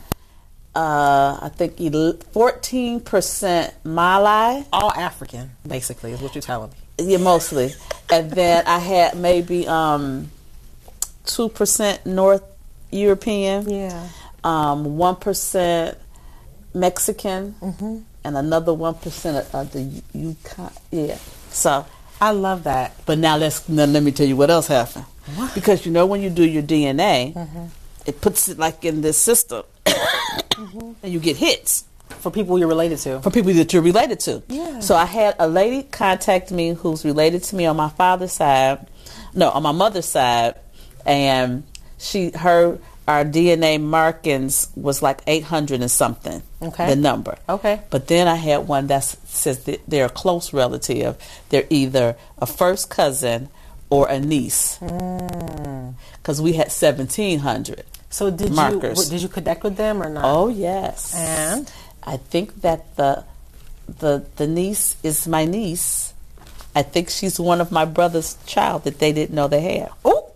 uh, 0.75 1.37
I 1.41 1.49
think 1.55 1.77
14% 1.77 3.73
Mali. 3.83 4.65
All 4.73 4.91
African, 4.91 5.51
basically, 5.67 6.11
is 6.11 6.21
what 6.21 6.33
you're 6.35 6.41
telling 6.41 6.71
me. 6.71 6.75
Yeah, 6.99 7.17
mostly. 7.17 7.73
and 8.11 8.31
then 8.31 8.65
I 8.67 8.79
had 8.79 9.17
maybe 9.17 9.67
um, 9.67 10.29
2% 11.25 12.05
North 12.05 12.43
European. 12.91 13.69
Yeah. 13.69 14.07
Um, 14.43 14.85
1% 14.97 15.95
Mexican. 16.73 17.55
Mm-hmm 17.61 17.99
and 18.23 18.37
another 18.37 18.73
one 18.73 18.95
percent 18.95 19.47
of 19.53 19.71
the 19.71 20.01
Yukon. 20.13 20.71
Yeah. 20.91 21.17
So 21.49 21.85
I 22.19 22.31
love 22.31 22.63
that. 22.63 22.93
But 23.05 23.17
now 23.17 23.37
let's 23.37 23.67
now 23.67 23.85
let 23.85 24.03
me 24.03 24.11
tell 24.11 24.27
you 24.27 24.35
what 24.35 24.49
else 24.49 24.67
happened. 24.67 25.05
What? 25.35 25.53
Because 25.53 25.85
you 25.85 25.91
know 25.91 26.05
when 26.05 26.21
you 26.21 26.29
do 26.29 26.43
your 26.43 26.63
DNA, 26.63 27.33
mm-hmm. 27.33 27.65
it 28.05 28.21
puts 28.21 28.49
it 28.49 28.57
like 28.57 28.83
in 28.83 29.01
this 29.01 29.17
system, 29.17 29.63
mm-hmm. 29.85 30.93
and 31.03 31.13
you 31.13 31.19
get 31.19 31.37
hits 31.37 31.85
for 32.19 32.31
people 32.31 32.57
you're 32.59 32.67
related 32.67 32.99
to. 32.99 33.19
For 33.21 33.31
people 33.31 33.53
that 33.53 33.73
you're 33.73 33.81
related 33.81 34.19
to. 34.21 34.43
Yeah. 34.47 34.79
So 34.79 34.95
I 34.95 35.05
had 35.05 35.35
a 35.39 35.47
lady 35.47 35.83
contact 35.83 36.51
me 36.51 36.73
who's 36.73 37.05
related 37.05 37.43
to 37.43 37.55
me 37.55 37.65
on 37.65 37.75
my 37.75 37.89
father's 37.89 38.33
side, 38.33 38.87
no, 39.33 39.49
on 39.49 39.63
my 39.63 39.71
mother's 39.71 40.05
side, 40.05 40.55
and 41.05 41.63
she 41.97 42.31
her 42.31 42.79
our 43.07 43.25
DNA 43.25 43.81
markings 43.81 44.69
was 44.75 45.01
like 45.01 45.21
800 45.27 45.81
and 45.81 45.91
something. 45.91 46.41
Okay. 46.61 46.87
The 46.87 46.95
number. 46.95 47.37
Okay. 47.49 47.81
But 47.89 48.07
then 48.07 48.27
I 48.27 48.35
had 48.35 48.67
one 48.67 48.87
that 48.87 49.03
says 49.03 49.63
that 49.65 49.81
they're 49.87 50.05
a 50.05 50.09
close 50.09 50.53
relative. 50.53 51.17
They're 51.49 51.67
either 51.69 52.15
a 52.37 52.45
first 52.45 52.89
cousin 52.89 53.49
or 53.91 54.07
a 54.07 54.19
niece. 54.19 54.79
Because 54.79 56.39
mm. 56.39 56.43
we 56.43 56.53
had 56.53 56.67
1,700. 56.67 57.83
So 58.09 58.31
did 58.31 58.51
markers. 58.51 59.05
you 59.05 59.11
did 59.11 59.21
you 59.21 59.29
connect 59.29 59.63
with 59.63 59.77
them 59.77 60.01
or 60.01 60.09
not? 60.09 60.25
Oh 60.25 60.47
yes. 60.47 61.13
And 61.15 61.71
I 62.03 62.17
think 62.17 62.61
that 62.61 62.95
the 62.95 63.23
the 63.87 64.25
the 64.35 64.47
niece 64.47 64.97
is 65.03 65.27
my 65.27 65.45
niece. 65.45 66.13
I 66.75 66.81
think 66.81 67.09
she's 67.09 67.39
one 67.39 67.61
of 67.61 67.71
my 67.71 67.85
brother's 67.85 68.37
child 68.45 68.83
that 68.85 68.99
they 68.99 69.11
didn't 69.11 69.35
know 69.35 69.47
they 69.47 69.61
had. 69.61 69.89
Oh, 70.03 70.30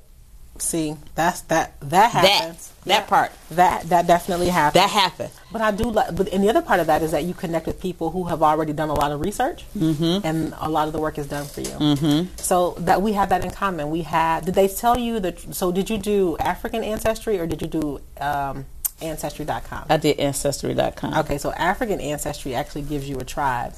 See, 0.57 0.95
that's 1.15 1.41
that 1.41 1.79
that 1.81 2.11
happens. 2.11 2.71
That, 2.85 2.85
that 2.85 3.07
part. 3.07 3.31
That 3.51 3.83
that 3.89 4.07
definitely 4.07 4.47
happens. 4.47 4.81
That 4.81 4.89
happened. 4.89 5.31
But 5.51 5.61
I 5.61 5.71
do 5.71 5.89
like. 5.89 6.15
But 6.15 6.29
and 6.29 6.41
the 6.43 6.49
other 6.49 6.61
part 6.61 6.79
of 6.79 6.87
that 6.87 7.01
is 7.01 7.11
that 7.11 7.25
you 7.25 7.33
connect 7.33 7.67
with 7.67 7.81
people 7.81 8.11
who 8.11 8.25
have 8.25 8.41
already 8.41 8.71
done 8.71 8.89
a 8.89 8.93
lot 8.93 9.11
of 9.11 9.19
research, 9.19 9.65
mm-hmm. 9.77 10.25
and 10.25 10.53
a 10.59 10.69
lot 10.69 10.87
of 10.87 10.93
the 10.93 10.99
work 10.99 11.17
is 11.17 11.27
done 11.27 11.45
for 11.45 11.59
you. 11.59 11.67
Mm-hmm. 11.67 12.35
So 12.37 12.75
that 12.79 13.01
we 13.01 13.13
have 13.13 13.29
that 13.29 13.43
in 13.43 13.51
common. 13.51 13.89
We 13.89 14.03
had. 14.03 14.45
Did 14.45 14.55
they 14.55 14.69
tell 14.69 14.97
you 14.97 15.19
that? 15.19 15.53
So 15.53 15.73
did 15.73 15.89
you 15.89 15.97
do 15.97 16.37
African 16.37 16.83
ancestry 16.83 17.37
or 17.37 17.47
did 17.47 17.61
you 17.61 17.67
do 17.67 18.01
um, 18.21 18.65
ancestry.com? 19.01 19.87
I 19.89 19.97
did 19.97 20.19
ancestry.com. 20.19 21.15
Okay, 21.15 21.37
so 21.37 21.51
African 21.51 21.99
ancestry 21.99 22.55
actually 22.55 22.83
gives 22.83 23.09
you 23.09 23.17
a 23.17 23.25
tribe 23.25 23.73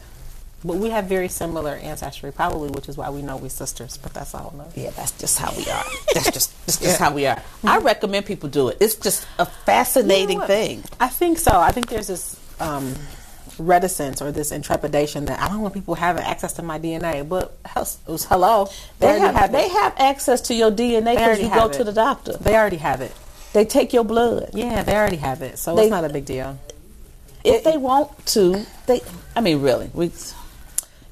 but 0.66 0.78
we 0.78 0.90
have 0.90 1.06
very 1.06 1.28
similar 1.28 1.76
ancestry, 1.76 2.32
probably, 2.32 2.70
which 2.70 2.90
is 2.90 2.98
why 2.98 3.10
we 3.10 3.22
know 3.22 3.38
we're 3.38 3.50
sisters. 3.50 3.98
But 3.98 4.14
that's 4.14 4.34
all. 4.34 4.54
Yeah, 4.76 4.90
that's 4.92 5.12
just 5.12 5.38
how 5.38 5.52
we 5.56 5.70
are. 5.70 5.84
That's 6.14 6.32
just 6.32 6.66
that's 6.66 6.80
just 6.80 7.00
how 7.00 7.14
we 7.14 7.28
are. 7.28 7.36
Mm-hmm. 7.36 7.68
I 7.68 7.78
recommend 7.78 8.26
people 8.26 8.50
do 8.50 8.70
it. 8.70 8.78
It's 8.80 8.96
just 8.96 9.28
a 9.38 9.46
fascinating 9.46 10.30
you 10.30 10.40
know 10.40 10.48
thing. 10.48 10.84
I 11.00 11.10
think 11.10 11.38
so. 11.38 11.52
I 11.60 11.72
think 11.72 11.90
there's 11.90 12.08
this 12.08 12.40
um, 12.60 12.96
reticence 13.60 14.22
or 14.22 14.32
this 14.32 14.52
intrepidation 14.52 15.26
that 15.26 15.40
I 15.40 15.48
don't 15.48 15.62
want 15.62 15.74
people 15.74 15.96
having 15.96 16.24
access 16.24 16.54
to 16.54 16.64
my 16.64 16.80
DNA. 16.80 17.28
But 17.28 17.56
hello, 17.66 18.70
they, 19.00 19.08
they 19.14 19.20
have, 19.20 19.36
have 19.36 19.52
they 19.52 19.70
have 19.70 19.94
access 19.98 20.42
to 20.42 20.56
your 20.56 20.72
DNA 20.72 21.16
because 21.16 21.40
you 21.40 21.50
go 21.50 21.68
it. 21.68 21.74
to 21.74 21.84
the 21.84 21.94
doctor. 21.94 22.34
They 22.34 22.56
already 22.56 22.78
have 22.78 23.02
it. 23.02 23.14
They 23.54 23.66
take 23.66 23.94
your 23.94 24.04
blood. 24.04 24.52
Yeah, 24.54 24.84
they 24.84 24.96
already 24.96 25.18
have 25.18 25.42
it, 25.42 25.58
so 25.58 25.76
they, 25.76 25.84
it's 25.84 25.92
not 25.92 26.04
a 26.04 26.10
big 26.10 26.26
deal. 26.26 26.60
If 27.44 27.56
it, 27.56 27.64
they 27.64 27.78
want 27.78 28.26
to, 28.28 28.66
they. 28.88 29.02
I 29.36 29.42
mean, 29.42 29.62
really, 29.62 29.90
we 29.94 30.12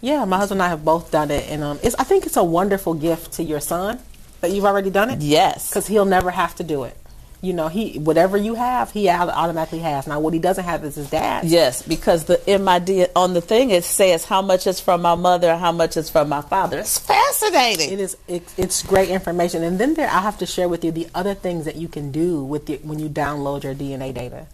yeah, 0.06 0.24
my 0.24 0.38
husband 0.38 0.62
and 0.62 0.68
I 0.68 0.70
have 0.70 0.86
both 0.86 1.10
done 1.10 1.32
it, 1.32 1.50
and 1.50 1.64
um, 1.64 1.80
it's, 1.82 1.96
I 1.96 2.04
think 2.04 2.28
it's 2.28 2.38
a 2.38 2.44
wonderful 2.44 2.94
gift 2.94 3.34
to 3.34 3.44
your 3.44 3.60
son 3.60 4.00
that 4.42 4.52
you've 4.52 4.66
already 4.66 4.92
done 4.92 5.10
it. 5.10 5.22
Yes, 5.22 5.70
because 5.70 5.88
he'll 5.88 6.06
never 6.06 6.30
have 6.30 6.54
to 6.56 6.64
do 6.64 6.84
it. 6.84 6.96
You 7.42 7.54
know, 7.54 7.70
he 7.70 7.98
whatever 7.98 8.38
you 8.38 8.54
have, 8.54 8.92
he 8.92 9.10
automatically 9.10 9.80
has. 9.80 10.06
Now, 10.06 10.20
what 10.20 10.34
he 10.34 10.40
doesn't 10.40 10.64
have 10.64 10.84
is 10.84 10.96
his 10.96 11.10
dad. 11.10 11.46
Yes, 11.46 11.82
because 11.82 12.26
the 12.26 12.40
in 12.52 12.64
my 12.64 12.78
on 13.16 13.34
the 13.34 13.42
thing 13.42 13.72
it 13.72 13.84
says 13.84 14.26
how 14.26 14.44
much 14.44 14.68
is 14.68 14.80
from 14.80 15.02
my 15.02 15.16
mother, 15.16 15.58
how 15.58 15.72
much 15.72 15.98
is 15.98 16.08
from 16.08 16.30
my 16.30 16.42
father. 16.42 16.80
It's 16.80 17.00
fascinating. 17.00 17.94
It 17.94 18.00
is. 18.00 18.16
It, 18.28 18.54
it's 18.58 18.84
great 18.84 19.10
information, 19.10 19.64
and 19.64 19.80
then 19.80 19.96
there 19.96 20.08
I 20.08 20.22
have 20.22 20.38
to 20.38 20.46
share 20.46 20.70
with 20.70 20.84
you 20.86 20.92
the 20.92 21.08
other 21.16 21.34
things 21.34 21.66
that 21.66 21.78
you 21.78 21.88
can 21.88 22.12
do 22.12 22.44
with 22.44 22.68
the, 22.68 22.76
when 22.84 23.00
you 23.00 23.10
download 23.10 23.64
your 23.64 23.74
DNA 23.74 24.14
data 24.14 24.46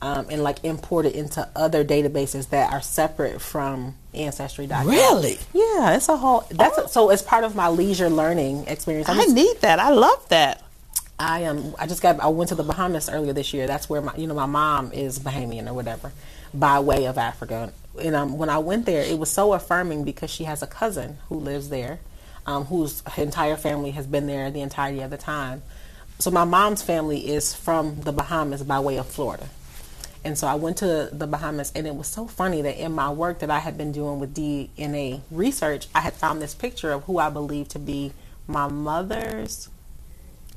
um, 0.00 0.26
and 0.30 0.42
like 0.42 0.62
import 0.64 1.06
it 1.06 1.14
into 1.14 1.48
other 1.56 1.84
databases 1.84 2.50
that 2.50 2.72
are 2.72 2.80
separate 2.82 3.40
from 3.40 3.94
Ancestry.com. 4.18 4.88
Really? 4.88 5.38
Yeah, 5.52 5.96
it's 5.96 6.08
a 6.08 6.16
whole. 6.16 6.44
That's 6.50 6.78
oh. 6.78 6.84
a, 6.84 6.88
so. 6.88 7.10
it's 7.10 7.22
part 7.22 7.44
of 7.44 7.54
my 7.54 7.68
leisure 7.68 8.10
learning 8.10 8.66
experience, 8.66 9.08
I'm 9.08 9.18
i 9.18 9.22
just, 9.22 9.34
need 9.34 9.56
that. 9.60 9.78
I 9.78 9.90
love 9.90 10.28
that. 10.28 10.62
I 11.18 11.40
am. 11.40 11.58
Um, 11.58 11.74
I 11.78 11.86
just 11.86 12.02
got. 12.02 12.20
I 12.20 12.28
went 12.28 12.48
to 12.48 12.54
the 12.54 12.62
Bahamas 12.62 13.08
earlier 13.08 13.32
this 13.32 13.52
year. 13.52 13.66
That's 13.66 13.88
where 13.88 14.00
my, 14.00 14.14
you 14.16 14.26
know, 14.26 14.34
my 14.34 14.46
mom 14.46 14.92
is 14.92 15.18
Bahamian 15.18 15.68
or 15.68 15.74
whatever, 15.74 16.12
by 16.52 16.80
way 16.80 17.06
of 17.06 17.18
Africa. 17.18 17.72
And 18.00 18.14
um, 18.14 18.38
when 18.38 18.48
I 18.48 18.58
went 18.58 18.86
there, 18.86 19.02
it 19.02 19.18
was 19.18 19.30
so 19.30 19.52
affirming 19.52 20.04
because 20.04 20.30
she 20.30 20.44
has 20.44 20.62
a 20.62 20.66
cousin 20.66 21.18
who 21.28 21.36
lives 21.36 21.68
there, 21.68 21.98
um, 22.46 22.66
whose 22.66 23.02
entire 23.16 23.56
family 23.56 23.90
has 23.92 24.06
been 24.06 24.26
there 24.26 24.50
the 24.50 24.60
entirety 24.60 25.00
of 25.00 25.10
the 25.10 25.16
time. 25.16 25.62
So 26.20 26.30
my 26.30 26.44
mom's 26.44 26.82
family 26.82 27.28
is 27.28 27.54
from 27.54 28.00
the 28.00 28.12
Bahamas 28.12 28.62
by 28.62 28.80
way 28.80 28.96
of 28.96 29.06
Florida. 29.06 29.48
And 30.24 30.36
so 30.36 30.46
I 30.46 30.54
went 30.54 30.78
to 30.78 31.08
the 31.12 31.26
Bahamas, 31.26 31.72
and 31.74 31.86
it 31.86 31.94
was 31.94 32.06
so 32.08 32.26
funny 32.26 32.62
that 32.62 32.82
in 32.82 32.92
my 32.92 33.10
work 33.10 33.38
that 33.40 33.50
I 33.50 33.60
had 33.60 33.78
been 33.78 33.92
doing 33.92 34.18
with 34.20 34.34
DNA 34.34 35.20
research, 35.30 35.86
I 35.94 36.00
had 36.00 36.14
found 36.14 36.42
this 36.42 36.54
picture 36.54 36.92
of 36.92 37.04
who 37.04 37.18
I 37.18 37.30
believe 37.30 37.68
to 37.68 37.78
be 37.78 38.12
my 38.46 38.68
mother's 38.68 39.68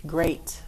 great 0.05 0.62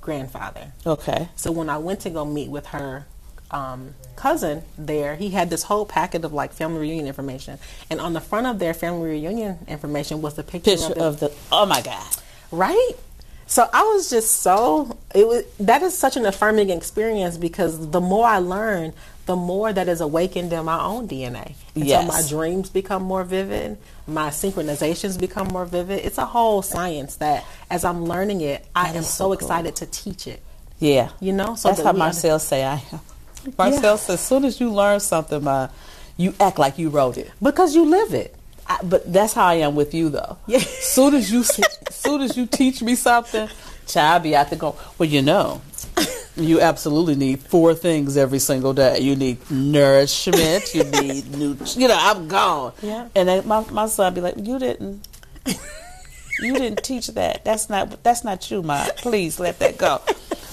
grandfather. 0.00 0.72
Okay. 0.84 1.28
So 1.36 1.52
when 1.52 1.70
I 1.70 1.78
went 1.78 2.00
to 2.00 2.10
go 2.10 2.24
meet 2.24 2.50
with 2.50 2.66
her 2.66 3.06
um, 3.50 3.94
cousin 4.16 4.62
there, 4.76 5.16
he 5.16 5.30
had 5.30 5.50
this 5.50 5.64
whole 5.64 5.86
packet 5.86 6.24
of 6.24 6.32
like 6.32 6.52
family 6.52 6.80
reunion 6.80 7.06
information, 7.06 7.58
and 7.90 8.00
on 8.00 8.12
the 8.12 8.20
front 8.20 8.46
of 8.46 8.58
their 8.58 8.74
family 8.74 9.10
reunion 9.10 9.58
information 9.68 10.20
was 10.22 10.34
the 10.34 10.42
picture, 10.42 10.70
Picture 10.76 11.00
of 11.00 11.20
the. 11.20 11.32
Oh 11.52 11.66
my 11.66 11.80
God. 11.82 12.04
right. 12.50 12.92
So 13.52 13.68
I 13.70 13.82
was 13.82 14.08
just 14.08 14.40
so 14.40 14.96
it 15.14 15.28
was 15.28 15.44
that 15.60 15.82
is 15.82 15.92
such 15.96 16.16
an 16.16 16.24
affirming 16.24 16.70
experience 16.70 17.36
because 17.36 17.90
the 17.90 18.00
more 18.00 18.26
I 18.26 18.38
learn, 18.38 18.94
the 19.26 19.36
more 19.36 19.74
that 19.74 19.88
is 19.88 20.00
awakened 20.00 20.50
in 20.54 20.64
my 20.64 20.82
own 20.82 21.06
DNA. 21.06 21.52
And 21.74 21.84
Yes. 21.84 22.00
so 22.06 22.12
my 22.14 22.22
dreams 22.26 22.70
become 22.70 23.02
more 23.02 23.24
vivid, 23.24 23.76
my 24.06 24.30
synchronizations 24.30 25.20
become 25.20 25.48
more 25.48 25.66
vivid. 25.66 25.98
It's 26.02 26.16
a 26.16 26.24
whole 26.24 26.62
science 26.62 27.16
that 27.16 27.44
as 27.70 27.84
I'm 27.84 28.06
learning 28.06 28.40
it, 28.40 28.64
I 28.74 28.86
That 28.86 28.96
am 28.96 29.02
so, 29.02 29.24
cool. 29.26 29.32
excited 29.34 29.76
to 29.76 29.86
teach 29.86 30.26
it. 30.26 30.40
Yeah. 30.78 31.10
You 31.20 31.32
know, 31.34 31.54
so 31.54 31.68
That's 31.68 31.82
that 31.82 31.86
how 31.88 31.92
Marcel 31.92 32.38
say 32.38 32.64
I 32.64 32.82
am. 32.90 33.00
Marcel 33.58 33.98
says, 33.98 34.14
as 34.18 34.26
soon 34.26 34.46
as 34.46 34.60
you 34.60 34.72
learn 34.72 34.98
something, 35.00 35.46
uh, 35.46 35.68
you 36.16 36.32
act 36.40 36.58
like 36.58 36.78
you 36.78 36.88
wrote 36.88 37.18
it. 37.18 37.30
because 37.42 37.74
you 37.76 37.84
live 37.84 38.14
it. 38.14 38.34
I, 38.66 38.78
but 38.82 39.12
that's 39.12 39.32
how 39.32 39.46
I 39.46 39.54
am 39.54 39.74
with 39.74 39.94
you, 39.94 40.08
though. 40.08 40.38
Yeah. 40.46 40.58
Soon 40.58 41.14
as 41.14 41.30
you, 41.32 41.42
soon 41.42 42.22
as 42.22 42.36
you 42.36 42.46
teach 42.46 42.82
me 42.82 42.94
something, 42.94 43.48
child 43.86 44.22
be 44.22 44.36
out 44.36 44.50
there 44.50 44.58
going, 44.58 44.76
well, 44.98 45.08
you 45.08 45.22
know, 45.22 45.60
you 46.36 46.60
absolutely 46.60 47.14
need 47.14 47.40
four 47.40 47.74
things 47.74 48.16
every 48.16 48.38
single 48.38 48.72
day. 48.72 49.00
You 49.00 49.16
need 49.16 49.50
nourishment. 49.50 50.74
You 50.74 50.84
need 50.84 51.30
new. 51.36 51.56
You 51.74 51.88
know, 51.88 51.98
I'm 51.98 52.28
gone. 52.28 52.72
Yeah. 52.82 53.08
And 53.14 53.28
then 53.28 53.46
my 53.46 53.64
my 53.70 53.86
son 53.86 54.14
be 54.14 54.20
like, 54.20 54.34
you 54.38 54.58
didn't. 54.58 55.06
You 56.40 56.54
didn't 56.54 56.82
teach 56.82 57.08
that. 57.08 57.44
That's 57.44 57.68
not. 57.68 58.02
That's 58.02 58.24
not 58.24 58.50
you, 58.50 58.62
ma. 58.62 58.86
Please 58.96 59.38
let 59.38 59.58
that 59.58 59.78
go. 59.78 60.00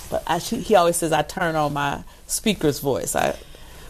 But 0.10 0.24
I, 0.28 0.40
he 0.40 0.76
always 0.76 0.98
says 0.98 1.12
I 1.12 1.22
turn 1.22 1.56
on 1.56 1.74
my 1.74 2.04
speaker's 2.28 2.80
voice. 2.80 3.16
I 3.16 3.36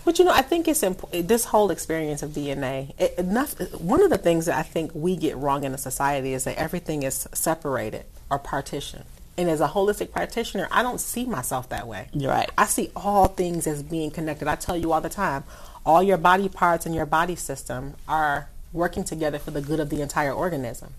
But 0.10 0.18
you 0.18 0.26
know, 0.26 0.34
I 0.34 0.42
think 0.42 0.68
it's 0.68 0.82
important. 0.82 1.28
This 1.28 1.46
whole 1.46 1.70
experience 1.70 2.24
of 2.24 2.32
DNA. 2.32 2.96
It, 2.98 3.14
enough. 3.20 3.54
One 3.80 4.02
of 4.02 4.10
the 4.10 4.18
things 4.18 4.48
that 4.48 4.58
I 4.58 4.64
think 4.64 4.90
we 4.96 5.16
get 5.16 5.38
wrong 5.38 5.64
in 5.64 5.72
a 5.76 5.78
society 5.78 6.34
is 6.34 6.46
that 6.46 6.58
everything 6.58 7.04
is 7.04 7.30
separated 7.32 8.06
or 8.28 8.40
partitioned. 8.40 9.06
And 9.38 9.48
as 9.48 9.62
a 9.62 9.68
holistic 9.68 10.12
practitioner, 10.12 10.68
I 10.72 10.82
don't 10.82 11.00
see 11.00 11.26
myself 11.26 11.70
that 11.70 11.86
way. 11.86 12.08
You're 12.12 12.32
right. 12.32 12.50
I 12.58 12.66
see 12.66 12.90
all 12.96 13.28
things 13.28 13.68
as 13.68 13.84
being 13.84 14.10
connected. 14.10 14.48
I 14.48 14.56
tell 14.56 14.76
you 14.76 14.94
all 14.94 15.00
the 15.00 15.10
time, 15.10 15.44
all 15.86 16.02
your 16.02 16.18
body 16.18 16.50
parts 16.50 16.88
and 16.88 16.96
your 16.96 17.06
body 17.06 17.36
system 17.36 17.94
are 18.08 18.50
working 18.74 19.04
together 19.04 19.38
for 19.38 19.52
the 19.52 19.62
good 19.62 19.80
of 19.80 19.92
the 19.92 20.02
entire 20.02 20.34
organism. 20.34 20.96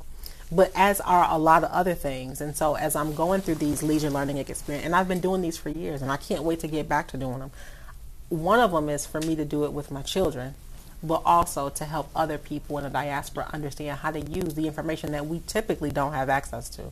But 0.52 0.70
as 0.76 1.00
are 1.00 1.26
a 1.28 1.36
lot 1.36 1.64
of 1.64 1.72
other 1.72 1.94
things. 1.94 2.40
And 2.40 2.54
so 2.54 2.76
as 2.76 2.94
I'm 2.94 3.12
going 3.16 3.40
through 3.40 3.56
these 3.56 3.82
leisure 3.82 4.10
learning 4.10 4.38
experience, 4.38 4.86
and 4.86 4.94
I've 4.94 5.08
been 5.08 5.20
doing 5.20 5.42
these 5.42 5.58
for 5.58 5.68
years, 5.68 6.00
and 6.00 6.12
I 6.12 6.16
can't 6.16 6.44
wait 6.44 6.60
to 6.60 6.68
get 6.68 6.88
back 6.88 7.08
to 7.08 7.16
doing 7.16 7.40
them. 7.40 7.50
One 8.30 8.60
of 8.60 8.72
them 8.72 8.88
is 8.88 9.06
for 9.06 9.20
me 9.20 9.36
to 9.36 9.44
do 9.44 9.64
it 9.64 9.72
with 9.72 9.90
my 9.90 10.02
children, 10.02 10.54
but 11.02 11.22
also 11.26 11.68
to 11.68 11.84
help 11.84 12.08
other 12.16 12.38
people 12.38 12.78
in 12.78 12.84
the 12.84 12.90
diaspora 12.90 13.50
understand 13.52 13.98
how 13.98 14.10
to 14.12 14.20
use 14.20 14.54
the 14.54 14.66
information 14.66 15.12
that 15.12 15.26
we 15.26 15.42
typically 15.46 15.90
don't 15.90 16.12
have 16.12 16.28
access 16.28 16.68
to. 16.70 16.82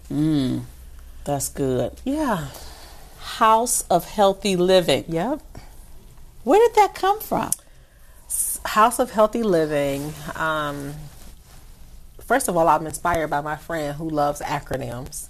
that's 1.24 1.48
good. 1.48 1.92
Yeah. 2.04 2.48
House 3.20 3.82
of 3.90 4.08
Healthy 4.08 4.56
Living. 4.56 5.04
Yep. 5.08 5.40
Where 6.44 6.58
did 6.68 6.76
that 6.76 6.94
come 6.94 7.20
from? 7.20 7.50
House 8.64 8.98
of 8.98 9.10
Healthy 9.10 9.42
Living. 9.42 10.12
Um, 10.34 10.94
first 12.20 12.48
of 12.48 12.56
all, 12.56 12.68
I'm 12.68 12.86
inspired 12.86 13.28
by 13.28 13.40
my 13.40 13.56
friend 13.56 13.96
who 13.96 14.08
loves 14.08 14.40
acronyms, 14.40 15.28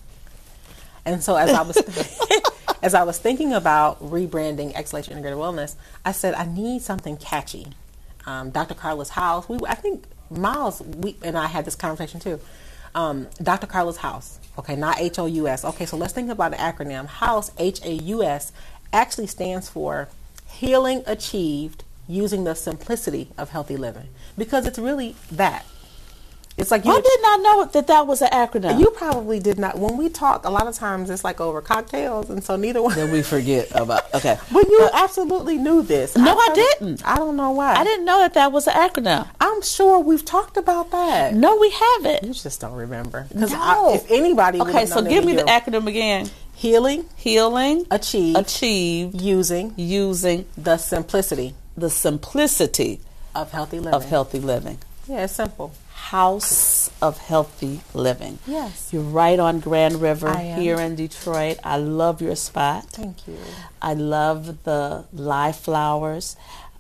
and 1.04 1.22
so 1.22 1.36
as 1.36 1.50
I 1.50 1.62
was 1.62 1.76
as 2.83 2.95
I 2.95 3.03
was 3.03 3.18
thinking 3.18 3.53
about 3.53 4.01
rebranding 4.01 4.74
Exhalation 4.74 5.12
Integrated 5.12 5.39
Wellness, 5.39 5.74
I 6.05 6.12
said 6.12 6.35
I 6.35 6.47
need 6.47 6.83
something 6.83 7.16
catchy. 7.16 7.68
Um, 8.26 8.51
Dr. 8.51 8.74
Karla's 8.74 9.11
house. 9.11 9.49
We, 9.49 9.59
I 9.66 9.74
think 9.74 10.05
Miles, 10.31 10.83
we 10.83 11.16
and 11.22 11.37
I 11.37 11.47
had 11.47 11.64
this 11.64 11.74
conversation 11.74 12.20
too. 12.20 12.41
Um, 12.95 13.29
Dr. 13.43 13.66
Karla's 13.66 13.99
house. 13.99 14.39
Okay, 14.59 14.76
not 14.76 14.99
H 15.01 15.18
O 15.18 15.26
U 15.26 15.49
S. 15.49 15.64
Okay, 15.64 15.87
so 15.87 15.97
let's 15.97 16.12
think 16.12 16.31
about 16.31 16.53
an 16.53 16.59
acronym. 16.59 17.07
House 17.07 17.51
H 17.59 17.81
A 17.85 17.93
U 17.93 18.22
S 18.22 18.53
actually 18.93 19.26
stands 19.26 19.68
for 19.68 20.09
Healing 20.47 21.03
Achieved 21.07 21.85
Using 22.07 22.45
the 22.45 22.55
Simplicity 22.55 23.29
of 23.39 23.51
Healthy 23.51 23.76
Living 23.76 24.09
because 24.37 24.66
it's 24.66 24.79
really 24.79 25.14
that. 25.31 25.64
It's 26.59 26.70
like 26.72 26.84
you. 26.84 26.92
I 26.92 27.00
did 27.00 27.22
not 27.22 27.40
know 27.42 27.64
that 27.66 27.86
that 27.86 28.06
was 28.06 28.20
an 28.20 28.30
acronym. 28.30 28.80
You 28.80 28.90
probably 28.90 29.38
did 29.38 29.59
not. 29.59 29.78
When 29.78 29.96
we 29.96 30.09
talk, 30.09 30.44
a 30.44 30.50
lot 30.50 30.66
of 30.66 30.74
times 30.74 31.09
it's 31.09 31.22
like 31.22 31.40
over 31.40 31.61
cocktails, 31.62 32.28
and 32.30 32.42
so 32.42 32.56
neither 32.56 32.82
one. 32.82 32.94
then 32.96 33.12
we 33.12 33.22
forget 33.22 33.68
about. 33.74 34.12
Okay. 34.14 34.36
But 34.52 34.66
you 34.68 34.88
absolutely 34.92 35.56
knew 35.56 35.82
this. 35.82 36.16
No, 36.16 36.32
I 36.32 36.34
thought- 36.34 36.54
didn't. 36.56 37.06
I 37.06 37.16
don't 37.16 37.36
know 37.36 37.52
why. 37.52 37.74
I 37.74 37.84
didn't 37.84 38.04
know 38.04 38.18
that 38.18 38.34
that 38.34 38.50
was 38.50 38.66
an 38.66 38.74
acronym. 38.74 39.28
I'm 39.40 39.62
sure 39.62 40.00
we've 40.00 40.24
talked 40.24 40.56
about 40.56 40.90
that. 40.90 41.34
No, 41.34 41.56
we 41.59 41.70
haven't. 41.70 42.24
You 42.24 42.34
just 42.34 42.61
don't 42.61 42.74
remember. 42.74 43.26
Because 43.28 43.52
No. 43.52 43.94
if 43.94 44.11
anybody, 44.11 44.61
Okay, 44.61 44.86
so 44.86 45.00
give 45.02 45.24
me 45.24 45.32
it'd 45.34 45.42
the 45.42 45.44
be 45.46 45.50
acronym 45.50 45.86
again. 45.86 46.28
healing, 46.54 47.04
Healing, 47.14 47.86
achieve, 47.90 48.34
achieved, 48.36 49.20
using 49.20 49.74
using 49.76 50.44
the 50.56 50.76
simplicity 50.76 51.54
the 51.76 51.88
simplicity 51.90 53.00
of 53.34 53.52
healthy 53.52 53.78
living. 53.78 53.94
of 53.94 54.04
healthy 54.06 54.40
living. 54.40 54.78
Yeah, 55.06 55.24
it's 55.24 55.34
simple. 55.36 55.72
House 56.09 56.90
of 57.02 57.18
Healthy 57.18 57.82
Living. 57.92 58.38
Yes. 58.46 58.94
You're 58.94 59.02
right 59.02 59.38
on 59.38 59.61
Grand 59.61 60.00
River 60.00 60.34
here 60.38 60.80
in 60.80 60.94
Detroit. 60.96 61.59
I 61.62 61.76
love 61.76 62.22
your 62.22 62.34
spot. 62.34 62.84
Thank 62.84 63.28
you. 63.28 63.36
I 63.82 63.92
love 63.92 64.64
the 64.64 65.04
live 65.12 65.56
flowers. 65.56 66.34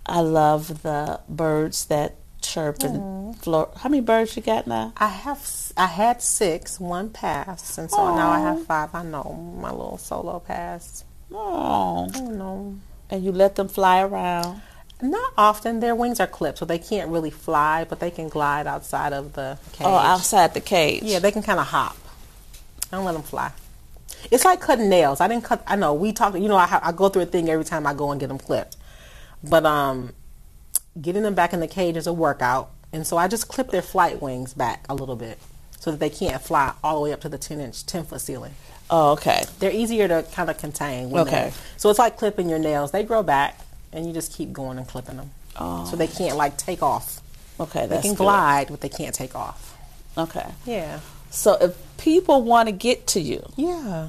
I 0.06 0.20
love 0.20 0.82
the 0.82 1.20
birds 1.28 1.84
that 1.86 2.14
chirp 2.40 2.82
and 2.82 3.00
mm-hmm. 3.00 3.32
floor. 3.32 3.68
How 3.76 3.90
many 3.90 4.00
birds 4.00 4.34
you 4.34 4.40
got 4.40 4.66
now? 4.66 4.94
I 4.96 5.08
have 5.08 5.46
I 5.76 5.88
had 5.88 6.22
six, 6.22 6.80
one 6.80 7.10
passed, 7.10 7.76
and 7.76 7.90
so 7.90 8.16
now 8.16 8.30
I 8.30 8.40
have 8.40 8.64
five. 8.64 8.94
I 8.94 9.02
know 9.02 9.54
my 9.60 9.70
little 9.70 9.98
solo 9.98 10.40
passed. 10.40 11.04
Oh, 11.30 12.08
and 13.10 13.24
you 13.24 13.32
let 13.32 13.56
them 13.56 13.68
fly 13.68 14.00
around. 14.00 14.62
Not 15.00 15.32
often. 15.38 15.80
Their 15.80 15.94
wings 15.94 16.18
are 16.20 16.26
clipped, 16.26 16.58
so 16.58 16.64
they 16.64 16.78
can't 16.78 17.10
really 17.10 17.30
fly, 17.30 17.84
but 17.84 18.00
they 18.00 18.10
can 18.10 18.28
glide 18.28 18.66
outside 18.66 19.12
of 19.12 19.34
the 19.34 19.58
cage. 19.72 19.86
Oh, 19.86 19.94
outside 19.94 20.54
the 20.54 20.60
cage. 20.60 21.02
Yeah, 21.04 21.20
they 21.20 21.30
can 21.30 21.42
kind 21.42 21.60
of 21.60 21.66
hop. 21.66 21.96
I 22.92 22.96
don't 22.96 23.04
let 23.04 23.12
them 23.12 23.22
fly. 23.22 23.52
It's 24.30 24.44
like 24.44 24.60
cutting 24.60 24.88
nails. 24.88 25.20
I 25.20 25.28
didn't 25.28 25.44
cut. 25.44 25.62
I 25.66 25.76
know 25.76 25.94
we 25.94 26.12
talk. 26.12 26.34
You 26.34 26.48
know, 26.48 26.56
I, 26.56 26.80
I 26.82 26.92
go 26.92 27.08
through 27.08 27.22
a 27.22 27.26
thing 27.26 27.48
every 27.48 27.64
time 27.64 27.86
I 27.86 27.94
go 27.94 28.10
and 28.10 28.18
get 28.20 28.26
them 28.28 28.38
clipped. 28.38 28.76
But 29.44 29.64
um, 29.64 30.12
getting 31.00 31.22
them 31.22 31.34
back 31.34 31.52
in 31.52 31.60
the 31.60 31.68
cage 31.68 31.96
is 31.96 32.08
a 32.08 32.12
workout, 32.12 32.70
and 32.92 33.06
so 33.06 33.16
I 33.16 33.28
just 33.28 33.46
clip 33.46 33.70
their 33.70 33.82
flight 33.82 34.20
wings 34.20 34.52
back 34.54 34.84
a 34.88 34.94
little 34.96 35.14
bit 35.14 35.38
so 35.78 35.92
that 35.92 36.00
they 36.00 36.10
can't 36.10 36.42
fly 36.42 36.72
all 36.82 36.96
the 36.96 37.00
way 37.02 37.12
up 37.12 37.20
to 37.20 37.28
the 37.28 37.38
ten 37.38 37.60
inch, 37.60 37.86
ten 37.86 38.04
foot 38.04 38.20
ceiling. 38.20 38.54
Oh, 38.90 39.12
okay. 39.12 39.44
They're 39.60 39.70
easier 39.70 40.08
to 40.08 40.24
kind 40.32 40.50
of 40.50 40.58
contain. 40.58 41.10
when 41.10 41.22
Okay. 41.22 41.30
they're- 41.42 41.52
So 41.76 41.88
it's 41.90 41.98
like 42.00 42.16
clipping 42.16 42.48
your 42.48 42.58
nails. 42.58 42.90
They 42.90 43.04
grow 43.04 43.22
back, 43.22 43.60
and 43.92 44.06
you 44.06 44.12
just 44.12 44.32
keep 44.32 44.52
going 44.52 44.78
and 44.78 44.86
clipping 44.86 45.16
them. 45.16 45.30
Oh. 45.56 45.84
So 45.86 45.96
they 45.96 46.06
can't 46.06 46.36
like 46.36 46.56
take 46.56 46.82
off. 46.82 47.20
Okay, 47.60 47.82
They 47.82 47.86
that's 47.88 48.02
can 48.02 48.12
good. 48.12 48.18
glide, 48.24 48.68
but 48.70 48.80
they 48.80 48.88
can't 48.88 49.14
take 49.14 49.34
off. 49.34 49.76
Okay. 50.16 50.46
Yeah. 50.64 51.00
So 51.30 51.54
if 51.60 51.76
people 51.98 52.42
want 52.42 52.68
to 52.68 52.72
get 52.72 53.06
to 53.08 53.20
you, 53.20 53.44
Yeah. 53.56 54.08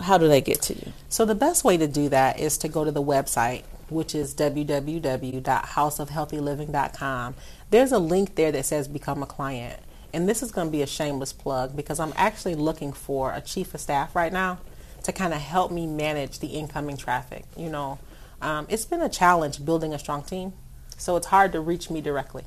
how 0.00 0.18
do 0.18 0.26
they 0.28 0.40
get 0.40 0.62
to 0.62 0.74
you? 0.74 0.92
So 1.08 1.24
the 1.24 1.34
best 1.34 1.64
way 1.64 1.76
to 1.76 1.86
do 1.86 2.08
that 2.08 2.40
is 2.40 2.58
to 2.58 2.68
go 2.68 2.84
to 2.84 2.90
the 2.90 3.02
website, 3.02 3.62
which 3.90 4.14
is 4.14 4.34
www.houseofhealthyliving.com. 4.34 7.34
There's 7.70 7.92
a 7.92 7.98
link 7.98 8.34
there 8.34 8.52
that 8.52 8.64
says 8.64 8.88
become 8.88 9.22
a 9.22 9.26
client. 9.26 9.80
And 10.12 10.28
this 10.28 10.42
is 10.42 10.50
going 10.50 10.68
to 10.68 10.72
be 10.72 10.82
a 10.82 10.86
shameless 10.86 11.32
plug 11.32 11.76
because 11.76 12.00
I'm 12.00 12.12
actually 12.16 12.54
looking 12.54 12.92
for 12.92 13.32
a 13.32 13.40
chief 13.40 13.74
of 13.74 13.80
staff 13.80 14.16
right 14.16 14.32
now 14.32 14.58
to 15.02 15.12
kind 15.12 15.34
of 15.34 15.40
help 15.40 15.70
me 15.70 15.86
manage 15.86 16.38
the 16.38 16.48
incoming 16.48 16.96
traffic. 16.96 17.44
You 17.56 17.68
know, 17.68 17.98
um, 18.40 18.66
it's 18.68 18.84
been 18.84 19.02
a 19.02 19.08
challenge 19.08 19.64
building 19.64 19.92
a 19.92 19.98
strong 19.98 20.22
team, 20.22 20.52
so 20.96 21.16
it's 21.16 21.26
hard 21.26 21.52
to 21.52 21.60
reach 21.60 21.90
me 21.90 22.00
directly. 22.00 22.44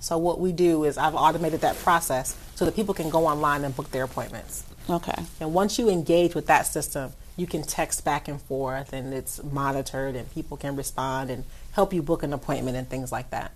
So 0.00 0.18
what 0.18 0.40
we 0.40 0.52
do 0.52 0.84
is 0.84 0.98
I've 0.98 1.14
automated 1.14 1.62
that 1.62 1.76
process 1.78 2.36
so 2.54 2.64
that 2.64 2.76
people 2.76 2.94
can 2.94 3.10
go 3.10 3.26
online 3.26 3.64
and 3.64 3.74
book 3.74 3.90
their 3.90 4.04
appointments. 4.04 4.64
Okay. 4.88 5.24
And 5.40 5.54
once 5.54 5.78
you 5.78 5.88
engage 5.88 6.34
with 6.34 6.46
that 6.46 6.66
system, 6.66 7.12
you 7.36 7.46
can 7.46 7.62
text 7.62 8.04
back 8.04 8.28
and 8.28 8.40
forth 8.40 8.92
and 8.92 9.12
it's 9.12 9.42
monitored 9.42 10.14
and 10.14 10.30
people 10.32 10.56
can 10.56 10.76
respond 10.76 11.30
and 11.30 11.44
help 11.72 11.92
you 11.92 12.02
book 12.02 12.22
an 12.22 12.32
appointment 12.32 12.76
and 12.76 12.88
things 12.88 13.10
like 13.10 13.30
that. 13.30 13.52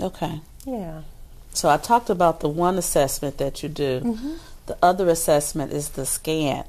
Okay. 0.00 0.40
Yeah. 0.64 1.02
So 1.52 1.68
I 1.68 1.78
talked 1.78 2.10
about 2.10 2.40
the 2.40 2.48
one 2.48 2.76
assessment 2.76 3.38
that 3.38 3.62
you 3.62 3.68
do. 3.68 4.00
Mm-hmm. 4.00 4.34
The 4.66 4.78
other 4.82 5.08
assessment 5.08 5.72
is 5.72 5.90
the 5.90 6.04
scan. 6.04 6.64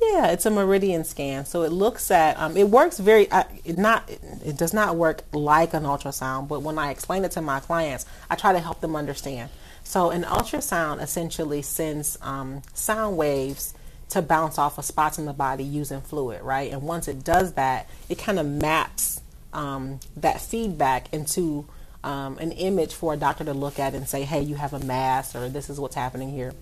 Yeah, 0.00 0.28
it's 0.28 0.46
a 0.46 0.50
meridian 0.50 1.04
scan. 1.04 1.46
So 1.46 1.62
it 1.62 1.72
looks 1.72 2.10
at 2.10 2.38
um, 2.38 2.56
it 2.56 2.68
works 2.68 2.98
very 2.98 3.30
uh, 3.30 3.44
it 3.64 3.78
not 3.78 4.08
it 4.08 4.56
does 4.56 4.74
not 4.74 4.96
work 4.96 5.22
like 5.32 5.74
an 5.74 5.84
ultrasound, 5.84 6.48
but 6.48 6.62
when 6.62 6.78
I 6.78 6.90
explain 6.90 7.24
it 7.24 7.32
to 7.32 7.40
my 7.40 7.60
clients, 7.60 8.04
I 8.28 8.36
try 8.36 8.52
to 8.52 8.60
help 8.60 8.80
them 8.80 8.94
understand. 8.94 9.50
So 9.84 10.10
an 10.10 10.24
ultrasound 10.24 11.00
essentially 11.00 11.62
sends 11.62 12.18
um, 12.20 12.62
sound 12.74 13.16
waves 13.16 13.72
to 14.10 14.22
bounce 14.22 14.58
off 14.58 14.78
of 14.78 14.84
spots 14.84 15.18
in 15.18 15.24
the 15.24 15.32
body 15.32 15.64
using 15.64 16.00
fluid, 16.00 16.42
right? 16.42 16.72
And 16.72 16.82
once 16.82 17.08
it 17.08 17.24
does 17.24 17.54
that, 17.54 17.88
it 18.08 18.18
kind 18.18 18.38
of 18.38 18.46
maps 18.46 19.20
um, 19.52 20.00
that 20.16 20.40
feedback 20.40 21.12
into 21.12 21.66
um, 22.04 22.38
an 22.38 22.52
image 22.52 22.94
for 22.94 23.14
a 23.14 23.16
doctor 23.16 23.44
to 23.44 23.54
look 23.54 23.78
at 23.78 23.94
and 23.94 24.08
say, 24.08 24.22
hey, 24.22 24.40
you 24.40 24.54
have 24.56 24.72
a 24.72 24.78
mass 24.78 25.34
or 25.34 25.48
this 25.48 25.70
is 25.70 25.80
what's 25.80 25.96
happening 25.96 26.30
here. 26.30 26.52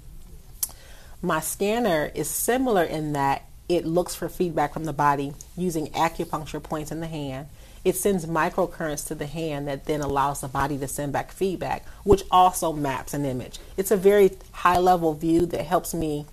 My 1.25 1.41
scanner 1.41 2.12
is 2.14 2.29
similar 2.29 2.85
in 2.85 3.14
that 3.14 3.47
it 3.66 3.87
looks 3.87 4.14
for 4.14 4.29
feedback 4.29 4.75
from 4.75 4.85
the 4.85 4.93
body 4.93 5.33
using 5.57 5.87
acupuncture 5.93 6.62
points 6.62 6.93
in 6.93 7.01
the 7.01 7.07
hand. 7.07 7.49
It 7.83 7.97
sends 7.97 8.27
microcurrents 8.27 9.07
to 9.07 9.14
the 9.14 9.25
hand 9.25 9.66
that 9.66 9.87
then 9.87 10.03
allows 10.03 10.43
the 10.43 10.49
body 10.49 10.77
to 10.77 10.87
send 10.87 11.14
back 11.14 11.33
feedback, 11.33 11.87
which 12.03 12.25
also 12.31 12.75
maps 12.75 13.14
an 13.14 13.25
image. 13.25 13.59
It's 13.79 13.91
a 13.91 13.97
very 13.97 14.33
high 14.53 14.77
level 14.77 15.14
view 15.14 15.47
that 15.47 15.64
helps 15.64 15.95
me 15.95 16.27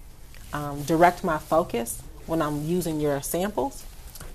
um, 0.51 0.83
direct 0.83 1.23
my 1.23 1.37
focus 1.37 2.03
when 2.25 2.41
I'm 2.41 2.65
using 2.65 2.99
your 2.99 3.21
samples, 3.21 3.85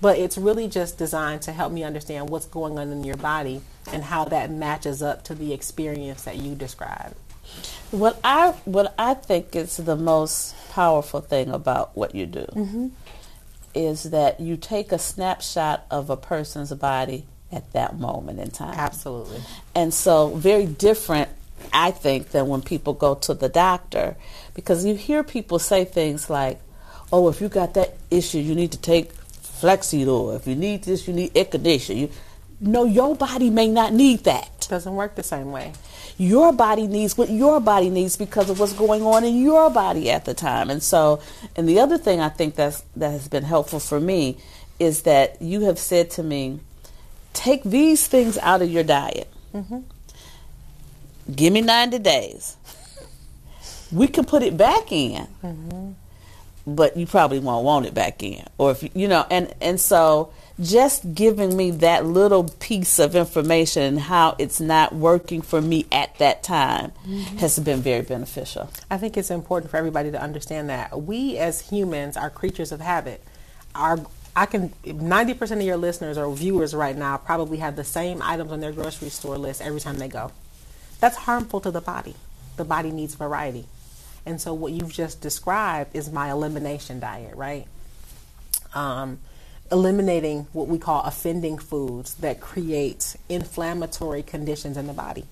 but 0.01 0.17
it's 0.17 0.39
really 0.39 0.67
just 0.67 0.97
designed 0.97 1.43
to 1.43 1.51
help 1.51 1.71
me 1.71 1.83
understand 1.83 2.31
what's 2.31 2.47
going 2.47 2.79
on 2.79 2.91
in 2.91 3.03
your 3.03 3.17
body 3.17 3.61
and 3.93 4.05
how 4.05 4.25
that 4.25 4.49
matches 4.49 5.03
up 5.03 5.23
to 5.25 5.35
the 5.35 5.53
experience 5.53 6.23
that 6.23 6.37
you 6.37 6.55
described. 6.55 7.13
What 7.91 8.19
I 8.23 8.51
what 8.65 8.93
I 8.97 9.13
think 9.13 9.55
is 9.55 9.77
the 9.77 9.95
most 9.95 10.55
powerful 10.71 11.21
thing 11.21 11.49
about 11.49 11.95
what 11.95 12.13
you 12.13 12.25
do 12.25 12.45
Mm-hmm. 12.53 12.87
is 13.73 14.03
that 14.03 14.39
you 14.39 14.57
take 14.57 14.91
a 14.91 14.99
snapshot 14.99 15.85
of 15.89 16.09
a 16.09 16.17
person's 16.17 16.73
body 16.73 17.25
at 17.51 17.71
that 17.73 17.97
moment 17.97 18.39
in 18.39 18.51
time. 18.51 18.73
Absolutely. 18.77 19.39
And 19.73 19.93
so, 19.93 20.35
very 20.35 20.65
different, 20.65 21.29
I 21.71 21.91
think, 21.91 22.29
than 22.31 22.47
when 22.47 22.61
people 22.61 22.93
go 22.93 23.15
to 23.15 23.33
the 23.33 23.49
doctor. 23.49 24.15
Because 24.53 24.83
you 24.85 24.95
hear 24.95 25.23
people 25.23 25.59
say 25.59 25.85
things 25.85 26.29
like, 26.29 26.59
oh, 27.13 27.29
if 27.29 27.39
you 27.39 27.47
got 27.47 27.73
that 27.75 27.95
issue, 28.11 28.39
you 28.39 28.53
need 28.55 28.71
to 28.73 28.77
take 28.79 29.13
Flexidor. 29.61 30.35
If 30.35 30.45
you 30.47 30.55
need 30.55 30.83
this, 30.83 31.07
you 31.07 31.13
need 31.13 31.33
Echinacea. 31.33 31.95
You, 31.95 32.09
no, 32.59 32.85
your 32.85 33.15
body 33.15 33.49
may 33.49 33.67
not 33.67 33.93
need 33.93 34.23
that. 34.23 34.67
Doesn't 34.69 34.95
work 34.95 35.15
the 35.15 35.23
same 35.23 35.51
way. 35.51 35.73
Your 36.17 36.51
body 36.51 36.87
needs 36.87 37.17
what 37.17 37.29
your 37.29 37.59
body 37.59 37.89
needs 37.89 38.17
because 38.17 38.49
of 38.49 38.59
what's 38.59 38.73
going 38.73 39.03
on 39.03 39.23
in 39.23 39.39
your 39.41 39.69
body 39.69 40.09
at 40.09 40.25
the 40.25 40.33
time. 40.33 40.69
And 40.69 40.81
so, 40.81 41.21
and 41.55 41.69
the 41.69 41.79
other 41.79 41.97
thing 41.97 42.19
I 42.19 42.29
think 42.29 42.55
that's, 42.55 42.83
that 42.95 43.11
has 43.11 43.27
been 43.27 43.43
helpful 43.43 43.79
for 43.79 43.99
me 43.99 44.37
is 44.79 45.03
that 45.03 45.41
you 45.41 45.61
have 45.61 45.77
said 45.77 46.09
to 46.11 46.23
me, 46.23 46.59
take 47.33 47.63
these 47.63 48.07
things 48.07 48.37
out 48.39 48.61
of 48.61 48.69
your 48.71 48.83
diet. 48.83 49.31
Mm-hmm. 49.53 49.79
Give 51.35 51.53
me 51.53 51.61
90 51.61 51.99
days. 51.99 52.57
We 53.91 54.07
can 54.07 54.25
put 54.25 54.41
it 54.43 54.57
back 54.57 54.91
in, 54.91 55.27
mm-hmm. 55.43 55.91
but 56.65 56.97
you 56.97 57.05
probably 57.05 57.39
won't 57.39 57.63
want 57.63 57.85
it 57.85 57.93
back 57.93 58.23
in. 58.23 58.45
Or 58.57 58.71
if 58.71 58.83
you- 58.83 58.89
you 58.93 59.07
know, 59.07 59.25
and 59.29 59.53
and 59.61 59.79
so 59.79 60.33
just 60.59 61.13
giving 61.13 61.55
me 61.55 61.71
that 61.71 62.05
little 62.05 62.45
piece 62.45 62.99
of 62.99 63.15
information 63.15 63.83
and 63.83 63.99
how 63.99 64.35
it's 64.39 64.59
not 64.59 64.93
working 64.93 65.41
for 65.41 65.61
me 65.61 65.85
at 65.91 66.17
that 66.17 66.41
time 66.43 66.91
has 67.37 67.59
been 67.59 67.81
very 67.81 68.01
beneficial. 68.01 68.69
I 68.89 68.97
think 68.97 69.17
it's 69.17 69.29
important 69.29 69.69
for 69.69 69.77
everybody 69.77 70.11
to 70.11 70.21
understand 70.21 70.69
that 70.69 71.01
we 71.01 71.37
as 71.37 71.69
humans 71.69 72.17
are 72.17 72.29
creatures 72.29 72.71
of 72.71 72.81
habit. 72.81 73.23
Our 73.75 73.99
I 74.35 74.45
can 74.45 74.69
90% 74.85 75.51
of 75.51 75.61
your 75.63 75.77
listeners 75.77 76.15
or 76.15 76.31
viewers 76.35 76.75
right 76.75 76.95
now 76.95 77.17
probably 77.17 77.57
have 77.57 77.75
the 77.75 77.83
same 77.83 78.21
items 78.21 78.51
on 78.51 78.59
their 78.59 78.71
grocery 78.71 79.09
store 79.09 79.37
list 79.37 79.63
every 79.63 79.79
time 79.79 79.97
they 79.97 80.07
go. 80.07 80.31
That's 80.99 81.17
harmful 81.17 81.59
to 81.61 81.71
the 81.71 81.81
body. 81.81 82.15
The 82.55 82.63
body 82.63 82.91
needs 82.91 83.15
variety. 83.15 83.65
And 84.27 84.39
so 84.39 84.53
what 84.53 84.73
you've 84.73 84.93
just 84.93 85.21
described 85.21 85.95
is 85.95 86.11
my 86.11 86.29
elimination 86.31 86.99
diet, 86.99 87.35
right? 87.35 87.65
Um, 88.75 89.19
eliminating 89.71 90.47
what 90.53 90.67
we 90.67 90.77
call 90.77 91.03
offending 91.03 91.57
foods 91.57 92.13
that 92.15 92.39
create 92.39 93.15
inflammatory 93.29 94.23
conditions 94.23 94.77
in 94.77 94.87
the 94.87 94.93
body. 94.93 95.25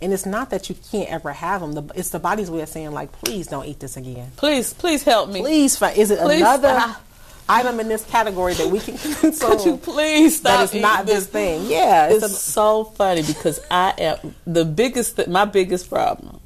And 0.00 0.12
it's 0.12 0.26
not 0.26 0.50
that 0.50 0.68
you 0.68 0.76
can't 0.90 1.08
ever 1.10 1.32
have 1.32 1.60
them. 1.74 1.90
It's 1.96 2.10
the 2.10 2.20
body's 2.20 2.50
way 2.50 2.60
of 2.60 2.68
saying, 2.68 2.92
like, 2.92 3.10
please 3.12 3.48
don't 3.48 3.66
eat 3.66 3.80
this 3.80 3.96
again. 3.96 4.30
Please, 4.36 4.72
please 4.72 5.02
help 5.02 5.28
me. 5.30 5.40
Please, 5.40 5.80
is 5.82 6.10
it 6.12 6.20
Please 6.20 6.40
another 6.40 6.68
stop. 6.78 7.02
item 7.48 7.80
in 7.80 7.88
this 7.88 8.04
category 8.04 8.54
that 8.54 8.68
we 8.68 8.78
can 8.78 8.96
consume? 8.98 9.50
Could 9.50 9.64
you 9.64 9.76
please 9.76 10.38
stop? 10.38 10.68
that 10.70 10.74
is 10.76 10.80
not 10.80 11.06
this 11.06 11.26
thing. 11.26 11.68
Yeah, 11.68 12.08
it's, 12.10 12.22
It's 12.22 12.32
a, 12.32 12.36
so 12.36 12.84
funny 12.84 13.22
because 13.22 13.58
I 13.70 13.92
am 13.98 14.34
the 14.46 14.64
biggest. 14.64 15.16
Th- 15.16 15.26
my 15.28 15.44
biggest 15.46 15.88
problem 15.88 16.40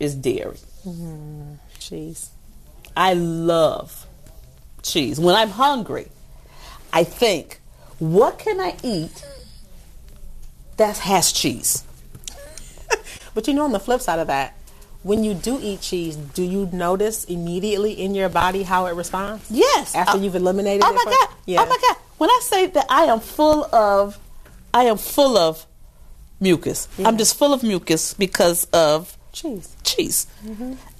is 0.00 0.14
dairy. 0.14 0.56
Mm-hmm. 0.86 1.54
cheese. 1.78 2.30
I 2.96 3.12
love 3.14 4.06
cheese. 4.82 5.20
When 5.20 5.34
I'm 5.34 5.50
hungry, 5.50 6.08
I 6.92 7.04
think, 7.04 7.60
what 7.98 8.38
can 8.38 8.60
I 8.60 8.76
eat 8.82 9.24
that 10.76 10.98
has 10.98 11.32
cheese? 11.32 11.84
But 13.34 13.46
you 13.46 13.54
know, 13.54 13.64
on 13.64 13.72
the 13.72 13.78
flip 13.80 14.00
side 14.00 14.18
of 14.18 14.26
that, 14.28 14.54
when 15.04 15.22
you 15.22 15.32
do 15.34 15.58
eat 15.62 15.80
cheese, 15.80 16.16
do 16.16 16.42
you 16.42 16.68
notice 16.72 17.24
immediately 17.24 17.92
in 17.92 18.14
your 18.14 18.28
body 18.28 18.64
how 18.64 18.86
it 18.86 18.94
responds? 18.96 19.44
Yes. 19.50 19.94
After 19.94 20.18
Uh, 20.18 20.20
you've 20.22 20.34
eliminated 20.34 20.82
Oh 20.84 20.90
it? 20.90 20.94
my 20.94 21.04
for- 21.04 21.10
god! 21.10 21.28
Yeah. 21.46 21.62
Oh 21.62 21.66
my 21.66 21.78
god! 21.80 21.96
When 22.18 22.30
I 22.30 22.40
say 22.42 22.66
that 22.66 22.86
I 22.90 23.04
am 23.04 23.20
full 23.20 23.64
of, 23.72 24.18
I 24.74 24.84
am 24.84 24.96
full 24.98 25.38
of 25.38 25.66
mucus. 26.40 26.88
Yeah. 26.98 27.06
I'm 27.06 27.16
just 27.16 27.36
full 27.36 27.52
of 27.52 27.62
mucus 27.62 28.12
because 28.14 28.64
of 28.72 29.16
Cheese. 29.32 29.76
cheese. 29.84 30.26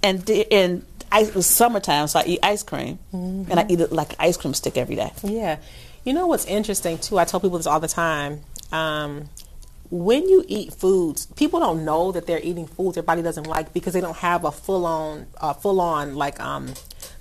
And 0.03 0.29
and 0.53 0.85
I, 1.11 1.23
it 1.23 1.35
was 1.35 1.47
summertime, 1.47 2.07
so 2.09 2.21
I 2.21 2.25
eat 2.27 2.41
ice 2.43 2.63
cream, 2.63 2.99
and 3.13 3.59
I 3.61 3.67
eat 3.69 3.81
it 3.81 3.93
like 3.93 4.11
an 4.11 4.17
ice 4.21 4.37
cream 4.37 4.55
stick 4.55 4.77
every 4.77 4.97
day. 4.97 5.13
Yeah. 5.23 5.59
You 6.05 6.13
know 6.13 6.27
what's 6.27 6.45
interesting 6.45 6.99
too? 6.99 7.19
I 7.19 7.25
tell 7.25 7.41
people 7.41 7.59
this 7.59 7.67
all 7.67 7.81
the 7.81 7.89
time. 7.89 8.41
Um, 8.73 9.29
when 9.91 10.29
you 10.29 10.45
eat 10.49 10.75
foods, 10.75 11.27
people 11.27 11.61
don't 11.61 11.85
know 11.85 12.13
that 12.13 12.27
they're 12.27 12.41
eating 12.43 12.67
foods 12.67 12.95
their 12.95 13.03
body 13.03 13.23
doesn't 13.23 13.47
like 13.47 13.73
because 13.73 13.95
they 13.95 14.01
don't 14.01 14.17
have 14.19 14.45
a 14.45 14.53
full 14.53 14.85
on, 14.85 15.27
uh, 15.41 15.55
full 15.55 15.81
on 15.81 16.15
like 16.15 16.39
um, 16.41 16.75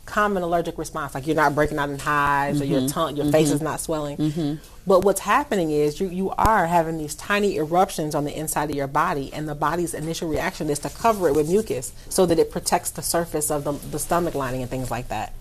common 0.08 0.42
allergic 0.42 0.78
response. 0.78 1.14
Like 1.14 1.28
you're 1.28 1.36
not 1.36 1.54
breaking 1.54 1.78
out 1.78 1.90
in 1.90 2.00
hives 2.00 2.62
or 2.62 2.66
your 2.66 2.80
mm-hmm. 2.80 2.88
tongue, 2.88 3.16
your 3.16 3.26
mm-hmm. 3.26 3.34
face 3.34 3.52
is 3.52 3.62
not 3.62 3.80
swelling. 3.80 4.18
Mm-hmm. 4.18 4.56
But 4.88 5.04
what's 5.04 5.20
happening 5.20 5.70
is 5.70 6.00
you 6.00 6.08
you 6.08 6.30
are 6.32 6.66
having 6.66 6.98
these 6.98 7.14
tiny 7.14 7.58
eruptions 7.58 8.16
on 8.16 8.24
the 8.24 8.36
inside 8.36 8.70
of 8.70 8.76
your 8.76 8.88
body, 8.88 9.32
and 9.34 9.48
the 9.48 9.54
body's 9.54 9.94
initial 9.94 10.30
reaction 10.30 10.70
is 10.70 10.80
to 10.80 10.90
cover 10.90 11.28
it 11.28 11.36
with 11.36 11.50
mucus 11.50 11.94
so 12.10 12.26
that 12.26 12.40
it 12.40 12.50
protects 12.50 12.92
the 12.92 13.02
surface 13.02 13.52
of 13.52 13.66
the, 13.66 13.74
the 13.74 14.00
stomach 14.00 14.34
lining 14.34 14.62
and 14.62 14.72
things 14.72 14.90
like 14.90 15.10
that. 15.10 15.34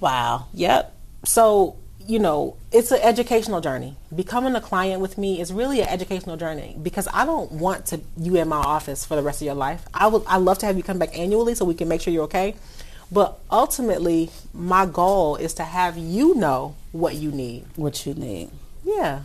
Wow. 0.00 0.48
Yep. 0.54 0.94
So, 1.24 1.76
you 2.06 2.18
know, 2.18 2.56
it's 2.72 2.90
an 2.90 3.00
educational 3.00 3.60
journey. 3.60 3.96
Becoming 4.14 4.54
a 4.56 4.60
client 4.60 5.00
with 5.00 5.16
me 5.16 5.40
is 5.40 5.52
really 5.52 5.80
an 5.80 5.88
educational 5.88 6.36
journey 6.36 6.76
because 6.82 7.06
I 7.12 7.24
don't 7.24 7.52
want 7.52 7.86
to 7.86 8.00
you 8.16 8.36
in 8.36 8.48
my 8.48 8.56
office 8.56 9.04
for 9.04 9.14
the 9.14 9.22
rest 9.22 9.40
of 9.40 9.46
your 9.46 9.54
life. 9.54 9.84
I 9.94 10.08
would 10.08 10.24
I 10.26 10.38
love 10.38 10.58
to 10.58 10.66
have 10.66 10.76
you 10.76 10.82
come 10.82 10.98
back 10.98 11.16
annually 11.16 11.54
so 11.54 11.64
we 11.64 11.74
can 11.74 11.88
make 11.88 12.00
sure 12.00 12.12
you're 12.12 12.24
okay. 12.24 12.56
But 13.12 13.38
ultimately, 13.50 14.30
my 14.54 14.86
goal 14.86 15.36
is 15.36 15.54
to 15.54 15.64
have 15.64 15.98
you 15.98 16.34
know 16.34 16.76
what 16.92 17.16
you 17.16 17.30
need. 17.32 17.66
What 17.76 18.06
you 18.06 18.14
need. 18.14 18.50
Yeah. 18.84 19.22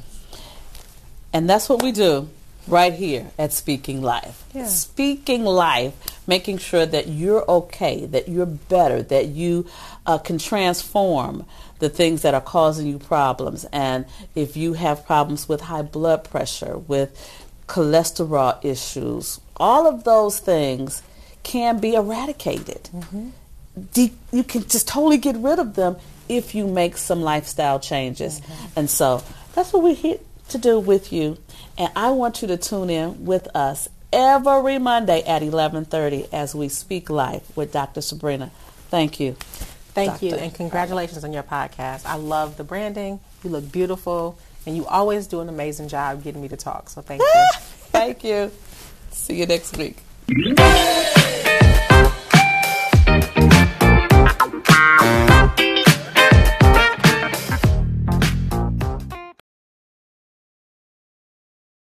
And 1.31 1.49
that's 1.49 1.69
what 1.69 1.83
we 1.83 1.91
do 1.91 2.29
right 2.67 2.93
here 2.93 3.27
at 3.37 3.53
Speaking 3.53 4.01
Life. 4.01 4.43
Yeah. 4.53 4.65
Speaking 4.65 5.43
Life, 5.43 5.93
making 6.27 6.57
sure 6.57 6.85
that 6.85 7.07
you're 7.07 7.49
okay, 7.49 8.05
that 8.07 8.27
you're 8.27 8.45
better, 8.45 9.03
that 9.03 9.27
you 9.27 9.67
uh, 10.05 10.17
can 10.17 10.37
transform 10.37 11.45
the 11.79 11.89
things 11.89 12.21
that 12.23 12.33
are 12.33 12.41
causing 12.41 12.87
you 12.87 12.97
problems. 12.97 13.65
And 13.71 14.05
if 14.33 14.57
you 14.57 14.73
have 14.73 15.05
problems 15.05 15.47
with 15.47 15.61
high 15.61 15.83
blood 15.83 16.23
pressure, 16.23 16.77
with 16.77 17.11
cholesterol 17.67 18.63
issues, 18.63 19.39
all 19.57 19.87
of 19.87 20.03
those 20.03 20.39
things 20.39 21.03
can 21.43 21.79
be 21.79 21.93
eradicated. 21.93 22.89
De- 23.93 24.13
you 24.31 24.43
can 24.43 24.67
just 24.67 24.87
totally 24.87 25.17
get 25.17 25.35
rid 25.37 25.59
of 25.59 25.75
them 25.75 25.97
if 26.27 26.55
you 26.55 26.67
make 26.67 26.97
some 26.97 27.21
lifestyle 27.21 27.79
changes. 27.79 28.39
Mm-hmm. 28.39 28.79
And 28.79 28.89
so 28.89 29.23
that's 29.53 29.73
what 29.73 29.83
we're 29.83 29.95
here 29.95 30.19
to 30.49 30.57
do 30.57 30.79
with 30.79 31.11
you. 31.11 31.37
And 31.77 31.91
I 31.95 32.11
want 32.11 32.41
you 32.41 32.47
to 32.49 32.57
tune 32.57 32.89
in 32.89 33.25
with 33.25 33.47
us 33.55 33.89
every 34.13 34.79
Monday 34.79 35.21
at 35.23 35.41
11:30 35.41 36.29
as 36.33 36.55
we 36.55 36.69
speak 36.69 37.09
life 37.09 37.55
with 37.55 37.71
Dr. 37.71 38.01
Sabrina. 38.01 38.51
Thank 38.89 39.19
you. 39.19 39.33
Thank 39.93 40.11
Doctor. 40.11 40.25
you, 40.25 40.35
and 40.35 40.53
congratulations 40.53 41.23
on 41.23 41.31
your 41.31 41.43
podcast. 41.43 42.05
I 42.05 42.15
love 42.15 42.57
the 42.57 42.63
branding. 42.63 43.19
You 43.43 43.49
look 43.49 43.71
beautiful, 43.71 44.37
and 44.65 44.75
you 44.75 44.85
always 44.85 45.27
do 45.27 45.41
an 45.41 45.49
amazing 45.49 45.87
job 45.87 46.23
getting 46.23 46.41
me 46.41 46.49
to 46.49 46.57
talk. 46.57 46.89
So 46.89 47.01
thank 47.01 47.21
you. 47.21 47.45
Thank 47.95 48.25
you. 48.25 48.51
See 49.11 49.35
you 49.35 49.45
next 49.45 49.77
week. 49.77 51.21